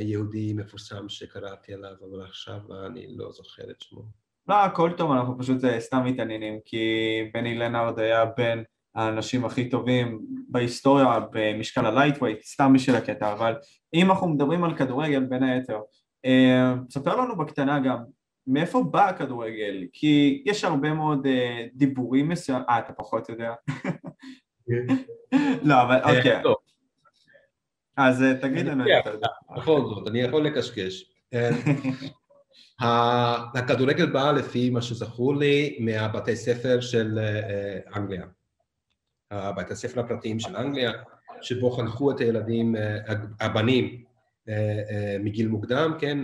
יהודי 0.00 0.52
מפורסם 0.52 1.08
שקראתי 1.08 1.74
עליו, 1.74 1.94
אבל 2.10 2.22
עכשיו 2.22 2.60
אני 2.86 3.06
לא 3.16 3.32
זוכר 3.32 3.70
את 3.70 3.80
שמו. 3.80 4.02
לא, 4.48 4.54
הכל 4.54 4.90
טוב, 4.96 5.12
אנחנו 5.12 5.38
פשוט 5.38 5.58
סתם 5.78 6.04
מתעניינים, 6.04 6.58
כי 6.64 6.86
בני 7.34 7.54
לנארד 7.54 7.98
היה 7.98 8.24
בין 8.24 8.62
האנשים 8.94 9.44
הכי 9.44 9.68
טובים 9.68 10.20
בהיסטוריה 10.48 11.20
במשקל 11.32 11.86
ה 11.86 11.90
lightweight, 11.90 12.42
סתם 12.42 12.72
בשביל 12.74 12.96
הקטע, 12.96 13.32
אבל 13.32 13.54
אם 13.94 14.10
אנחנו 14.10 14.28
מדברים 14.28 14.64
על 14.64 14.76
כדורגל 14.76 15.24
בין 15.24 15.42
היתר, 15.42 15.80
אה, 16.24 16.74
ספר 16.90 17.16
לנו 17.16 17.36
בקטנה 17.36 17.80
גם 17.80 17.98
מאיפה 18.46 18.82
בא 18.82 19.08
הכדורגל, 19.08 19.86
כי 19.92 20.42
יש 20.46 20.64
הרבה 20.64 20.92
מאוד 20.92 21.26
אה, 21.26 21.66
דיבורים 21.74 22.28
מסוימים, 22.28 22.64
אה 22.68 22.78
אתה 22.78 22.92
פחות 22.92 23.28
יודע, 23.28 23.54
לא 25.62 25.82
אבל 25.82 25.94
אה, 25.94 26.16
אוקיי, 26.16 26.42
אז 27.96 28.24
תגיד 28.40 28.66
לנו, 28.66 28.84
בכל 29.56 29.80
זאת, 29.80 30.08
אני 30.08 30.20
יכול 30.20 30.46
לקשקש, 30.46 31.12
הכדורגל 33.54 34.06
בא 34.06 34.32
לפי 34.32 34.70
מה 34.70 34.82
שזכור 34.82 35.36
לי 35.36 35.76
מהבתי 35.80 36.36
ספר 36.36 36.80
של 36.80 37.18
אנגליה. 37.96 38.26
בית 39.56 39.70
הספר 39.70 40.00
הפרטיים 40.00 40.40
של 40.40 40.56
אנגליה, 40.56 40.92
שבו 41.42 41.70
חנכו 41.70 42.10
את 42.10 42.20
הילדים, 42.20 42.76
אה, 42.76 42.98
הבנים, 43.40 44.04
אה, 44.48 44.82
אה, 44.90 45.16
מגיל 45.20 45.48
מוקדם, 45.48 45.92
כן, 45.98 46.18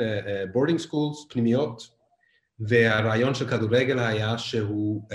boarding 0.53 0.79
schools, 0.79 1.27
פנימיות, 1.31 2.01
והרעיון 2.61 3.35
של 3.35 3.49
כדורגל 3.49 3.99
היה 3.99 4.39
שהוא 4.39 5.09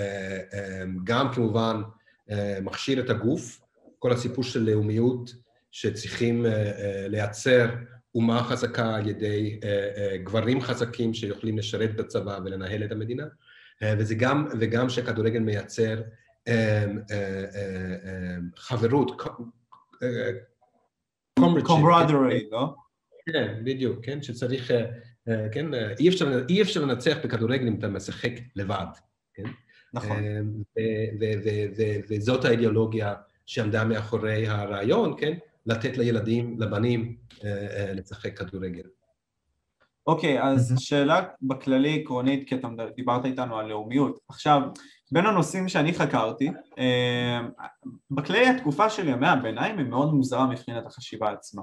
גם 1.04 1.34
כמובן 1.34 1.82
מכשיר 2.62 3.00
את 3.00 3.10
הגוף, 3.10 3.62
כל 4.00 4.12
הסיפור 4.12 4.44
של 4.44 4.70
לאומיות 4.70 5.36
שצריכים 5.72 6.46
לייצר 7.08 7.70
אומה 8.16 8.44
חזקה 8.44 8.96
על 8.96 9.08
ידי 9.08 9.60
גברים 10.24 10.62
חזקים 10.62 11.14
שיכולים 11.14 11.58
לשרת 11.58 11.96
בצבא 11.96 12.40
ולנהל 12.46 12.84
את 12.84 12.92
המדינה, 12.92 13.24
וזה 13.84 14.16
גם, 14.16 14.48
וגם 14.60 14.90
שכדורגל 14.90 15.40
מייצר 15.40 16.02
אה, 16.48 16.86
אה, 17.12 18.36
חברות, 18.56 19.22
קומרדרי, 21.64 22.48
לא? 22.52 22.76
כן, 23.26 23.62
בדיוק, 23.64 24.06
כן, 24.06 24.22
שצריך, 24.22 24.72
אה, 25.28 25.50
כן, 25.52 25.74
אי 26.00 26.10
אפשר, 26.10 26.46
אי 26.50 26.62
אפשר 26.62 26.86
לנצח 26.86 27.18
בכדורגל 27.24 27.68
אם 27.68 27.80
אתה 27.80 27.88
משחק 27.88 28.32
לבד, 28.56 28.86
כן? 29.34 29.44
נכון. 29.96 30.18
אמ, 30.18 30.64
וזאת 32.10 32.46
האידיאולוגיה 32.46 33.14
שעמדה 33.46 33.84
מאחורי 33.84 34.48
הרעיון, 34.48 35.16
כן? 35.18 35.38
לתת 35.66 35.98
לילדים, 35.98 36.56
לבנים, 36.60 37.16
לשחק 37.96 38.38
כדורגל. 38.38 38.84
אוקיי, 40.08 40.44
אז 40.44 40.76
שאלה 40.80 41.22
בכללי 41.42 42.02
עקרונית, 42.02 42.50
כי 42.50 42.56
אתה 42.56 42.68
דיברת 42.96 43.26
איתנו 43.26 43.58
על 43.58 43.66
לאומיות. 43.66 44.20
עכשיו, 44.30 44.62
בין 45.12 45.26
הנושאים 45.26 45.70
שאני 45.70 45.94
חקרתי, 45.94 46.52
אה, 46.80 47.42
בכלי 48.12 48.48
התקופה 48.48 48.90
של 48.90 49.08
ימי 49.08 49.28
הביניים 49.28 49.78
היא 49.78 49.86
מאוד 49.86 50.14
מוזרה 50.14 50.48
מבחינת 50.48 50.86
החשיבה 50.86 51.32
עצמה. 51.32 51.62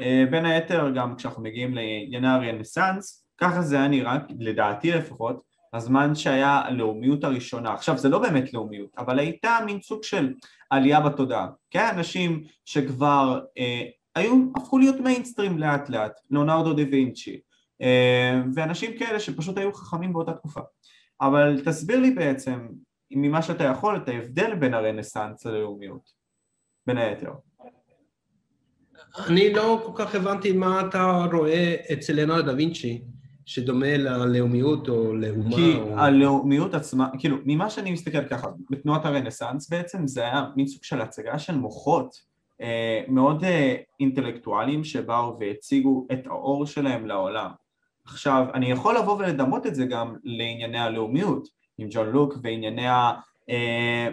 אה, 0.00 0.24
בין 0.30 0.44
היתר 0.44 0.90
גם 0.94 1.16
כשאנחנו 1.16 1.42
מגיעים 1.42 1.74
לענייני 1.74 2.28
הרנסאנס, 2.28 3.26
ככה 3.38 3.62
זה 3.62 3.76
היה 3.76 3.88
נראה, 3.88 4.18
לדעתי 4.38 4.90
לפחות, 4.90 5.49
הזמן 5.72 6.14
שהיה 6.14 6.60
הלאומיות 6.64 7.24
הראשונה. 7.24 7.72
עכשיו 7.72 7.98
זה 7.98 8.08
לא 8.08 8.18
באמת 8.18 8.52
לאומיות, 8.52 8.90
אבל 8.98 9.18
הייתה 9.18 9.58
מין 9.66 9.80
סוג 9.82 10.04
של 10.04 10.34
עלייה 10.70 11.00
בתודעה. 11.00 11.48
כן, 11.70 11.86
אנשים 11.94 12.44
שכבר 12.64 13.40
אה, 13.58 13.82
היו, 14.14 14.44
הפכו 14.56 14.78
להיות 14.78 15.00
מיינסטרים 15.00 15.58
לאט 15.58 15.88
לאט, 15.88 16.12
ליאונרדו 16.30 16.72
דה 16.72 16.82
וינצ'י, 16.90 17.40
אה, 17.82 18.40
ואנשים 18.54 18.98
כאלה 18.98 19.20
שפשוט 19.20 19.58
היו 19.58 19.72
חכמים 19.72 20.12
באותה 20.12 20.32
תקופה. 20.32 20.60
אבל 21.20 21.60
תסביר 21.64 22.00
לי 22.00 22.10
בעצם, 22.10 22.68
ממה 23.10 23.42
שאתה 23.42 23.64
יכול, 23.64 23.96
את 23.96 24.08
ההבדל 24.08 24.54
בין 24.54 24.74
הרנסאנס 24.74 25.46
ללאומיות, 25.46 26.10
בין 26.86 26.98
היתר. 26.98 27.32
אני 29.26 29.52
לא 29.54 29.82
כל 29.86 29.92
כך 30.04 30.14
הבנתי 30.14 30.52
מה 30.52 30.80
אתה 30.80 31.26
רואה 31.32 31.76
אצל 31.92 32.12
לנארד 32.12 32.44
דה 32.44 32.54
וינצ'י, 32.54 33.02
שדומה 33.50 33.96
ללאומיות 33.96 34.88
או 34.88 35.14
לאומה. 35.14 35.56
כי 35.56 35.74
או... 35.76 35.98
הלאומיות 35.98 36.74
עצמה, 36.74 37.08
כאילו, 37.18 37.36
ממה 37.44 37.70
שאני 37.70 37.90
מסתכל 37.90 38.24
ככה, 38.24 38.48
בתנועת 38.70 39.04
הרנסאנס 39.04 39.70
בעצם 39.70 40.06
זה 40.06 40.20
היה 40.22 40.46
מין 40.56 40.66
סוג 40.66 40.84
של 40.84 41.00
הצגה 41.00 41.38
של 41.38 41.56
מוחות 41.56 42.20
אה, 42.60 43.02
מאוד 43.08 43.44
אה, 43.44 43.76
אינטלקטואליים 44.00 44.84
שבאו 44.84 45.36
והציגו 45.40 46.06
את 46.12 46.26
האור 46.26 46.66
שלהם 46.66 47.06
לעולם. 47.06 47.50
עכשיו, 48.04 48.46
אני 48.54 48.70
יכול 48.70 48.96
לבוא 48.98 49.16
ולדמות 49.18 49.66
את 49.66 49.74
זה 49.74 49.84
גם 49.84 50.14
לענייני 50.24 50.78
הלאומיות, 50.78 51.48
עם 51.78 51.88
ג'ון 51.90 52.08
לוק 52.08 52.34
וענייני 52.42 52.88
ה... 52.88 53.12
אה, 53.50 54.08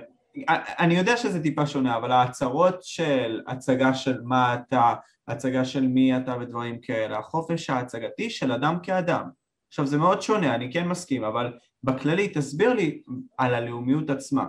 אני 0.79 0.97
יודע 0.97 1.17
שזה 1.17 1.43
טיפה 1.43 1.65
שונה, 1.65 1.97
אבל 1.97 2.11
ההצהרות 2.11 2.83
של 2.83 3.41
הצגה 3.47 3.93
של 3.93 4.21
מה 4.23 4.55
אתה, 4.55 4.93
הצגה 5.27 5.65
של 5.65 5.87
מי 5.87 6.17
אתה 6.17 6.35
ודברים 6.39 6.81
כאלה, 6.81 7.19
החופש 7.19 7.69
ההצגתי 7.69 8.29
של 8.29 8.51
אדם 8.51 8.77
כאדם. 8.83 9.29
עכשיו 9.67 9.85
זה 9.85 9.97
מאוד 9.97 10.21
שונה, 10.21 10.55
אני 10.55 10.71
כן 10.73 10.87
מסכים, 10.87 11.23
אבל 11.23 11.53
בכללי 11.83 12.27
תסביר 12.27 12.73
לי 12.73 13.01
על 13.37 13.53
הלאומיות 13.53 14.09
עצמה. 14.09 14.45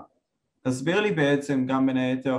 תסביר 0.63 1.01
לי 1.01 1.13
בעצם 1.13 1.67
גם 1.67 1.87
בין 1.87 1.97
היתר 1.97 2.39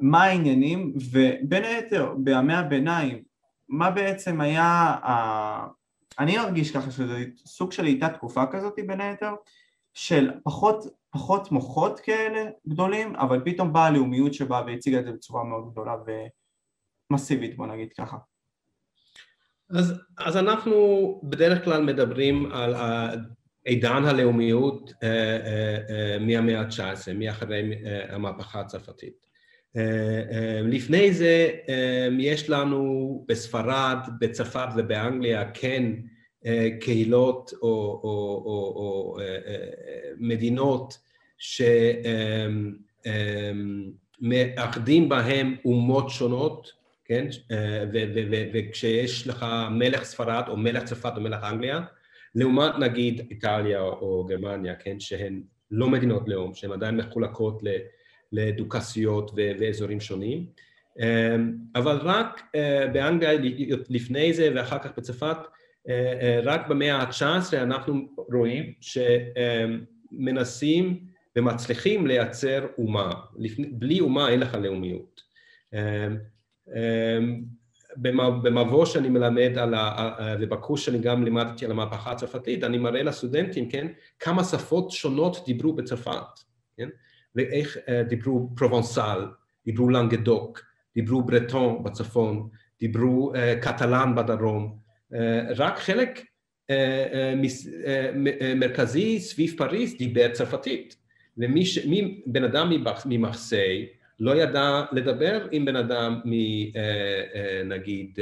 מה 0.00 0.24
העניינים, 0.24 0.92
ובין 1.12 1.64
היתר 1.64 2.14
בימי 2.18 2.54
הביניים, 2.54 3.22
מה 3.68 3.90
בעצם 3.90 4.40
היה 4.40 4.96
אני 6.18 6.36
מרגיש 6.36 6.76
ככה 6.76 6.90
שזה 6.90 7.24
סוג 7.36 7.72
של 7.72 7.84
הייתה 7.84 8.08
תקופה 8.08 8.46
כזאת 8.46 8.74
בין 8.86 9.00
היתר, 9.00 9.34
של 9.94 10.30
פחות, 10.44 10.84
פחות 11.10 11.52
מוחות 11.52 12.00
כאלה 12.00 12.50
גדולים, 12.68 13.16
אבל 13.16 13.40
פתאום 13.44 13.72
באה 13.72 13.86
הלאומיות 13.86 14.34
שבאה 14.34 14.66
והציגה 14.66 14.98
את 14.98 15.04
זה 15.04 15.12
בצורה 15.12 15.44
מאוד 15.44 15.72
גדולה 15.72 15.94
ומסיבית, 17.10 17.56
בוא 17.56 17.66
נגיד 17.66 17.92
ככה. 17.92 18.16
אז, 19.70 20.00
אז 20.18 20.36
אנחנו 20.36 20.74
בדרך 21.24 21.64
כלל 21.64 21.82
מדברים 21.82 22.52
על 22.52 22.74
עידן 23.68 24.04
הלאומיות 24.04 24.92
אה, 25.02 25.08
אה, 25.08 25.78
אה, 25.90 26.18
מהמאה 26.18 26.60
ה-19, 26.60 27.14
מאחרי 27.14 27.74
המהפכה 28.08 28.60
הצרפתית. 28.60 29.28
לפני 30.64 31.12
זה 31.12 31.50
יש 32.18 32.50
לנו 32.50 33.24
בספרד, 33.28 33.98
בצרפת 34.20 34.68
ובאנגליה 34.76 35.50
כן 35.54 35.92
קהילות 36.80 37.52
או, 37.62 37.68
או, 37.68 38.42
או, 38.44 38.72
או 38.76 39.16
מדינות 40.18 40.98
שמאחדים 44.18 45.08
בהם 45.08 45.56
אומות 45.64 46.10
שונות, 46.10 46.72
כן? 47.04 47.26
וכשיש 48.52 49.26
לך 49.26 49.46
מלך 49.70 50.04
ספרד 50.04 50.42
או 50.48 50.56
מלך 50.56 50.84
צרפת 50.84 51.12
או 51.16 51.20
מלך 51.20 51.44
אנגליה, 51.44 51.80
לעומת 52.34 52.72
נגיד 52.78 53.26
איטליה 53.30 53.80
או 53.80 54.26
גרמניה, 54.28 54.74
כן? 54.74 55.00
שהן 55.00 55.42
לא 55.70 55.88
מדינות 55.88 56.28
לאום, 56.28 56.54
שהן 56.54 56.72
עדיין 56.72 56.96
מחולקות. 56.96 57.62
לדוכסיות 58.32 59.30
ואזורים 59.36 60.00
שונים, 60.00 60.46
אמ, 60.98 61.52
אבל 61.74 61.96
רק 61.96 62.42
אה, 62.54 62.86
באנגליה 62.92 63.38
לפני 63.88 64.32
זה 64.32 64.50
ואחר 64.54 64.78
כך 64.78 64.90
בצרפת, 64.96 65.22
אה, 65.22 65.32
אה, 65.32 65.40
רק 66.42 66.68
במאה 66.68 66.96
ה-19 66.96 67.56
אנחנו 67.56 68.08
רואים 68.32 68.72
שמנסים 70.10 71.00
ומצליחים 71.36 72.06
לייצר 72.06 72.66
אומה, 72.78 73.12
בלי 73.70 74.00
אומה 74.00 74.28
אין 74.28 74.40
לך 74.40 74.54
לאומיות. 74.54 75.20
אמ, 75.74 76.18
במבוא 78.42 78.86
שאני 78.86 79.08
מלמד 79.08 79.58
על 79.58 79.74
ה... 79.74 80.16
ובקורס 80.40 80.80
שאני 80.80 80.98
גם 80.98 81.24
לימדתי 81.24 81.64
על 81.64 81.70
המהפכה 81.70 82.12
הצרפתית, 82.12 82.64
אני 82.64 82.78
מראה 82.78 83.02
לסטודנטים, 83.02 83.70
כן, 83.70 83.86
כמה 84.18 84.44
שפות 84.44 84.90
שונות 84.90 85.42
דיברו 85.46 85.72
בצרפת, 85.72 86.40
כן? 86.76 86.88
ואיך 87.34 87.76
דיברו 88.08 88.50
פרובנסל, 88.56 89.26
דיברו 89.66 89.88
לנגדוק, 89.88 90.60
דיברו 90.94 91.22
ברטון 91.22 91.82
בצפון, 91.82 92.48
דיברו 92.80 93.32
קטלן 93.62 94.14
בדרום, 94.14 94.77
רק 95.56 95.78
חלק 95.78 96.24
מס, 97.36 97.66
uh, 97.66 97.70
מרכזי 98.56 99.20
סביב 99.20 99.54
פריז 99.58 99.96
דיבר 99.98 100.32
צרפתית, 100.32 100.96
ומי 101.38 101.66
ש... 101.66 101.78
בן 102.26 102.44
אדם 102.44 102.70
ממרסיי 103.04 103.88
לא 104.20 104.36
ידע 104.36 104.84
לדבר 104.92 105.46
עם 105.50 105.64
בן 105.64 105.76
אדם 105.76 106.20
מנגיד 107.64 108.18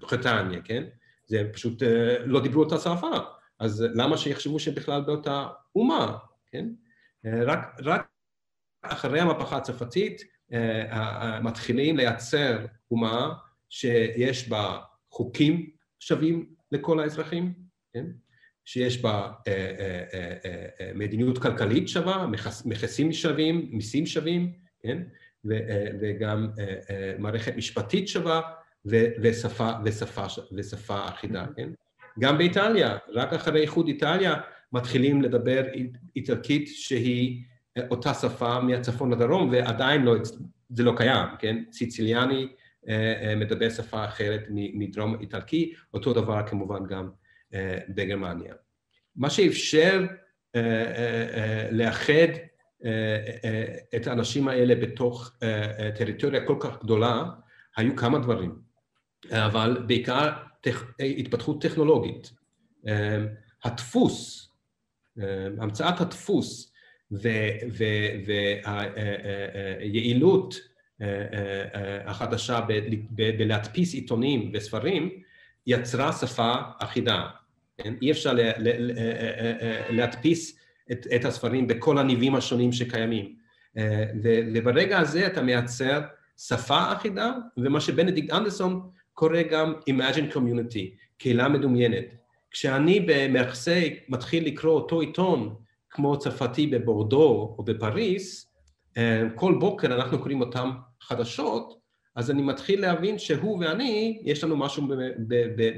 בריטניה, 0.00 0.60
כן? 0.64 0.84
זה 1.26 1.44
פשוט 1.52 1.82
לא 2.24 2.40
דיברו 2.40 2.62
אותה 2.62 2.78
שפה, 2.78 3.18
אז 3.58 3.86
למה 3.94 4.16
שיחשבו 4.16 4.58
שבכלל 4.58 5.00
באותה 5.00 5.46
אומה, 5.74 6.16
כן? 6.46 6.68
רק, 7.24 7.80
רק 7.82 8.08
אחרי 8.82 9.20
המהפכה 9.20 9.56
הצרפתית 9.56 10.22
מתחילים 11.42 11.96
לייצר 11.96 12.58
אומה 12.90 13.32
שיש 13.72 14.48
בה 14.48 14.78
חוקים 15.10 15.70
שווים 16.00 16.46
לכל 16.72 17.00
האזרחים, 17.00 17.52
כן? 17.92 18.06
שיש 18.64 19.02
בה 19.02 19.32
אה, 19.48 19.52
אה, 19.52 20.04
אה, 20.14 20.66
אה, 20.80 20.92
מדיניות 20.94 21.38
כלכלית 21.38 21.88
שווה, 21.88 22.26
מכסים 22.64 23.12
שווים, 23.12 23.68
מיסים 23.72 24.06
שווים, 24.06 24.52
כן? 24.82 25.02
ו, 25.44 25.52
אה, 25.52 25.86
וגם 26.00 26.48
אה, 26.58 26.74
אה, 26.90 27.14
מערכת 27.18 27.56
משפטית 27.56 28.08
שווה 28.08 28.40
ו, 28.90 28.96
ושפה, 29.22 29.70
ושפה, 29.84 30.26
ושפה 30.52 31.08
אחידה, 31.08 31.46
כן? 31.56 31.68
גם 32.20 32.38
באיטליה, 32.38 32.98
רק 33.12 33.32
אחרי 33.32 33.60
איחוד 33.60 33.88
איטליה 33.88 34.34
מתחילים 34.72 35.22
לדבר 35.22 35.64
איטלקית 36.16 36.68
שהיא 36.68 37.42
אותה 37.90 38.14
שפה 38.14 38.60
מהצפון 38.60 39.12
לדרום 39.12 39.50
ועדיין 39.52 40.02
לא, 40.02 40.14
זה 40.70 40.82
לא 40.82 40.92
קיים, 40.96 41.28
כן? 41.38 41.62
סיציליאני 41.72 42.48
מדבר 43.36 43.70
שפה 43.70 44.04
אחרת 44.04 44.40
מדרום 44.50 45.20
איטלקי, 45.20 45.72
אותו 45.94 46.12
דבר 46.12 46.46
כמובן 46.46 46.86
גם 46.86 47.10
בגרמניה. 47.88 48.54
מה 49.16 49.30
שאפשר 49.30 50.06
לאחד 51.70 52.28
את 53.96 54.06
האנשים 54.06 54.48
האלה 54.48 54.74
בתוך 54.74 55.38
טריטוריה 55.98 56.46
כל 56.46 56.56
כך 56.60 56.82
גדולה, 56.82 57.24
היו 57.76 57.96
כמה 57.96 58.18
דברים, 58.18 58.58
אבל 59.30 59.84
בעיקר 59.86 60.30
התפתחות 61.00 61.62
טכנולוגית. 61.62 62.32
הדפוס, 63.64 64.48
המצאת 65.58 66.00
הדפוס 66.00 66.72
והיעילות 69.80 70.71
החדשה 72.04 72.60
בלהדפיס 73.10 73.94
עיתונים 73.94 74.50
וספרים 74.54 75.10
יצרה 75.66 76.12
שפה 76.12 76.52
אחידה. 76.78 77.26
כן? 77.78 77.94
אי 78.02 78.10
אפשר 78.10 78.32
להדפיס 79.90 80.58
את, 80.92 81.24
הספרים 81.24 81.66
בכל 81.66 81.98
הניבים 81.98 82.34
השונים 82.34 82.72
שקיימים. 82.72 83.34
וברגע 84.54 84.98
הזה 84.98 85.26
אתה 85.26 85.42
מייצר 85.42 86.00
שפה 86.38 86.92
אחידה, 86.92 87.32
ומה 87.56 87.80
שבנדיקט 87.80 88.32
אנדרסון 88.32 88.90
קורא 89.12 89.42
גם 89.50 89.74
Imagine 89.90 90.34
Community, 90.34 90.96
קהילה 91.18 91.48
מדומיינת. 91.48 92.04
כשאני 92.50 93.00
במרסיי 93.06 94.00
מתחיל 94.08 94.46
לקרוא 94.46 94.72
אותו 94.72 95.00
עיתון 95.00 95.54
כמו 95.90 96.18
צרפתי 96.18 96.66
בבורדו 96.66 97.54
או 97.58 97.64
בפריס, 97.64 98.54
כל 99.34 99.54
בוקר 99.60 99.86
אנחנו 99.86 100.18
קוראים 100.18 100.40
אותם 100.40 100.70
חדשות, 101.02 101.82
אז 102.16 102.30
אני 102.30 102.42
מתחיל 102.42 102.80
להבין 102.80 103.18
שהוא 103.18 103.58
ואני, 103.58 104.22
יש 104.24 104.44
לנו 104.44 104.56
משהו 104.56 104.88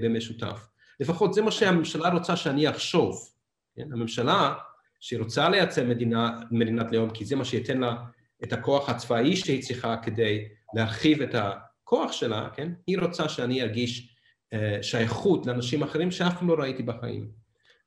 במשותף. 0.02 0.68
לפחות 1.00 1.34
זה 1.34 1.42
מה 1.42 1.50
שהממשלה 1.50 2.08
רוצה 2.08 2.36
שאני 2.36 2.68
אחשוב. 2.68 3.30
כן? 3.76 3.92
הממשלה 3.92 4.54
שרוצה 5.00 5.48
לייצר 5.48 5.84
מדינה, 5.84 6.40
מדינת 6.50 6.92
לאום, 6.92 7.10
כי 7.10 7.24
זה 7.24 7.36
מה 7.36 7.44
שייתן 7.44 7.80
לה 7.80 7.96
את 8.44 8.52
הכוח 8.52 8.88
הצבאי 8.88 9.36
שהיא 9.36 9.62
צריכה 9.62 9.96
כדי 9.96 10.48
להרחיב 10.74 11.22
את 11.22 11.34
הכוח 11.34 12.12
שלה, 12.12 12.48
כן? 12.54 12.72
היא 12.86 12.98
רוצה 12.98 13.28
שאני 13.28 13.62
ארגיש 13.62 14.16
uh, 14.54 14.82
שייכות 14.82 15.46
לאנשים 15.46 15.82
אחרים 15.82 16.10
שאף 16.10 16.38
פעם 16.38 16.48
לא 16.48 16.54
ראיתי 16.54 16.82
בחיים. 16.82 17.30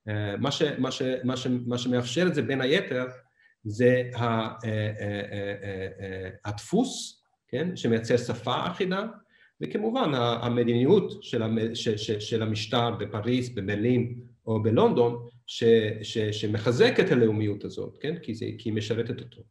Uh, 0.09 0.11
מה, 0.37 0.51
ש, 0.51 0.61
מה, 0.61 0.91
ש, 0.91 1.01
מה, 1.23 1.37
ש, 1.37 1.47
מה 1.65 1.77
שמאפשר 1.77 2.27
את 2.27 2.35
זה 2.35 2.41
בין 2.41 2.61
היתר 2.61 3.05
זה 3.63 4.03
ה, 4.15 4.47
uh, 4.47 4.59
uh, 4.59 4.63
uh, 4.63 4.63
uh, 4.63 6.49
הדפוס, 6.49 7.16
כן? 7.47 7.75
שמייצר 7.75 8.17
שפה 8.17 8.67
אחידה, 8.67 9.03
וכמובן 9.61 10.11
המדיניות 10.13 11.23
של, 11.23 11.41
של 12.19 12.43
המשטר 12.43 12.91
בפריז, 12.91 13.55
בברלין 13.55 14.19
או 14.45 14.63
בלונדון, 14.63 15.27
ש, 15.47 15.63
ש, 16.01 16.17
שמחזק 16.17 16.99
את 16.99 17.11
הלאומיות 17.11 17.63
הזאת, 17.63 17.97
כן? 18.01 18.15
כי, 18.21 18.35
זה, 18.35 18.45
כי 18.57 18.69
היא 18.69 18.73
משרתת 18.73 19.19
אותו. 19.19 19.41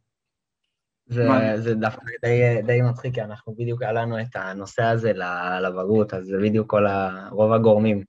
זה, 1.07 1.27
זה 1.57 1.75
דווקא 1.75 2.05
די, 2.21 2.61
די 2.65 2.81
מצחיק, 2.81 3.13
כי 3.13 3.21
אנחנו 3.21 3.55
בדיוק 3.55 3.81
היה 3.81 3.91
לנו 3.91 4.21
את 4.21 4.35
הנושא 4.35 4.83
הזה 4.83 5.13
לבגרות, 5.61 6.13
אז 6.13 6.25
זה 6.25 6.37
בדיוק 6.43 6.69
כל 6.69 6.85
ה, 6.85 7.27
רוב 7.31 7.51
הגורמים, 7.51 8.03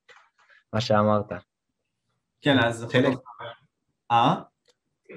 מה 0.73 0.81
שאמרת. 0.81 1.33
כן, 2.41 2.59
אז... 2.59 2.87
אה? 4.11 4.35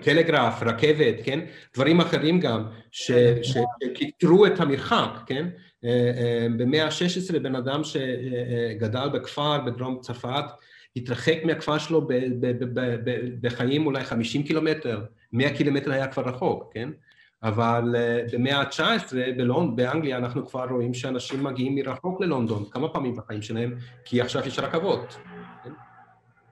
טלגרף, 0.01 0.63
רכבת, 0.63 1.15
כן? 1.23 1.39
דברים 1.73 1.99
אחרים 1.99 2.39
גם, 2.39 2.63
שקיטרו 2.91 4.45
את 4.45 4.59
המרחק, 4.59 5.09
כן? 5.25 5.47
אה, 5.85 5.89
אה, 5.89 6.47
במאה 6.57 6.85
ה-16 6.85 7.39
בן 7.39 7.55
אדם 7.55 7.81
שגדל 7.83 9.09
בכפר 9.13 9.57
בדרום 9.57 9.99
צרפת 10.01 10.43
התרחק 10.95 11.37
מהכפר 11.43 11.77
שלו 11.77 12.07
בחיים 13.41 13.85
אולי 13.85 14.03
50 14.03 14.43
קילומטר, 14.43 15.01
100 15.33 15.57
קילומטר 15.57 15.91
היה 15.91 16.07
כבר 16.07 16.23
רחוק, 16.23 16.71
כן? 16.73 16.89
אבל 17.43 17.95
אה, 17.97 18.23
במאה 18.31 18.57
ה-19 18.57 19.15
בלונד, 19.37 19.75
באנגליה 19.75 20.17
אנחנו 20.17 20.47
כבר 20.47 20.65
רואים 20.69 20.93
שאנשים 20.93 21.43
מגיעים 21.43 21.75
מרחוק 21.75 22.21
ללונדון 22.21 22.65
כמה 22.71 22.89
פעמים 22.89 23.15
בחיים 23.15 23.41
שלהם, 23.41 23.75
כי 24.05 24.21
עכשיו 24.21 24.47
יש 24.47 24.59
רכבות. 24.59 25.17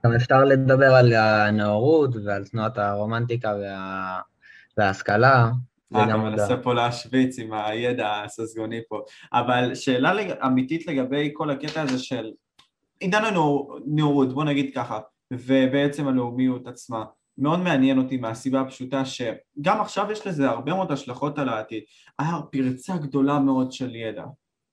גם 0.06 0.14
אפשר 0.14 0.43
לדבר 0.43 0.93
על 0.95 1.14
הנאורות 1.14 2.16
ועל 2.26 2.45
תנועת 2.45 2.78
הרומנטיקה 2.78 3.56
וה... 3.62 4.20
וההשכלה, 4.78 5.50
אה, 5.95 6.04
אתה 6.04 6.18
מנסה 6.18 6.58
פה 6.58 6.74
להשוויץ 6.74 7.39
עם 7.39 7.54
הידע 7.54 8.22
הססגוני 8.26 8.82
פה. 8.89 9.02
אבל 9.34 9.76
שאלה 9.76 10.14
לג... 10.14 10.32
אמיתית 10.45 10.88
לגבי 10.88 11.30
כל 11.34 11.50
הקטע 11.50 11.82
הזה 11.82 12.00
של 12.00 12.32
עידן 13.00 13.24
הנאורות, 13.24 14.34
בוא 14.34 14.43
נגיד 14.43 14.72
ככה, 14.76 15.00
ובעצם 15.34 16.08
הלאומיות 16.08 16.68
עצמה. 16.68 17.04
מאוד 17.38 17.60
מעניין 17.60 17.97
אותי 17.97 18.18
מהסיבה 18.18 18.62
הפשוטה 18.62 19.06
שגם 19.06 19.82
עכשיו 19.82 20.12
יש 20.12 20.28
לזה 20.28 20.50
הרבה 20.50 20.74
מאוד 20.74 20.91
השלכות 20.91 21.39
על 21.39 21.50
העתיד. 21.50 21.84
היה 22.20 22.38
פרצה 22.52 22.97
גדולה 22.97 23.39
מאוד 23.39 23.72
של 23.72 23.95
ידע. 23.95 24.24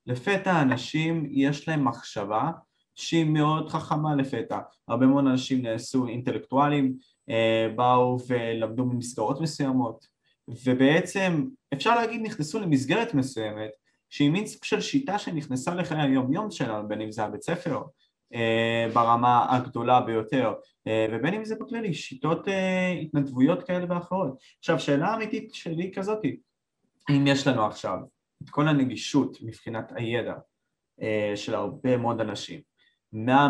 לפתע 0.07 0.63
אנשים 0.63 1.27
יש 1.31 1.69
להם 1.69 1.85
מחשבה 1.85 2.51
שהיא 2.97 3.25
מאוד 3.25 3.69
חכמה 3.69 4.15
לפתע. 4.15 4.59
הרבה 4.89 5.07
מאוד 5.07 5.27
אנשים 5.27 5.63
נעשו 5.63 6.07
אינטלקטואלים, 6.07 6.97
אה, 7.31 7.69
באו 7.77 8.19
ולמדו 8.29 8.85
במסגרות 8.85 9.41
מסוימות, 9.41 10.07
ובעצם 10.65 11.45
אפשר 11.75 11.95
להגיד 11.95 12.21
נכנסו 12.23 12.61
למסגרת 12.61 13.15
מסוימת 13.15 13.71
שהיא 14.11 14.31
מין 14.31 14.47
סוג 14.47 14.65
של 14.65 14.81
שיטה 14.81 15.19
שנכנסה 15.19 15.75
לחיי 15.75 16.01
היום-יום 16.01 16.51
שלנו, 16.51 16.89
בין 16.89 17.01
אם 17.01 17.11
זה 17.11 17.25
הבית 17.25 17.43
ספר 17.43 17.83
אה, 18.35 18.87
ברמה 18.95 19.47
הגדולה 19.57 20.01
ביותר, 20.01 20.53
אה, 20.87 21.07
ובין 21.13 21.35
אם 21.35 21.45
זה 21.45 21.55
בכללי, 21.61 21.95
שיטות 21.95 22.49
התנדבויות 23.03 23.63
כאלה 23.63 23.87
ואחרות. 23.89 24.39
עכשיו, 24.59 24.81
שאלה 24.81 25.15
אמיתית 25.15 25.55
שלי 25.55 25.93
כזאתי, 25.95 26.37
אם 27.11 27.27
יש 27.27 27.47
לנו 27.47 27.67
עכשיו 27.67 27.99
את 28.43 28.51
כל 28.51 28.69
הנגישות 28.69 29.39
מבחינת 29.43 29.93
הידע 29.95 30.35
של 31.35 31.55
הרבה 31.55 31.97
מאוד 31.97 32.21
אנשים, 32.21 32.61
מה, 33.19 33.49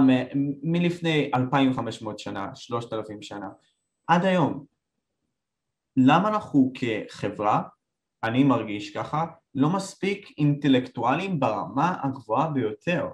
מלפני 0.63 1.31
2,500 1.35 2.19
שנה, 2.19 2.51
3,000 2.55 3.23
שנה, 3.23 3.49
עד 4.07 4.25
היום, 4.25 4.65
למה 5.97 6.29
אנחנו 6.29 6.73
כחברה, 6.75 7.63
אני 8.25 8.45
מרגיש 8.45 8.97
ככה, 8.97 9.27
לא 9.55 9.71
מספיק 9.71 10.39
אינטלקטואלים 10.39 11.41
ברמה 11.41 11.97
הגבוהה 12.03 12.51
ביותר. 12.51 13.09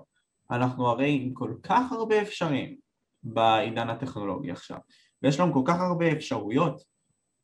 אנחנו 0.51 0.89
הרי 0.89 1.19
עם 1.23 1.35
כל 1.35 1.55
כך 1.63 1.93
הרבה 1.93 2.23
אפשרים 2.23 2.77
בעידן 3.23 3.91
הטכנולוגי 3.91 4.51
עכשיו, 4.51 4.79
ויש 5.23 5.41
לנו 5.41 5.53
כל 5.53 5.63
כך 5.65 5.81
הרבה 5.81 6.13
אפשרויות, 6.13 6.83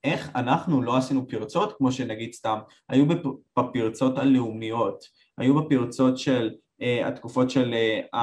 איך 0.04 0.30
אנחנו 0.34 0.82
לא 0.82 0.96
עשינו 0.96 1.28
פרצות, 1.28 1.76
כמו 1.78 1.92
שנגיד 1.92 2.32
סתם, 2.32 2.58
היו 2.88 3.06
בפרצות 3.56 4.18
הלאומיות, 4.18 5.04
היו 5.38 5.62
בפרצות 5.62 6.18
של 6.18 6.50
התקופות 6.80 7.50
של 7.50 7.74
אה, 8.14 8.16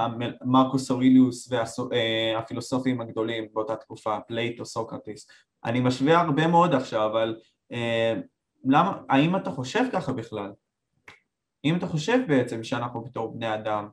מרקוס 0.46 0.92
אוריליוס 0.92 1.52
והפילוסופים 1.52 3.02
הגדולים 3.02 3.48
באותה 3.54 3.76
תקופה, 3.76 4.18
פלייטו, 4.28 4.66
סוקרטיס, 4.66 5.28
אני 5.66 5.80
משווה 5.80 6.22
הרבה 6.22 6.48
מאוד 6.48 6.74
עכשיו, 6.74 7.12
אבל 7.12 7.36
אה, 7.72 8.14
למה, 8.66 8.98
האם 9.10 9.36
אתה 9.36 9.52
חושב 9.52 9.84
ככה 9.94 10.14
בכלל? 10.14 10.52
אם 11.66 11.76
אתה 11.76 11.88
חושב 11.88 12.20
בעצם 12.28 12.64
שאנחנו 12.64 13.02
בתור 13.04 13.34
בני 13.34 13.54
אדם 13.54 13.88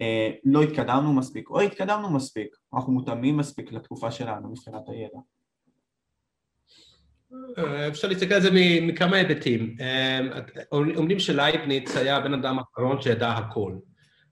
אה, 0.00 0.30
לא 0.44 0.62
התקדמנו 0.62 1.12
מספיק, 1.12 1.50
או 1.50 1.60
התקדמנו 1.60 2.10
מספיק, 2.10 2.56
אנחנו 2.74 2.92
מותאמים 2.92 3.36
מספיק 3.36 3.72
לתקופה 3.72 4.10
שלנו 4.10 4.50
מבחינת 4.50 4.88
הידע. 4.88 5.18
אה, 7.58 7.88
אפשר 7.88 8.08
להסתכל 8.08 8.34
על 8.34 8.40
זה 8.40 8.50
מכמה 8.82 9.16
היבטים. 9.16 9.76
אה, 9.80 10.20
אומרים 10.72 11.18
שלייבניץ 11.18 11.96
היה 11.96 12.16
הבן 12.16 12.34
אדם 12.34 12.58
האחרון 12.58 13.02
שידע 13.02 13.30
הכל, 13.30 13.72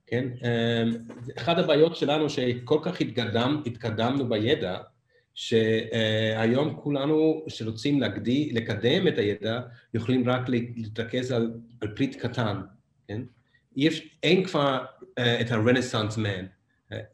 כן? 0.06 0.28
אה, 0.44 0.84
אחת 1.38 1.58
הבעיות 1.58 1.96
שלנו 1.96 2.30
שכל 2.30 2.78
כך 2.82 3.00
התקדם, 3.00 3.62
התקדמנו 3.66 4.28
בידע, 4.28 4.78
שהיום 5.34 6.76
כולנו 6.76 7.44
שרוצים 7.48 8.00
להגדי, 8.00 8.52
לקדם 8.52 9.08
את 9.08 9.18
הידע, 9.18 9.60
יכולים 9.94 10.28
רק 10.28 10.48
להתרכז 10.48 11.30
על, 11.32 11.54
על 11.80 11.88
פריט 11.88 12.16
קטן, 12.16 12.60
כן? 13.08 13.22
יש, 13.76 14.16
אין 14.22 14.44
כבר 14.44 14.84
uh, 15.00 15.22
את 15.40 15.50
הרנסאנס 15.50 16.16
מן, 16.16 16.46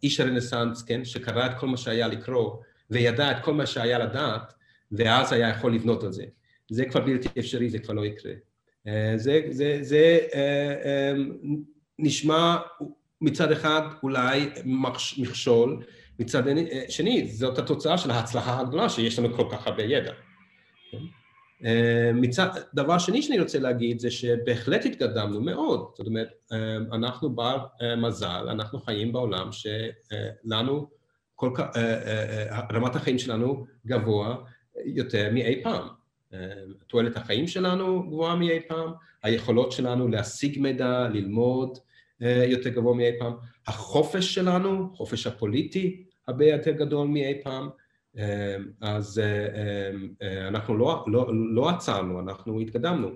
איש 0.03 0.21
הרנסאנס, 0.21 0.83
כן? 0.83 1.05
שקרא 1.05 1.47
את 1.47 1.59
כל 1.59 1.67
מה 1.67 1.77
שהיה 1.77 2.09
לקרוא 2.09 2.57
וידע 2.91 3.31
את 3.31 3.37
כל 3.45 3.55
מה 3.55 3.67
שהיה 3.67 3.99
לדעת, 3.99 4.53
ואז 4.93 5.33
היה 5.33 5.49
יכול 5.49 5.75
לבנות 5.75 6.05
על 6.05 6.13
זה. 6.13 6.25
זה 6.71 6.85
כבר 6.85 7.01
בלתי 7.01 7.29
אפשרי, 7.39 7.71
זה 7.71 7.79
כבר 7.79 7.95
לא 7.95 8.07
יקרה. 8.07 8.33
אה, 8.87 9.13
זה, 9.17 9.41
זה, 9.51 9.79
זה 9.81 10.19
אה, 10.35 10.75
אה, 10.85 11.13
נשמע 11.99 12.57
מצד 13.21 13.53
אחד 13.53 13.83
אולי 14.03 14.51
מכשול, 15.19 15.83
מצד 16.19 16.43
שני 16.89 17.27
זאת 17.27 17.59
התוצאה 17.59 17.99
של 17.99 18.11
ההצלחה 18.11 18.61
הגדולה 18.61 18.89
שיש 18.89 19.19
לנו 19.19 19.37
כל 19.37 19.49
כך 19.53 19.67
הרבה 19.67 19.83
ידע. 19.83 20.13
מצד, 22.15 22.49
דבר 22.75 22.99
שני 22.99 23.23
שאני 23.23 23.41
רוצה 23.41 23.59
להגיד 23.59 23.99
זה 23.99 24.11
שבהחלט 24.11 24.85
התקדמנו 24.85 25.41
מאוד, 25.41 25.91
זאת 25.97 26.07
אומרת 26.07 26.29
אנחנו 26.93 27.31
בר 27.31 27.67
מזל, 27.97 28.47
אנחנו 28.51 28.81
חיים 28.81 29.13
בעולם 29.13 29.49
שלנו 29.53 30.89
כל 31.35 31.51
כך, 31.55 31.67
רמת 32.73 32.97
החיים 32.97 33.19
שלנו 33.19 33.67
גבוה 33.87 34.37
יותר 34.85 35.31
מאי 35.33 35.63
פעם. 35.63 35.89
תועלת 36.87 37.17
החיים 37.17 37.47
שלנו 37.47 38.03
גבוהה 38.07 38.37
מאי 38.37 38.61
פעם, 38.69 38.93
היכולות 39.23 39.73
שלנו 39.73 40.09
להשיג 40.09 40.61
מידע, 40.61 41.09
ללמוד 41.09 41.79
אה, 42.23 42.45
יותר 42.49 42.71
גבוה 42.71 42.95
מאי 42.95 43.19
פעם, 43.19 43.33
החופש 43.67 44.35
שלנו, 44.35 44.91
חופש 44.95 45.27
הפוליטי 45.27 46.05
הרבה 46.29 46.47
יותר 46.47 46.71
גדול 46.71 47.09
מאי 47.09 47.41
פעם, 47.43 47.69
אה, 48.19 48.57
אז 48.81 49.19
אה, 49.19 50.49
אנחנו 50.49 50.77
לא, 50.77 51.05
לא, 51.07 51.31
לא 51.55 51.69
עצרנו, 51.69 52.21
אנחנו 52.21 52.61
התקדמנו. 52.61 53.09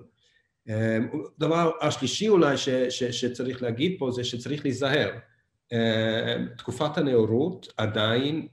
דבר 1.39 1.71
השלישי 1.81 2.29
אולי 2.29 2.57
ש, 2.57 2.69
ש, 2.69 3.03
שצריך 3.03 3.63
להגיד 3.63 3.95
פה 3.99 4.11
זה 4.11 4.23
שצריך 4.23 4.65
להיזהר. 4.65 5.09
תקופת 6.57 6.97
הנאורות 6.97 7.73
עדיין 7.77 8.47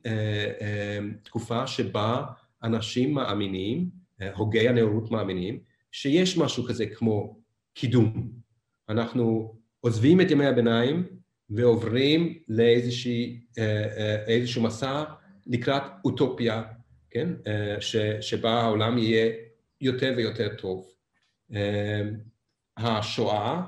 תקופה 1.22 1.66
שבה 1.66 2.22
אנשים 2.62 3.14
מאמינים, 3.14 3.88
הוגי 4.34 4.68
הנאורות 4.68 5.10
מאמינים, 5.10 5.58
שיש 5.92 6.38
משהו 6.38 6.64
כזה 6.64 6.86
כמו 6.86 7.36
קידום. 7.74 8.30
אנחנו 8.88 9.54
עוזבים 9.80 10.20
את 10.20 10.30
ימי 10.30 10.46
הביניים 10.46 11.06
ועוברים 11.50 12.38
לאיזשהו 12.48 13.12
אה, 13.58 14.26
אה, 14.28 14.62
מסע 14.62 15.04
לקראת 15.46 15.82
אוטופיה, 16.04 16.62
כן? 17.10 17.28
ש, 17.80 17.96
שבה 18.20 18.52
העולם 18.52 18.98
יהיה 18.98 19.32
יותר 19.80 20.14
ויותר 20.16 20.48
טוב. 20.58 20.86
השואה 22.76 23.62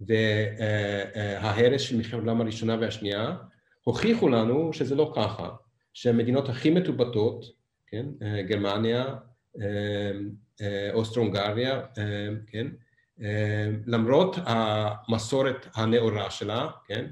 וההרס 0.00 1.80
של 1.80 1.96
מלחמת 1.96 2.12
העולם 2.12 2.40
הראשונה 2.40 2.76
והשנייה 2.80 3.36
הוכיחו 3.82 4.28
לנו 4.28 4.72
שזה 4.72 4.94
לא 4.94 5.12
ככה, 5.16 5.50
שהמדינות 5.92 6.48
הכי 6.48 6.70
מתורבתות 6.70 7.44
כן? 7.90 8.06
אה, 8.22 8.42
גרמניה, 8.42 9.14
אה, 9.60 10.10
אה, 10.60 10.90
אוסטרו-הונגריה, 10.92 11.80
כן? 12.46 12.66
למרות 13.86 14.36
המסורת 14.44 15.66
הנאורה 15.74 16.30
שלה, 16.30 16.68
כן? 16.86 17.06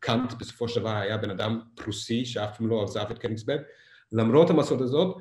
קאנט 0.00 0.32
בסופו 0.32 0.68
של 0.68 0.80
דבר 0.80 0.96
היה 0.96 1.16
בן 1.16 1.30
אדם 1.30 1.60
פרוסי 1.74 2.24
שאף 2.24 2.58
פעם 2.58 2.68
לא 2.68 2.84
עזב 2.84 3.04
את 3.10 3.18
קניגסברג, 3.18 3.60
למרות 4.12 4.50
המסורת 4.50 4.80
הזאת, 4.80 5.16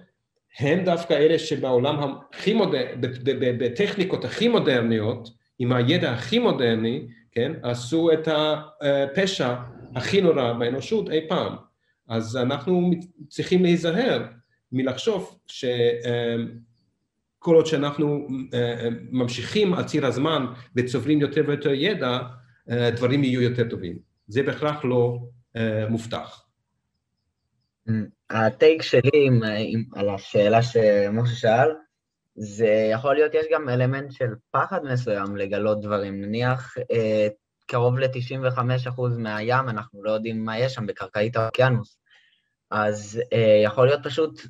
הם 0.59 0.83
דווקא 0.83 1.13
אלה 1.13 1.39
שבעולם 1.39 2.17
הכי 2.33 2.53
מודרני, 2.53 2.91
בטכניקות 3.59 4.25
הכי 4.25 4.47
מודרניות, 4.47 5.29
עם 5.59 5.73
הידע 5.73 6.11
הכי 6.11 6.39
מודרני, 6.39 7.07
כן, 7.31 7.51
עשו 7.63 8.11
את 8.13 8.27
הפשע 8.27 9.55
הכי 9.95 10.21
נורא 10.21 10.53
באנושות 10.53 11.09
אי 11.09 11.27
פעם. 11.29 11.55
אז 12.07 12.37
אנחנו 12.37 12.91
צריכים 13.27 13.63
להיזהר 13.63 14.25
מלחשוב 14.71 15.39
שכל 17.45 17.55
עוד 17.55 17.65
שאנחנו 17.65 18.27
אה, 18.53 18.59
אה, 18.59 18.89
ממשיכים 19.11 19.73
על 19.73 19.83
ציר 19.83 20.05
הזמן 20.05 20.45
וצוברים 20.75 21.21
יותר 21.21 21.41
ויותר 21.47 21.73
ידע, 21.73 22.19
אה, 22.69 22.91
דברים 22.91 23.23
יהיו 23.23 23.41
יותר 23.41 23.69
טובים. 23.69 23.99
זה 24.27 24.43
בהכרח 24.43 24.85
לא 24.85 25.19
מובטח. 25.89 26.45
הטייק 28.29 28.81
שלי 28.81 29.25
עם, 29.27 29.43
עם, 29.43 29.83
על 29.95 30.09
השאלה 30.09 30.61
שמשה 30.61 31.35
שאל, 31.35 31.69
זה 32.35 32.89
יכול 32.91 33.15
להיות, 33.15 33.33
יש 33.33 33.45
גם 33.51 33.69
אלמנט 33.69 34.11
של 34.11 34.27
פחד 34.51 34.79
מסוים 34.83 35.35
לגלות 35.35 35.81
דברים. 35.81 36.21
נניח 36.21 36.75
קרוב 37.65 37.99
ל-95% 37.99 39.01
מהים, 39.17 39.69
אנחנו 39.69 40.03
לא 40.03 40.11
יודעים 40.11 40.45
מה 40.45 40.59
יש 40.59 40.73
שם 40.73 40.85
בקרקעית 40.85 41.35
האוקיינוס. 41.35 41.97
אז 42.71 43.21
יכול 43.63 43.87
להיות 43.87 44.01
פשוט 44.03 44.41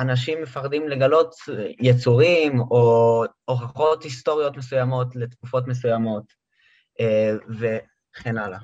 אנשים 0.00 0.42
מפחדים 0.42 0.88
לגלות 0.88 1.34
יצורים 1.80 2.60
או 2.60 3.24
הוכחות 3.44 4.02
היסטוריות 4.02 4.56
מסוימות 4.56 5.16
לתקופות 5.16 5.68
מסוימות 5.68 6.32
אה, 7.00 7.32
וכן 7.48 8.38
הלאה. 8.38 8.58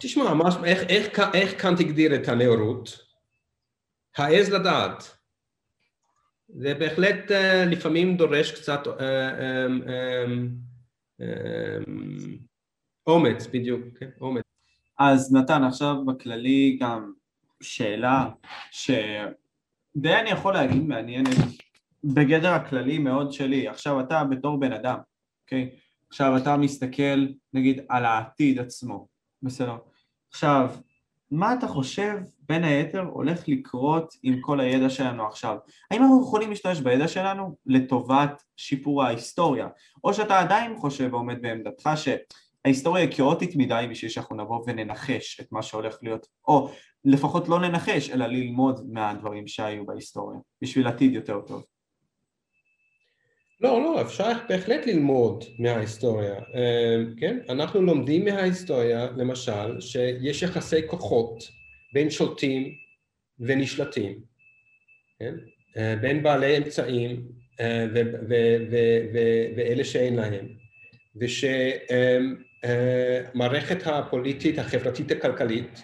תשמע, 0.00 0.34
מה, 0.34 0.48
איך, 0.64 0.82
איך, 0.82 1.20
איך 1.34 1.62
כאן 1.62 1.74
תגדיר 1.76 2.14
את 2.14 2.28
הנאורות? 2.28 2.98
העז 4.16 4.50
לדעת. 4.50 5.18
זה 6.48 6.74
בהחלט 6.74 7.30
אה, 7.30 7.64
לפעמים 7.64 8.16
דורש 8.16 8.52
קצת 8.52 8.80
אה, 9.00 9.66
אומץ, 13.06 13.46
בדיוק, 13.46 13.80
כן, 14.00 14.10
אומץ. 14.20 14.42
אז 14.98 15.32
נתן, 15.32 15.64
עכשיו 15.64 16.04
בכללי 16.04 16.78
גם 16.80 17.12
שאלה 17.60 18.28
ש... 18.70 18.90
די 19.96 20.14
אני 20.14 20.30
יכול 20.30 20.54
להגיד 20.54 20.82
מעניינת 20.82 21.36
בגדר 22.04 22.52
הכללי 22.52 22.98
מאוד 22.98 23.32
שלי. 23.32 23.68
עכשיו 23.68 24.00
אתה 24.00 24.24
בתור 24.24 24.60
בן 24.60 24.72
אדם, 24.72 24.98
אוקיי? 25.44 25.70
עכשיו 26.08 26.36
אתה 26.36 26.56
מסתכל 26.56 27.26
נגיד 27.52 27.80
על 27.88 28.04
העתיד 28.04 28.58
עצמו, 28.58 29.08
בסדר? 29.42 29.76
עכשיו, 30.30 30.70
מה 31.30 31.54
אתה 31.54 31.68
חושב 31.68 32.16
בין 32.40 32.64
היתר 32.64 33.00
הולך 33.00 33.48
לקרות 33.48 34.14
עם 34.22 34.40
כל 34.40 34.60
הידע 34.60 34.90
שלנו 34.90 35.26
עכשיו? 35.26 35.56
האם 35.90 36.02
אנחנו 36.02 36.22
יכולים 36.22 36.50
להשתמש 36.50 36.80
בידע 36.80 37.08
שלנו 37.08 37.56
לטובת 37.66 38.42
שיפור 38.56 39.02
ההיסטוריה? 39.02 39.68
או 40.04 40.14
שאתה 40.14 40.40
עדיין 40.40 40.76
חושב 40.76 41.08
ועומד 41.12 41.42
בעמדתך 41.42 41.90
שההיסטוריה 41.96 43.04
היא 43.04 43.12
כאוטית 43.12 43.56
מדי 43.56 43.86
בשביל 43.90 44.10
שאנחנו 44.10 44.36
נבוא 44.36 44.64
וננחש 44.66 45.40
את 45.40 45.52
מה 45.52 45.62
שהולך 45.62 45.98
להיות, 46.02 46.26
או 46.48 46.70
לפחות 47.04 47.48
לא 47.48 47.60
לנחש, 47.60 48.10
אלא 48.10 48.26
ללמוד 48.26 48.92
מהדברים 48.92 49.46
שהיו 49.46 49.86
בהיסטוריה, 49.86 50.38
בשביל 50.62 50.86
עתיד 50.86 51.14
יותר 51.14 51.40
טוב. 51.40 51.64
לא, 53.60 53.82
לא, 53.82 54.02
אפשר 54.02 54.32
בהחלט 54.48 54.86
ללמוד 54.86 55.44
מההיסטוריה, 55.58 56.34
אה, 56.34 56.96
כן? 57.16 57.38
אנחנו 57.48 57.82
לומדים 57.82 58.24
מההיסטוריה, 58.24 59.06
למשל, 59.16 59.80
שיש 59.80 60.42
יחסי 60.42 60.88
כוחות 60.88 61.44
בין 61.94 62.10
שולטים 62.10 62.74
ונשלטים, 63.40 64.18
כן? 65.18 65.34
אה, 65.76 65.96
בין 66.00 66.22
בעלי 66.22 66.58
אמצעים 66.58 67.22
אה, 67.60 67.86
ואלה 69.56 69.84
שאין 69.84 70.16
להם, 70.16 70.48
ושמערכת 72.60 73.86
הפוליטית, 73.86 74.58
החברתית, 74.58 75.10
הכלכלית, 75.10 75.82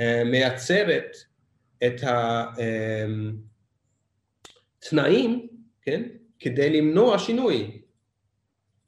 מייצרת 0.00 1.16
את 1.86 2.00
התנאים, 4.82 5.48
כן, 5.82 6.02
כדי 6.38 6.70
למנוע 6.70 7.18
שינוי, 7.18 7.80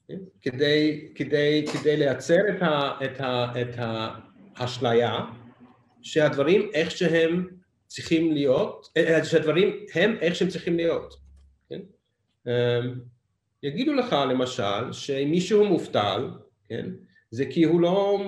כן? 0.09 0.19
כדי, 0.43 1.09
כדי, 1.15 1.65
כדי 1.73 1.97
לייצר 1.97 2.41
את, 2.57 2.63
ה, 2.63 2.93
את, 3.05 3.21
ה, 3.21 3.53
את 3.61 3.75
האשליה 4.57 5.25
שהדברים 6.03 6.71
איך 6.75 6.91
שהם 6.91 7.49
צריכים 7.87 8.33
להיות, 8.33 8.89
אה, 8.97 9.25
שהדברים 9.25 9.87
הם 9.95 10.17
איך 10.21 10.35
שהם 10.35 10.49
צריכים 10.49 10.77
להיות, 10.77 11.15
כן? 11.69 11.81
יגידו 13.63 13.95
לך 13.95 14.17
למשל 14.31 14.93
שאם 14.93 15.31
מישהו 15.31 15.65
מובטל, 15.65 16.31
כן, 16.69 16.87
זה 17.37 17.45
כי 17.47 17.65
הוא 17.65 17.81
לא 17.81 18.23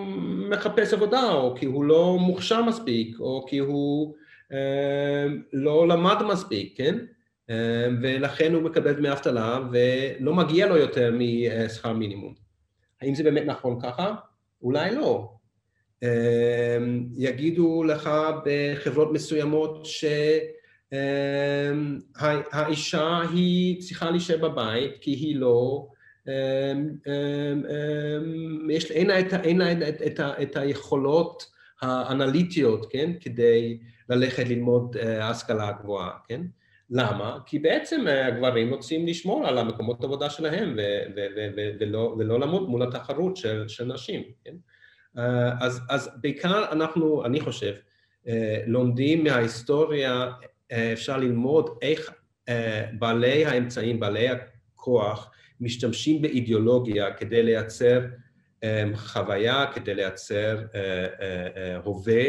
מחפש 0.50 0.92
עבודה, 0.92 1.32
או 1.32 1.54
כי 1.56 1.66
הוא 1.66 1.84
לא 1.84 2.18
מוכשר 2.20 2.62
מספיק, 2.62 3.20
או 3.20 3.46
כי 3.48 3.58
הוא 3.58 4.14
אה, 4.52 5.26
לא 5.52 5.88
למד 5.88 6.22
מספיק, 6.32 6.74
כן? 6.76 6.98
ולכן 8.02 8.54
הוא 8.54 8.62
מקבל 8.62 8.92
דמי 8.92 9.12
אבטלה 9.12 9.60
ולא 9.72 10.34
מגיע 10.34 10.66
לו 10.66 10.76
יותר 10.76 11.14
משכר 11.18 11.92
מינימום. 11.92 12.34
האם 13.02 13.14
זה 13.14 13.22
באמת 13.22 13.42
נכון 13.46 13.78
ככה? 13.82 14.14
אולי 14.62 14.94
לא. 14.94 15.32
יגידו 17.16 17.84
לך 17.84 18.10
בחברות 18.44 19.12
מסוימות 19.12 19.86
שהאישה 22.16 23.20
היא 23.32 23.80
צריכה 23.80 24.10
להישאר 24.10 24.38
בבית 24.48 24.98
כי 25.00 25.10
היא 25.10 25.36
לא 25.36 25.88
יש, 28.70 28.90
אין 28.90 29.06
לה, 29.06 29.20
את, 29.20 29.34
אין 29.34 29.58
לה 29.58 29.72
את, 29.72 30.02
את, 30.06 30.20
את 30.42 30.56
היכולות 30.56 31.58
האנליטיות, 31.82 32.86
כן, 32.92 33.12
כדי 33.20 33.78
ללכת 34.08 34.48
ללמוד 34.48 34.96
אה, 34.96 35.28
השכלה 35.28 35.72
גבוהה, 35.72 36.10
כן? 36.28 36.40
למה? 36.90 37.38
כי 37.46 37.58
בעצם 37.58 38.08
אה, 38.08 38.26
הגברים 38.26 38.74
רוצים 38.74 39.06
לשמור 39.06 39.46
על 39.46 39.58
המקומות 39.58 40.00
העבודה 40.00 40.30
שלהם 40.30 40.74
ו- 40.76 41.02
ו- 41.16 41.26
ו- 41.56 41.70
ולא, 41.80 42.16
ולא 42.18 42.40
לעמוד 42.40 42.68
מול 42.68 42.82
התחרות 42.82 43.36
של, 43.36 43.68
של 43.68 43.84
נשים, 43.84 44.22
כן? 44.44 44.54
אה, 45.18 45.50
אז, 45.60 45.80
אז 45.88 46.10
בעיקר 46.20 46.72
אנחנו, 46.72 47.24
אני 47.24 47.40
חושב, 47.40 47.72
לומדים 48.66 49.24
מההיסטוריה, 49.24 50.32
אפשר 50.92 51.16
ללמוד 51.16 51.70
איך 51.82 52.12
בעלי 52.98 53.44
האמצעים, 53.44 54.00
בעלי 54.00 54.28
הכוח, 54.28 55.30
משתמשים 55.60 56.22
באידיאולוגיה 56.22 57.14
כדי 57.14 57.42
לייצר 57.42 58.00
um, 58.64 58.96
חוויה, 58.96 59.66
כדי 59.74 59.94
לייצר 59.94 60.58
uh, 60.58 60.72
uh, 60.72 60.74
uh, 60.74 61.86
הווה, 61.86 62.24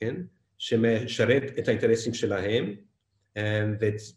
כן? 0.00 0.14
שמשרת 0.58 1.42
את 1.58 1.68
האינטרסים 1.68 2.14
שלהם, 2.14 2.74
um, 3.38 3.40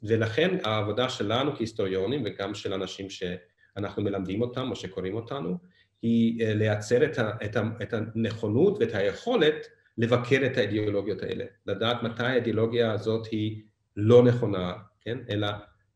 ולכן 0.03 0.57
העבודה 0.63 1.09
שלנו 1.09 1.55
כהיסטוריונים 1.55 2.24
וגם 2.26 2.55
של 2.55 2.74
אנשים 2.74 3.07
שאנחנו 3.09 4.03
מלמדים 4.03 4.41
אותם 4.41 4.68
או 4.70 4.76
שקוראים 4.76 5.16
אותנו, 5.16 5.57
היא 6.01 6.45
לייצר 6.45 7.05
את, 7.05 7.20
את, 7.20 7.57
את 7.82 7.93
הנכונות 7.93 8.78
ואת 8.80 8.93
היכולת 8.93 9.68
לבקר 9.97 10.41
את 10.45 10.57
האידיאולוגיות 10.57 11.22
האלה, 11.22 11.45
לדעת 11.66 12.03
מתי 12.03 12.24
האידיאולוגיה 12.24 12.91
הזאת 12.91 13.28
היא 13.32 13.61
לא 13.97 14.24
נכונה, 14.24 14.74
כן? 15.01 15.18
אלא 15.30 15.47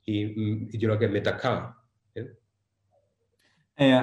היא 0.08 0.36
אידיאולוגיה 0.74 1.08
מדכאה? 1.08 1.52
אה, 1.56 1.79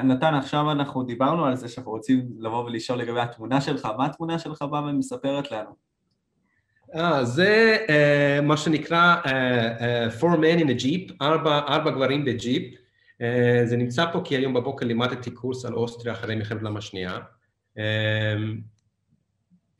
נתן, 0.04 0.34
עכשיו 0.34 0.72
אנחנו 0.72 1.02
דיברנו 1.02 1.44
על 1.44 1.56
זה 1.56 1.68
שאנחנו 1.68 1.92
רוצים 1.92 2.28
לבוא 2.38 2.64
ולשאול 2.64 2.98
לגבי 2.98 3.20
התמונה 3.20 3.60
שלך, 3.60 3.88
מה 3.98 4.06
התמונה 4.06 4.38
שלך 4.38 4.62
באה 4.62 4.82
ומספרת 4.82 5.50
לנו? 5.50 5.86
אה, 6.94 7.24
זה 7.24 7.76
uh, 7.86 8.42
מה 8.42 8.56
שנקרא 8.56 9.16
four 10.20 10.36
men 10.36 10.60
in 10.60 10.68
a 10.68 10.82
jeep, 10.82 11.14
ארבע, 11.22 11.90
גברים 11.90 12.24
בג'יפ. 12.24 12.74
זה 13.64 13.76
נמצא 13.76 14.04
פה 14.12 14.20
כי 14.24 14.36
היום 14.36 14.54
בבוקר 14.54 14.86
לימדתי 14.86 15.30
קורס 15.30 15.64
על 15.64 15.74
אוסטריה 15.74 16.14
אחרי 16.14 16.34
מלחמת 16.34 16.58
העולם 16.62 16.76
השנייה. 16.76 17.18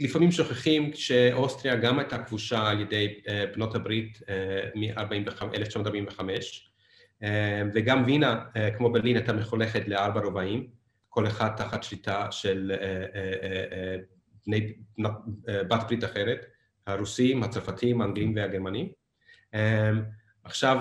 לפעמים 0.01 0.33
שוכחים 0.33 0.91
שאוסטריה 0.95 1.77
גם 1.77 1.99
הייתה 1.99 2.19
כבושה 2.19 2.69
על 2.69 2.81
ידי 2.81 3.09
בנות 3.55 3.75
הברית 3.75 4.19
uh, 4.19 4.79
מ-1945. 4.79 6.21
אה, 7.23 7.63
וגם 7.75 8.03
וינה, 8.07 8.45
אה, 8.57 8.71
כמו 8.71 8.93
ברלין, 8.93 9.17
הייתה 9.17 9.33
מחולכת 9.33 9.89
לארבע 9.89 10.21
רובעים, 10.21 10.67
כל 11.09 11.27
אחד 11.27 11.49
תחת 11.57 11.83
שליטה 11.83 12.33
של 12.33 12.73
אה, 12.81 13.97
בני, 14.47 14.73
בת 15.49 15.81
ברית 15.89 16.05
אחרת, 16.05 16.47
הרוסים, 16.87 17.43
הצרפתים, 17.43 18.01
האנגלים 18.01 18.33
והגרמנים. 18.37 18.89
עכשיו, 20.45 20.81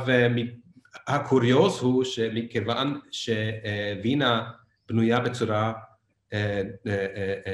הקוריוז 1.08 1.80
הוא 1.82 2.04
שמכיוון 2.04 3.00
שווינה 3.12 4.52
בנויה 4.90 5.20
בצורה 5.20 5.74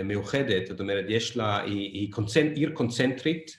מאוחדת, 0.04 0.68
זאת 0.68 0.80
אומרת, 0.80 1.06
יש 1.08 1.38
לה, 1.38 1.62
היא, 1.62 1.92
היא 1.94 2.12
קונצנט, 2.12 2.58
עיר 2.58 2.72
קונצנטרית 2.74 3.58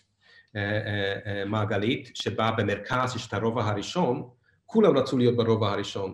מעגלית, 1.47 2.11
שבה 2.15 2.51
במרכז 2.51 3.17
יש 3.17 3.27
את 3.27 3.35
הרובע 3.35 3.65
הראשון, 3.65 4.29
כולם 4.73 4.97
רצו 4.97 5.19
להיות 5.19 5.37
ברובע 5.37 5.73
הראשון. 5.73 6.13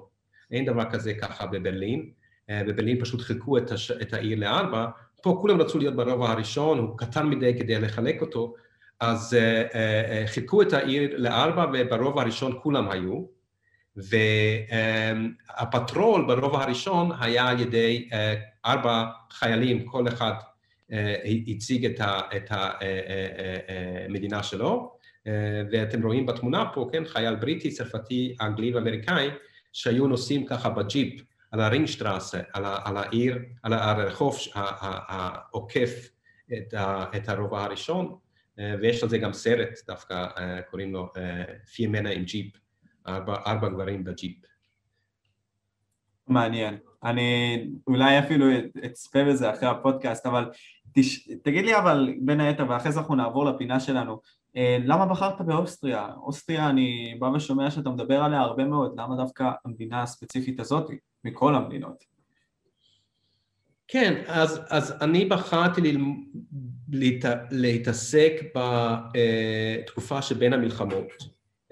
אין 0.51 0.65
דבר 0.65 0.91
כזה 0.91 1.15
ככה 1.15 1.47
בברלין. 1.47 2.11
אה, 2.51 2.65
בברלין 2.65 3.01
פשוט 3.01 3.21
חילקו 3.21 3.59
את, 3.59 3.71
הש... 3.71 3.91
את 3.91 4.15
העיר 4.15 4.39
לארבע, 4.39 4.87
פה 5.23 5.39
כולם 5.41 5.61
רצו 5.61 5.79
להיות 5.79 5.97
ברובע 5.97 6.31
הראשון, 6.31 6.79
הוא 6.79 6.99
קטן 6.99 7.27
מדי 7.27 7.59
כדי 7.59 7.81
לחלק 7.81 8.21
אותו, 8.21 8.55
אז 9.01 9.37
uh, 9.37 9.37
uh, 9.37 9.75
uh, 9.75 10.31
חילקו 10.31 10.63
את 10.63 10.73
העיר 10.73 11.15
לארבע 11.17 11.67
וברובע 11.73 12.23
הראשון 12.23 12.59
כולם 12.63 12.91
היו, 12.91 13.27
והפטרול 15.57 16.25
ברובע 16.27 16.63
הראשון 16.63 17.11
היה 17.21 17.49
על 17.49 17.61
ידי 17.61 18.09
uh, 18.11 18.15
ארבע 18.67 19.05
חיילים, 19.31 19.87
כל 19.87 20.09
אחד 20.09 20.33
uh, 20.91 20.95
הציג 21.49 21.87
את 22.37 22.51
המדינה 24.09 24.43
שלו, 24.43 24.93
אה, 24.93 24.98
ואתם 25.73 26.07
רואים 26.07 26.27
בתמונה 26.27 26.65
פה, 26.75 26.89
כן, 26.93 27.05
חייל 27.05 27.35
בריטי, 27.35 27.71
צרפתי, 27.71 28.37
אנגלי 28.41 28.75
ואמריקאי, 28.75 29.29
שהיו 29.73 30.07
נוסעים 30.07 30.47
ככה 30.47 30.71
בג'יפ 30.71 31.23
על 31.51 31.61
הרינגשטרסה, 31.61 32.41
על, 32.53 32.65
על 32.85 32.97
העיר, 32.97 33.39
על 33.63 33.73
הרחוב 33.73 34.37
העוקף 34.55 36.09
את, 36.53 36.75
את 37.17 37.29
הרובע 37.29 37.65
הראשון, 37.65 38.17
אה, 38.59 38.75
ויש 38.81 39.03
על 39.03 39.09
זה 39.09 39.19
גם 39.19 39.33
סרט 39.33 39.69
דווקא, 39.87 40.27
אה, 40.39 40.63
קוראים 40.63 40.93
לו 40.93 41.13
Vier 41.75 41.89
Männer 41.89 42.11
im 42.11 42.25
Jeep, 42.25 42.57
ארבע, 43.09 43.35
ארבע 43.47 43.69
גברים 43.69 44.05
בג'יפ. 44.05 44.37
מעניין. 46.27 46.77
אני 47.05 47.65
אולי 47.87 48.19
אפילו 48.19 48.47
אצפה 48.87 49.25
בזה 49.25 49.51
אחרי 49.51 49.69
הפודקאסט, 49.69 50.27
אבל 50.27 50.51
תש... 50.95 51.29
תגיד 51.43 51.65
לי 51.65 51.79
אבל 51.79 52.15
בין 52.21 52.41
היתר, 52.41 52.67
ואחרי 52.69 52.93
זה 52.93 53.01
אנחנו 53.01 53.15
נעבור 53.15 53.45
לפינה 53.45 53.81
שלנו, 53.81 54.21
למה 54.57 55.07
בחרת 55.07 55.41
באוסטריה? 55.41 56.09
אוסטריה, 56.17 56.71
אני 56.71 57.17
בא 57.19 57.27
ושומע 57.27 57.71
שאתה 57.71 57.91
מדבר 57.91 58.23
עליה 58.23 58.41
הרבה 58.41 58.65
מאוד, 58.65 59.01
למה 59.01 59.17
דווקא 59.17 59.51
המדינה 59.65 60.03
הספציפית 60.03 60.61
הזאת 60.61 60.91
מכל 61.25 61.55
המדינות? 61.55 62.05
כן, 63.89 64.23
אז, 64.27 64.61
אז 64.69 64.95
אני 65.01 65.25
בחרתי 65.25 65.93
ל... 65.93 65.99
להת... 66.93 67.25
להתעסק 67.51 68.33
בתקופה 68.55 70.23
שבין 70.23 70.53
המלחמות 70.53 71.13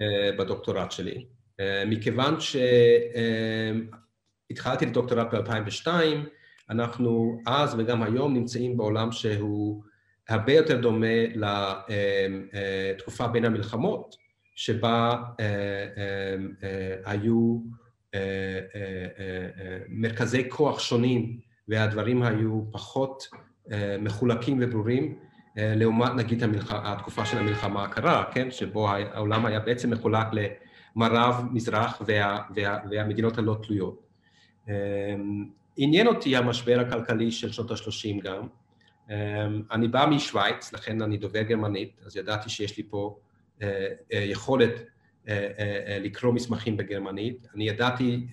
אה, 0.01 0.31
בדוקטורט 0.37 0.91
שלי, 0.91 1.25
אה, 1.59 1.83
מכיוון 1.85 2.35
שהתחלתי 4.49 4.85
את 4.85 4.89
הדוקטורט 4.89 5.33
ב-2002, 5.33 5.87
אנחנו 6.69 7.41
אז 7.47 7.75
וגם 7.77 8.03
היום 8.03 8.33
נמצאים 8.33 8.77
בעולם 8.77 9.11
שהוא 9.11 9.83
הרבה 10.29 10.53
יותר 10.53 10.81
דומה 10.81 11.07
לתקופה 12.93 13.27
בין 13.27 13.45
המלחמות, 13.45 14.15
שבה 14.57 15.15
אה, 15.39 15.45
אה, 15.97 16.35
אה, 16.63 16.95
היו 17.11 17.59
מרכזי 19.89 20.49
כוח 20.49 20.79
שונים 20.79 21.39
והדברים 21.67 22.23
היו 22.23 22.61
פחות 22.71 23.27
מחולקים 23.99 24.57
וברורים, 24.61 25.15
לעומת 25.55 26.11
נגיד 26.15 26.43
המלח... 26.43 26.71
התקופה 26.71 27.25
של 27.25 27.37
המלחמה 27.37 27.83
הקרה, 27.83 28.23
כן? 28.31 28.51
שבו 28.51 28.89
העולם 28.89 29.45
היה 29.45 29.59
בעצם 29.59 29.89
מחולק 29.89 30.27
למערב, 30.95 31.45
מזרח 31.51 32.01
וה... 32.07 32.41
וה... 32.55 32.77
והמדינות 32.89 33.37
הלא 33.37 33.57
תלויות. 33.63 34.07
עניין 35.77 36.07
אותי 36.07 36.37
המשבר 36.37 36.79
הכלכלי 36.79 37.31
של 37.31 37.51
שנות 37.51 37.71
ה-30 37.71 38.23
גם, 38.23 38.41
אמ, 38.41 38.47
אני 39.71 39.87
בא 39.87 40.05
משוויץ, 40.05 40.73
לכן 40.73 41.01
אני 41.01 41.17
דובר 41.17 41.41
גרמנית, 41.41 42.01
אז 42.05 42.17
ידעתי 42.17 42.49
שיש 42.49 42.77
לי 42.77 42.83
פה 42.89 43.17
אה, 43.61 43.87
אה, 44.13 44.19
יכולת 44.19 44.71
אה, 45.27 45.97
לקרוא 46.01 46.33
מסמכים 46.33 46.77
בגרמנית. 46.77 47.47
אני 47.55 47.69
ידעתי, 47.69 48.27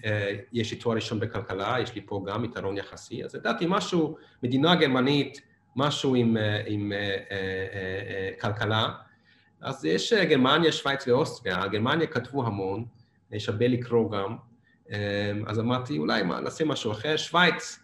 יש 0.53 0.71
לי 0.71 0.79
תואר 0.79 0.97
ראשון 0.97 1.21
בכלכלה, 1.21 1.77
יש 1.83 1.95
לי 1.95 2.01
פה 2.07 2.25
גם 2.27 2.45
יתרון 2.45 2.77
יחסי, 2.77 3.25
אז 3.25 3.35
ידעתי 3.35 3.65
משהו, 3.69 4.17
מדינה 4.43 4.75
גרמנית, 4.75 5.41
משהו 5.77 6.15
עם, 6.15 6.37
עם 6.67 6.93
כלכלה. 8.41 8.89
אז 9.61 9.85
יש 9.85 10.13
גרמניה, 10.13 10.73
שווייץ 10.73 11.09
ואוסטריה, 11.09 11.67
גרמניה 11.67 12.07
כתבו 12.07 12.47
המון, 12.47 12.85
יש 13.33 13.49
הרבה 13.49 13.69
לקרוא 13.69 14.11
גם, 14.11 14.37
אמ, 14.91 14.97
אז 15.47 15.59
אמרתי, 15.61 15.99
אולי 15.99 16.23
נעשה 16.23 16.65
משהו 16.65 16.93
אחר. 16.93 17.17
שווייץ, 17.17 17.79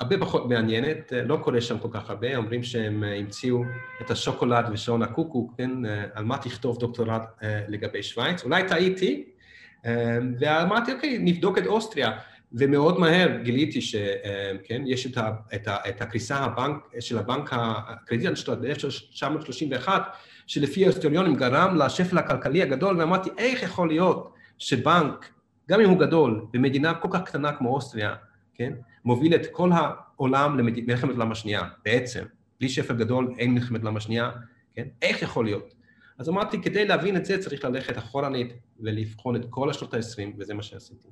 הרבה 0.00 0.18
פחות 0.18 0.48
מעניינת, 0.48 1.12
אה, 1.12 1.22
לא 1.22 1.36
קורה 1.42 1.60
שם 1.60 1.78
כל 1.78 1.88
כך 1.90 2.10
הרבה, 2.10 2.36
אומרים 2.36 2.62
שהם 2.62 3.04
אה, 3.04 3.18
המציאו 3.18 3.62
את 4.00 4.10
השוקולד 4.10 4.64
ושעון 4.72 5.02
הקוקו, 5.02 5.50
כן, 5.56 5.86
אה, 5.86 6.04
על 6.14 6.24
מה 6.24 6.38
תכתוב 6.38 6.78
דוקטורט 6.78 7.22
לגבי 7.68 8.02
שווייץ, 8.02 8.44
אולי 8.44 8.68
טעיתי, 8.68 9.24
ואמרתי, 10.40 10.92
אוקיי, 10.92 11.18
נבדוק 11.20 11.58
את 11.58 11.66
אוסטריה. 11.66 12.10
ומאוד 12.52 13.00
מהר 13.00 13.36
גיליתי 13.42 13.80
שכן, 13.80 14.82
יש 14.86 15.06
את, 15.06 15.16
ה, 15.16 15.30
את, 15.54 15.68
ה, 15.68 15.76
את 15.88 16.02
הקריסה 16.02 16.36
הבנק, 16.36 16.76
של 17.00 17.18
הבנק 17.18 17.50
הקרדיט 17.52 18.36
של 18.36 18.52
1931, 18.52 20.02
שלפי 20.46 20.84
ההיסטוריונים 20.84 21.34
גרם 21.36 21.76
לשפל 21.76 22.18
הכלכלי 22.18 22.62
הגדול, 22.62 23.00
ואמרתי, 23.00 23.30
איך 23.38 23.62
יכול 23.62 23.88
להיות 23.88 24.34
שבנק, 24.58 25.30
גם 25.70 25.80
אם 25.80 25.88
הוא 25.88 25.98
גדול, 25.98 26.46
במדינה 26.52 26.94
כל 26.94 27.08
כך 27.10 27.22
קטנה 27.22 27.52
כמו 27.52 27.74
אוסטריה, 27.74 28.14
כן, 28.54 28.72
מוביל 29.04 29.34
את 29.34 29.46
כל 29.52 29.70
העולם 29.72 30.58
למלחמת 30.58 31.10
העולם 31.10 31.32
השנייה, 31.32 31.62
בעצם. 31.84 32.24
בלי 32.60 32.68
שפל 32.68 32.94
גדול 32.94 33.34
אין 33.38 33.54
מלחמת 33.54 33.80
העולם 33.80 33.96
השנייה, 33.96 34.30
כן? 34.74 34.88
איך 35.02 35.22
יכול 35.22 35.44
להיות? 35.44 35.74
אז 36.18 36.28
אמרתי, 36.28 36.62
כדי 36.62 36.86
להבין 36.86 37.16
את 37.16 37.24
זה 37.24 37.38
צריך 37.38 37.64
ללכת 37.64 37.98
אחורנית 37.98 38.52
ולבחון 38.80 39.36
את 39.36 39.46
כל 39.50 39.70
השנות 39.70 39.94
ה-20, 39.94 40.34
וזה 40.38 40.54
מה 40.54 40.62
שעשיתי. 40.62 41.08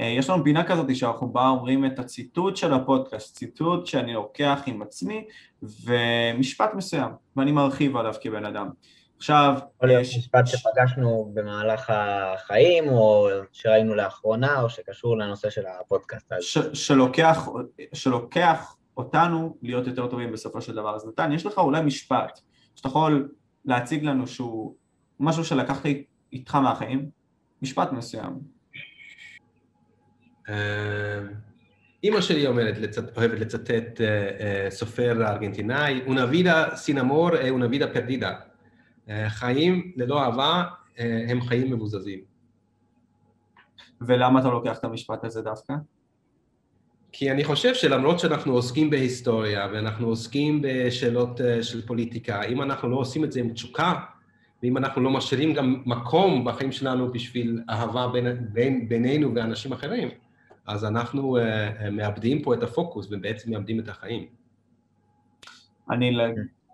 אה, 0.00 0.06
יש 0.06 0.30
לנו 0.30 0.44
פינה 0.44 0.64
כזאת 0.64 0.96
שאנחנו 0.96 1.28
בה 1.28 1.48
אומרים 1.48 1.86
את 1.86 1.98
הציטוט 1.98 2.56
של 2.56 2.72
הפודקאסט, 2.72 3.36
ציטוט 3.36 3.86
שאני 3.86 4.14
לוקח 4.14 4.62
עם 4.66 4.82
עצמי 4.82 5.24
ומשפט 5.62 6.74
מסוים, 6.74 7.10
ואני 7.36 7.52
מרחיב 7.52 7.96
עליו 7.96 8.14
כבן 8.20 8.44
אדם. 8.44 8.68
עכשיו... 9.16 9.54
יכול 9.76 9.88
להיות 9.88 10.02
יש... 10.02 10.18
משפט 10.18 10.46
שפגשנו 10.46 11.30
במהלך 11.34 11.92
החיים, 11.94 12.88
או 12.88 13.28
שראינו 13.52 13.94
לאחרונה, 13.94 14.60
או 14.60 14.70
שקשור 14.70 15.18
לנושא 15.18 15.50
של 15.50 15.62
הפודקאסט 15.66 16.32
הזה. 16.32 16.42
ש- 16.42 16.58
שלוקח, 16.86 17.48
שלוקח 17.92 18.76
אותנו 18.96 19.56
להיות 19.62 19.86
יותר 19.86 20.06
טובים 20.06 20.32
בסופו 20.32 20.60
של 20.60 20.74
דבר. 20.74 20.94
אז 20.96 21.06
נתן, 21.08 21.32
יש 21.32 21.46
לך 21.46 21.58
אולי 21.58 21.82
משפט 21.82 22.40
שאתה 22.74 22.88
יכול 22.88 23.28
להציג 23.64 24.04
לנו 24.04 24.26
שהוא 24.26 24.74
משהו 25.20 25.44
שלקחת 25.44 25.86
איתך 26.32 26.54
מהחיים, 26.54 27.10
משפט 27.62 27.92
מסוים. 27.92 28.56
אימא 32.02 32.20
שלי 32.20 32.46
אומרת, 32.46 32.74
אוהבת 33.16 33.40
לצטט 33.40 34.00
סופר 34.70 35.26
ארגנטינאי, 35.28 36.02
una 36.06 36.26
vida 36.26 36.76
sin 36.76 36.98
amor 36.98 37.34
es 37.36 37.50
una 37.50 37.66
vida 37.66 37.92
perdida. 37.92 38.55
חיים 39.28 39.92
ללא 39.96 40.22
אהבה 40.22 40.64
הם 40.98 41.40
חיים 41.40 41.72
מבוזזים. 41.72 42.20
ולמה 44.00 44.40
אתה 44.40 44.48
לוקח 44.48 44.78
את 44.78 44.84
המשפט 44.84 45.24
הזה 45.24 45.42
דווקא? 45.42 45.74
כי 47.12 47.30
אני 47.30 47.44
חושב 47.44 47.74
שלמרות 47.74 48.18
שאנחנו 48.18 48.52
עוסקים 48.52 48.90
בהיסטוריה 48.90 49.68
ואנחנו 49.72 50.06
עוסקים 50.06 50.62
בשאלות 50.62 51.40
של 51.62 51.86
פוליטיקה, 51.86 52.42
אם 52.42 52.62
אנחנו 52.62 52.88
לא 52.88 52.96
עושים 52.96 53.24
את 53.24 53.32
זה 53.32 53.40
עם 53.40 53.52
תשוקה, 53.52 53.94
ואם 54.62 54.76
אנחנו 54.76 55.02
לא 55.02 55.10
משאירים 55.10 55.54
גם 55.54 55.82
מקום 55.86 56.44
בחיים 56.44 56.72
שלנו 56.72 57.12
בשביל 57.12 57.62
אהבה 57.70 58.08
בין, 58.08 58.46
בין, 58.52 58.88
בינינו 58.88 59.34
ואנשים 59.34 59.72
אחרים, 59.72 60.08
אז 60.66 60.84
אנחנו 60.84 61.38
uh, 61.38 61.90
מאבדים 61.90 62.42
פה 62.42 62.54
את 62.54 62.62
הפוקוס 62.62 63.08
ובעצם 63.10 63.50
מאבדים 63.50 63.80
את 63.80 63.88
החיים. 63.88 64.26
אני 65.90 66.16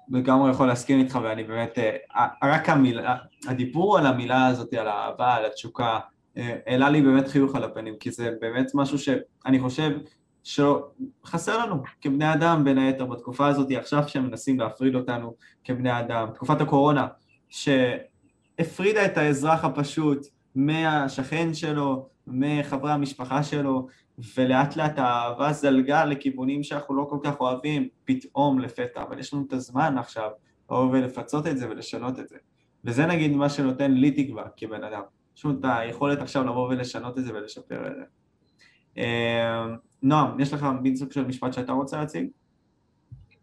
לגמרי 0.08 0.50
יכול 0.50 0.66
להסכים 0.66 0.98
איתך 0.98 1.18
ואני 1.22 1.44
באמת, 1.44 1.78
uh, 1.78 2.20
רק 2.42 2.68
המילה, 2.68 3.16
הדיבור 3.46 3.98
על 3.98 4.06
המילה 4.06 4.46
הזאת, 4.46 4.74
על 4.74 4.88
האהבה, 4.88 5.34
על 5.34 5.44
התשוקה, 5.44 5.98
העלה 6.36 6.90
לי 6.90 7.02
באמת 7.02 7.28
חיוך 7.28 7.54
על 7.56 7.64
הפנים, 7.64 7.94
כי 8.00 8.10
זה 8.10 8.30
באמת 8.40 8.70
משהו 8.74 8.98
שאני 8.98 9.60
חושב 9.60 9.90
שחסר 10.42 11.58
לנו 11.58 11.82
כבני 12.00 12.32
אדם 12.32 12.64
בין 12.64 12.78
היתר 12.78 13.06
בתקופה 13.06 13.46
הזאת, 13.46 13.70
עכשיו 13.70 14.08
שמנסים 14.08 14.60
להפריד 14.60 14.94
אותנו 14.94 15.34
כבני 15.64 16.00
אדם, 16.00 16.28
תקופת 16.34 16.60
הקורונה, 16.60 17.06
שהפרידה 17.48 19.06
את 19.06 19.16
האזרח 19.16 19.64
הפשוט 19.64 20.26
מהשכן 20.54 21.54
שלו, 21.54 22.08
מחברי 22.26 22.92
המשפחה 22.92 23.42
שלו, 23.42 23.86
ולאט 24.36 24.76
לאט 24.76 24.98
האהבה 24.98 25.52
זלגה 25.52 26.04
לכיוונים 26.04 26.62
שאנחנו 26.62 26.94
לא 26.94 27.06
כל 27.10 27.18
כך 27.24 27.40
אוהבים, 27.40 27.88
פתאום 28.04 28.58
לפתע, 28.58 29.02
אבל 29.02 29.18
יש 29.18 29.34
לנו 29.34 29.44
את 29.48 29.52
הזמן 29.52 29.98
עכשיו 29.98 30.30
לבוא 30.70 30.90
ולפצות 30.92 31.46
את 31.46 31.58
זה 31.58 31.70
ולשנות 31.70 32.18
את 32.18 32.28
זה. 32.28 32.36
וזה 32.84 33.06
נגיד 33.06 33.32
מה 33.32 33.48
שנותן 33.48 33.92
לי 33.92 34.24
תקווה 34.24 34.44
כבן 34.56 34.84
אדם. 34.84 35.02
יש 35.36 35.44
לנו 35.44 35.58
את 35.60 35.64
היכולת 35.64 36.22
עכשיו 36.22 36.44
לבוא 36.44 36.68
ולשנות 36.68 37.18
את 37.18 37.24
זה 37.24 37.34
ולשפר 37.34 37.86
את 37.86 37.92
זה. 37.96 38.02
אה, 38.98 39.64
נועם, 40.02 40.40
יש 40.40 40.52
לך 40.52 40.66
מין 40.82 40.96
סוג 40.96 41.12
של 41.12 41.24
משפט 41.24 41.52
שאתה 41.52 41.72
רוצה 41.72 41.96
להציג? 41.96 42.26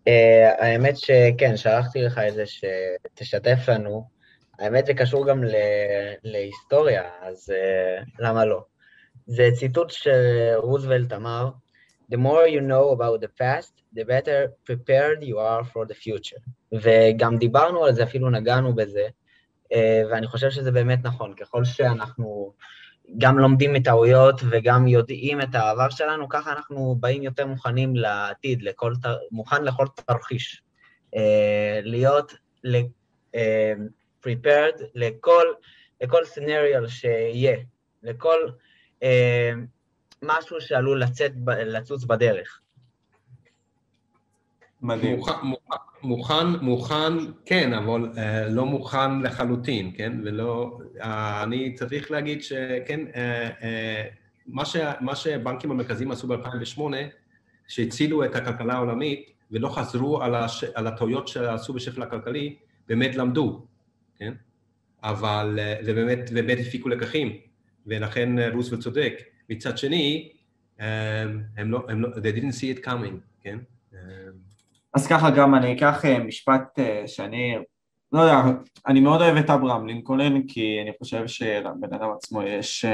אה, 0.07 0.65
האמת 0.65 0.97
שכן, 0.97 1.57
שלחתי 1.57 2.01
לך 2.01 2.17
את 2.17 2.33
זה 2.33 2.43
שתשתף 2.45 3.59
לנו. 3.67 4.19
האמת 4.59 4.85
זה 4.85 4.93
קשור 4.93 5.27
גם 5.27 5.43
להיסטוריה, 6.23 7.03
אז 7.21 7.49
uh, 7.49 8.09
למה 8.19 8.45
לא? 8.45 8.63
זה 9.29 9.49
ציטוט 9.53 9.89
שרוזוולט 9.89 11.13
אמר, 11.13 11.49
The 12.11 12.17
more 12.17 12.47
you 12.47 12.61
know 12.61 12.85
about 12.97 13.21
the 13.21 13.31
past, 13.41 13.73
the 13.93 14.03
better 14.03 14.39
prepared 14.65 15.23
you 15.23 15.37
are 15.37 15.63
for 15.63 15.85
the 15.85 15.93
future. 15.93 16.41
וגם 16.71 17.37
דיברנו 17.37 17.85
על 17.85 17.93
זה, 17.93 18.03
אפילו 18.03 18.29
נגענו 18.29 18.75
בזה, 18.75 19.07
uh, 19.73 19.75
ואני 20.11 20.27
חושב 20.27 20.49
שזה 20.49 20.71
באמת 20.71 20.99
נכון, 21.03 21.33
ככל 21.33 21.65
שאנחנו 21.65 22.53
גם 23.17 23.39
לומדים 23.39 23.73
מטעויות 23.73 24.41
וגם 24.49 24.87
יודעים 24.87 25.41
את 25.41 25.55
העבר 25.55 25.89
שלנו, 25.89 26.29
ככה 26.29 26.51
אנחנו 26.51 26.95
באים 26.99 27.23
יותר 27.23 27.45
מוכנים 27.45 27.95
לעתיד, 27.95 28.61
לכל, 28.61 28.93
מוכן 29.31 29.63
לכל 29.63 29.85
תרחיש. 29.95 30.63
Uh, 31.15 31.19
להיות, 31.81 32.33
uh, 32.65 33.37
prepared 34.25 34.83
לכל, 34.95 35.45
לכל 36.01 36.25
סנריו 36.25 36.89
שיהיה, 36.89 37.57
לכל 38.03 38.39
אה, 38.47 38.68
משהו 40.21 40.61
שעלול 40.61 41.01
לצאת, 41.01 41.31
לצוץ 41.47 42.03
בדרך. 42.03 42.59
מדהים. 44.81 45.15
מוכן, 45.15 45.33
מוכן, 46.03 46.47
מוכן, 46.61 47.13
כן, 47.45 47.73
אבל 47.73 48.09
uh, 48.13 48.19
לא 48.49 48.65
מוכן 48.65 49.21
לחלוטין, 49.21 49.91
כן? 49.97 50.13
ולא... 50.25 50.77
Uh, 50.97 51.03
אני 51.43 51.73
צריך 51.73 52.11
להגיד 52.11 52.43
שכן, 52.43 52.99
uh, 53.11 53.15
uh, 53.15 53.65
מה, 54.47 54.65
ש, 54.65 54.75
מה 55.01 55.15
שבנקים 55.15 55.71
המרכזיים 55.71 56.11
עשו 56.11 56.27
ב-2008, 56.27 56.81
שהצילו 57.67 58.25
את 58.25 58.35
הכלכלה 58.35 58.73
העולמית 58.73 59.31
ולא 59.51 59.69
חזרו 59.69 60.21
על, 60.21 60.35
הש, 60.35 60.63
על 60.63 60.87
הטעויות 60.87 61.27
שעשו 61.27 61.73
בשפל 61.73 62.03
הכלכלי, 62.03 62.55
באמת 62.87 63.15
למדו. 63.15 63.65
כן? 64.17 64.33
אבל, 65.03 65.59
אה, 65.59 65.75
ובאמת, 65.85 66.19
ובאמת 66.31 66.57
הפיקו 66.67 66.89
לקחים, 66.89 67.37
ולכן 67.87 68.39
אה, 68.39 68.49
רוסוולט 68.53 68.81
צודק. 68.81 69.13
מצד 69.49 69.77
שני, 69.77 70.31
אה, 70.81 71.21
הם 71.57 71.71
לא, 71.71 71.79
הם 71.89 72.01
לא, 72.01 72.09
they 72.09 72.37
didn't 72.37 72.53
see 72.53 72.79
it 72.79 72.85
coming, 72.85 73.15
כן? 73.41 73.57
אז 74.93 75.07
ככה 75.07 75.29
גם 75.29 75.55
אני 75.55 75.73
אקח 75.77 76.05
משפט 76.25 76.79
שאני, 77.07 77.55
לא 78.11 78.19
יודע, 78.19 78.41
אני 78.87 78.99
מאוד 78.99 79.21
אוהב 79.21 79.37
את 79.37 79.49
אברהם 79.49 79.87
לינקולן, 79.87 80.47
כי 80.47 80.77
אני 80.81 80.91
חושב 80.99 81.27
שלבן 81.27 81.93
אדם 81.93 82.09
עצמו 82.17 82.43
יש 82.43 82.85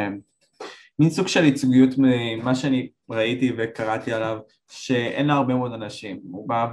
מין 1.00 1.10
סוג 1.10 1.28
של 1.28 1.44
ייצוגיות 1.44 1.90
ממה 1.98 2.56
שאני 2.56 2.90
ראיתי 3.10 3.54
וקראתי 3.58 4.14
עליו, 4.14 4.38
שאין 4.70 5.28
לה 5.28 5.34
הרבה 5.34 5.56
מאוד 5.56 5.74
אנשים. 5.74 6.20
הוא 6.32 6.50
בא 6.50 6.68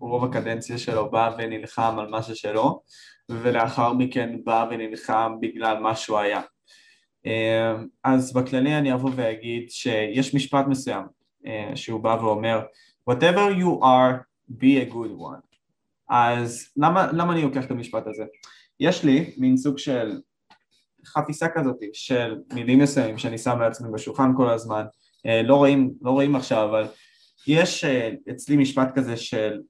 ורוב 0.00 0.24
הקדנציה 0.24 0.78
שלו 0.78 1.10
בא 1.10 1.30
ונלחם 1.38 1.96
על 1.98 2.06
משהו 2.10 2.36
שלו, 2.36 2.82
ולאחר 3.28 3.92
מכן 3.92 4.36
בא 4.44 4.66
ונלחם 4.70 5.32
בגלל 5.40 5.78
מה 5.78 5.96
שהוא 5.96 6.18
היה. 6.18 6.40
אמ, 7.26 7.86
אז 8.04 8.32
בכללי 8.32 8.78
אני 8.78 8.94
אבוא 8.94 9.10
ואגיד 9.16 9.70
שיש 9.70 10.34
משפט 10.34 10.66
מסוים 10.66 11.04
אה, 11.46 11.72
שהוא 11.74 12.00
בא 12.00 12.16
ואומר 12.20 12.62
whatever 13.10 13.58
you 13.58 13.82
are 13.82 14.14
be 14.50 14.88
a 14.88 14.92
good 14.92 15.20
one 15.20 15.56
אז 16.08 16.68
למה, 16.76 17.12
למה 17.12 17.32
אני 17.32 17.42
לוקח 17.42 17.64
את 17.64 17.70
המשפט 17.70 18.06
הזה? 18.06 18.24
יש 18.80 19.04
לי 19.04 19.34
מין 19.36 19.56
סוג 19.56 19.78
של 19.78 20.20
חפיסה 21.06 21.48
כזאת 21.48 21.76
של 21.92 22.36
מילים 22.52 22.78
מסוימים 22.78 23.18
שאני 23.18 23.38
שם 23.38 23.60
לעצמי 23.60 23.88
בשולחן 23.92 24.30
כל 24.36 24.50
הזמן 24.50 24.84
אה, 25.26 25.42
לא 25.42 25.56
רואים, 25.56 25.94
לא 26.02 26.10
רואים 26.10 26.36
עכשיו 26.36 26.68
אבל 26.68 26.86
יש 27.46 27.84
אה, 27.84 28.10
אצלי 28.30 28.56
משפט 28.56 28.88
כזה 28.94 29.16
של 29.16 29.60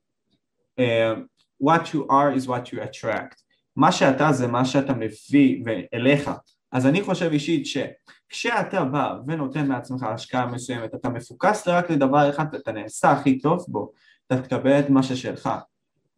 what 1.65 1.83
you 1.93 2.01
are 2.11 2.39
is 2.39 2.47
what 2.47 2.73
you 2.73 2.79
attract 2.79 3.45
מה 3.77 3.93
שאתה 3.93 4.33
זה 4.33 4.47
מה 4.47 4.65
שאתה 4.65 4.93
מביא 4.93 5.65
אליך. 5.95 6.31
אז 6.75 6.87
אני 6.87 7.03
חושב 7.03 7.31
אישית 7.33 7.67
שכשאתה 7.67 8.85
בא 8.85 9.15
ונותן 9.27 9.69
מעצמך 9.69 10.03
השקעה 10.03 10.47
מסוימת, 10.47 10.95
אתה 10.95 11.09
מפוקס 11.09 11.69
רק 11.69 11.91
לדבר 11.91 12.31
אחד, 12.31 12.55
אתה 12.55 12.73
נעשה 12.73 13.11
הכי 13.11 13.39
טוב 13.39 13.65
בו, 13.69 13.93
אתה 14.27 14.43
תקבל 14.43 14.79
את 14.79 14.91
מה 14.91 15.03
ששלך. 15.03 15.51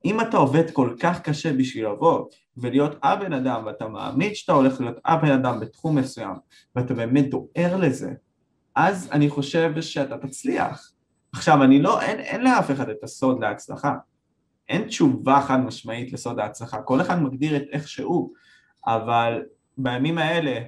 אם 0.05 0.21
אתה 0.21 0.37
עובד 0.37 0.71
כל 0.71 0.95
כך 1.01 1.21
קשה 1.21 1.53
בשביל 1.53 1.87
לבוא 1.87 2.25
ולהיות 2.57 2.97
הבן 3.03 3.33
אדם 3.33 3.63
ואתה 3.67 3.89
מאמין 3.89 4.35
שאתה 4.35 4.53
הולך 4.53 4.81
להיות 4.81 4.97
הבן 5.05 5.31
אדם 5.31 5.61
בתחום 5.61 5.99
מסוים 5.99 6.35
ואתה 6.77 6.95
באמת 6.95 7.31
דואר 7.31 7.77
לזה, 7.77 8.13
אז 8.75 9.09
אני 9.13 9.29
חושב 9.29 9.81
שאתה 9.81 10.19
תצליח. 10.19 10.93
עכשיו, 11.33 11.63
אני 11.63 11.83
לא, 11.83 12.01
אין, 12.01 12.21
אין 12.21 12.45
לאף 12.45 12.71
אחד 12.71 12.89
את 12.89 13.05
הסוד 13.05 13.41
להצלחה. 13.41 13.95
אין 14.69 14.83
תשובה 14.83 15.41
חד 15.41 15.61
משמעית 15.61 16.13
לסוד 16.13 16.39
ההצלחה, 16.39 16.83
כל 16.83 17.01
אחד 17.01 17.23
מגדיר 17.23 17.57
את 17.57 17.63
איך 17.73 17.89
שהוא, 17.89 18.33
אבל 18.87 19.43
בימים 19.79 20.19
האלה 20.19 20.61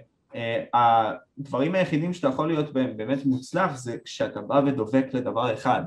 הדברים 0.75 1.75
היחידים 1.75 2.13
שאתה 2.13 2.29
יכול 2.29 2.49
להיות 2.49 2.73
בהם 2.73 2.97
באמת 2.97 3.27
מוצלח 3.27 3.77
זה 3.77 3.97
כשאתה 4.05 4.41
בא 4.41 4.61
ודובק 4.67 5.07
לדבר 5.13 5.55
אחד. 5.55 5.83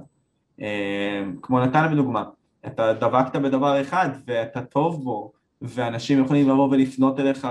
כמו 1.42 1.60
נתן 1.60 1.88
בדוגמה, 1.92 2.24
אתה 2.68 2.94
דבקת 2.94 3.36
בדבר 3.36 3.82
אחד 3.82 4.10
ואתה 4.28 4.62
טוב 4.62 5.04
בו, 5.04 5.32
ואנשים 5.62 6.24
יכולים 6.26 6.50
לבוא 6.50 6.70
ולפנות 6.72 7.20
אליך 7.20 7.48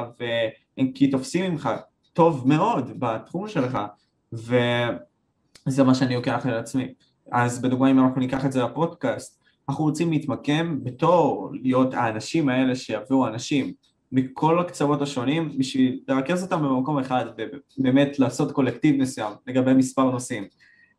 כי 0.94 1.10
תופסים 1.10 1.52
ממך 1.52 1.70
טוב 2.12 2.48
מאוד 2.48 3.00
בתחום 3.00 3.48
שלך, 3.48 3.78
וזה 4.32 5.84
מה 5.86 5.94
שאני 5.94 6.14
לוקח 6.14 6.46
על 6.46 6.54
עצמי. 6.54 6.94
אז 7.32 7.62
בדוגמה 7.62 7.90
אם 7.90 7.98
אנחנו 7.98 8.20
ניקח 8.20 8.44
את 8.44 8.52
זה 8.52 8.62
לפודקאסט, 8.62 9.42
אנחנו 9.68 9.84
רוצים 9.84 10.10
להתמקם 10.10 10.84
בתור 10.84 11.50
להיות 11.62 11.94
האנשים 11.94 12.48
האלה 12.48 12.76
שיביאו 12.76 13.26
אנשים 13.26 13.72
מכל 14.12 14.60
הקצוות 14.60 15.02
השונים 15.02 15.58
בשביל 15.58 16.00
לרכז 16.08 16.42
אותם 16.42 16.62
במקום 16.62 16.98
אחד 16.98 17.24
ובאמת 17.78 18.18
לעשות 18.18 18.52
קולקטיב 18.52 18.96
מסוים 18.96 19.32
לגבי 19.46 19.74
מספר 19.74 20.10
נושאים. 20.10 20.44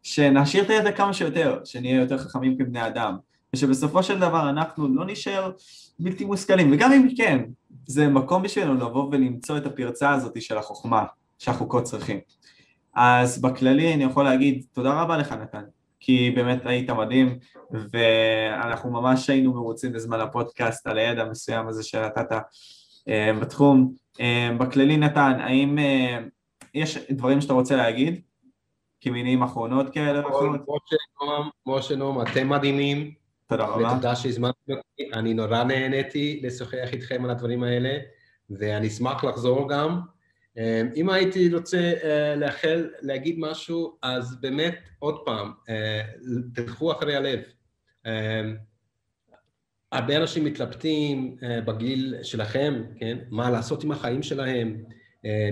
שנעשיר 0.04 0.64
את 0.64 0.70
הידע 0.70 0.92
כמה 0.92 1.14
שיותר, 1.14 1.60
שנהיה 1.66 2.02
יותר 2.02 2.18
חכמים 2.18 2.58
כבני 2.58 2.88
אדם, 2.88 3.18
ושבסופו 3.56 4.04
של 4.04 4.20
דבר 4.20 4.50
אנחנו 4.50 4.96
לא 4.96 5.06
נשאר 5.06 5.52
בלתי 6.00 6.26
מושכלים, 6.26 6.72
וגם 6.74 6.92
אם 6.92 7.08
כן, 7.18 7.44
זה 7.88 8.08
מקום 8.08 8.44
בשבילנו 8.44 8.74
לבוא 8.74 9.10
ולמצוא 9.12 9.58
את 9.58 9.66
הפרצה 9.66 10.12
הזאת 10.12 10.42
של 10.42 10.58
החוכמה 10.58 11.06
שאנחנו 11.40 11.70
כה 11.70 11.82
צריכים. 11.82 12.20
אז 12.96 13.42
בכללי 13.42 13.94
אני 13.94 14.04
יכול 14.04 14.24
להגיד 14.24 14.66
תודה 14.74 15.02
רבה 15.02 15.18
לך 15.18 15.32
נתן, 15.32 15.64
כי 16.00 16.32
באמת 16.36 16.66
היית 16.66 16.90
מדהים, 16.90 17.40
ואנחנו 17.72 18.92
ממש 18.92 19.30
היינו 19.30 19.54
מרוצים 19.54 19.94
בזמן 19.94 20.20
הפודקאסט 20.20 20.88
על 20.88 20.98
הידע 20.98 21.22
המסוים 21.22 21.68
הזה 21.68 21.84
שנתת 21.84 22.32
בתחום. 23.10 23.94
אה, 24.20 24.50
בכללי 24.60 24.98
נתן, 24.98 25.38
האם 25.40 25.80
אה, 25.80 26.20
יש 26.74 26.98
דברים 27.12 27.42
שאתה 27.42 27.54
רוצה 27.54 27.76
להגיד? 27.76 28.22
כמינים 29.02 29.44
אחרונות 29.44 29.94
כאלה 29.94 30.26
ואחרות? 30.26 30.62
משה 31.66 31.96
נועם, 31.96 32.22
אתם 32.22 32.50
מדהימים. 32.50 33.14
תודה 33.48 33.66
רבה. 33.66 33.92
ותודה 33.92 34.16
שהזמנתם 34.16 34.58
אותי, 34.70 35.14
אני 35.14 35.34
נורא 35.34 35.64
נהניתי 35.64 36.42
לשוחח 36.44 36.90
איתכם 36.94 37.26
על 37.26 37.32
הדברים 37.32 37.64
האלה, 37.64 37.98
ואני 38.50 38.88
אשמח 38.88 39.24
לחזור 39.24 39.70
גם. 39.70 40.02
אם 40.96 41.10
הייתי 41.10 41.54
רוצה 41.54 41.94
אה, 42.04 42.36
לאחל, 42.36 42.90
להגיד 43.02 43.36
משהו, 43.40 43.98
אז 44.02 44.42
באמת, 44.42 44.76
עוד 45.00 45.16
פעם, 45.26 45.52
אה, 45.70 46.02
תלכו 46.54 46.92
אחרי 46.92 47.16
הלב. 47.16 47.40
הרבה 49.92 50.18
אנשים 50.18 50.46
מתלבטים 50.46 51.36
אה, 51.44 51.62
בגיל 51.62 52.16
שלכם, 52.24 52.84
כן? 52.98 53.18
מה 53.30 53.50
לעשות 53.50 53.84
עם 53.84 53.92
החיים 53.92 54.24
שלהם, 54.24 54.84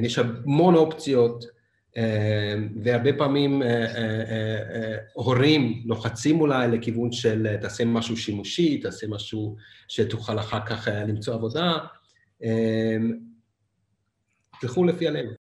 יש 0.02 0.20
המון 0.20 0.76
אופציות. 0.76 1.46
והרבה 2.84 3.14
פעמים 3.18 3.62
הורים 5.14 5.84
לוחצים 5.86 6.42
אולי 6.42 6.68
לכיוון 6.68 7.12
של 7.12 7.58
תעשה 7.62 7.86
משהו 7.86 8.18
שימושי, 8.18 8.78
תעשה 8.78 9.08
משהו 9.08 9.56
שתוכל 9.88 10.40
אחר 10.40 10.60
כך 10.66 10.88
למצוא 11.08 11.34
עבודה. 11.34 11.78
תלכו 14.62 14.84
לפי 14.84 15.08
הלב. 15.08 15.39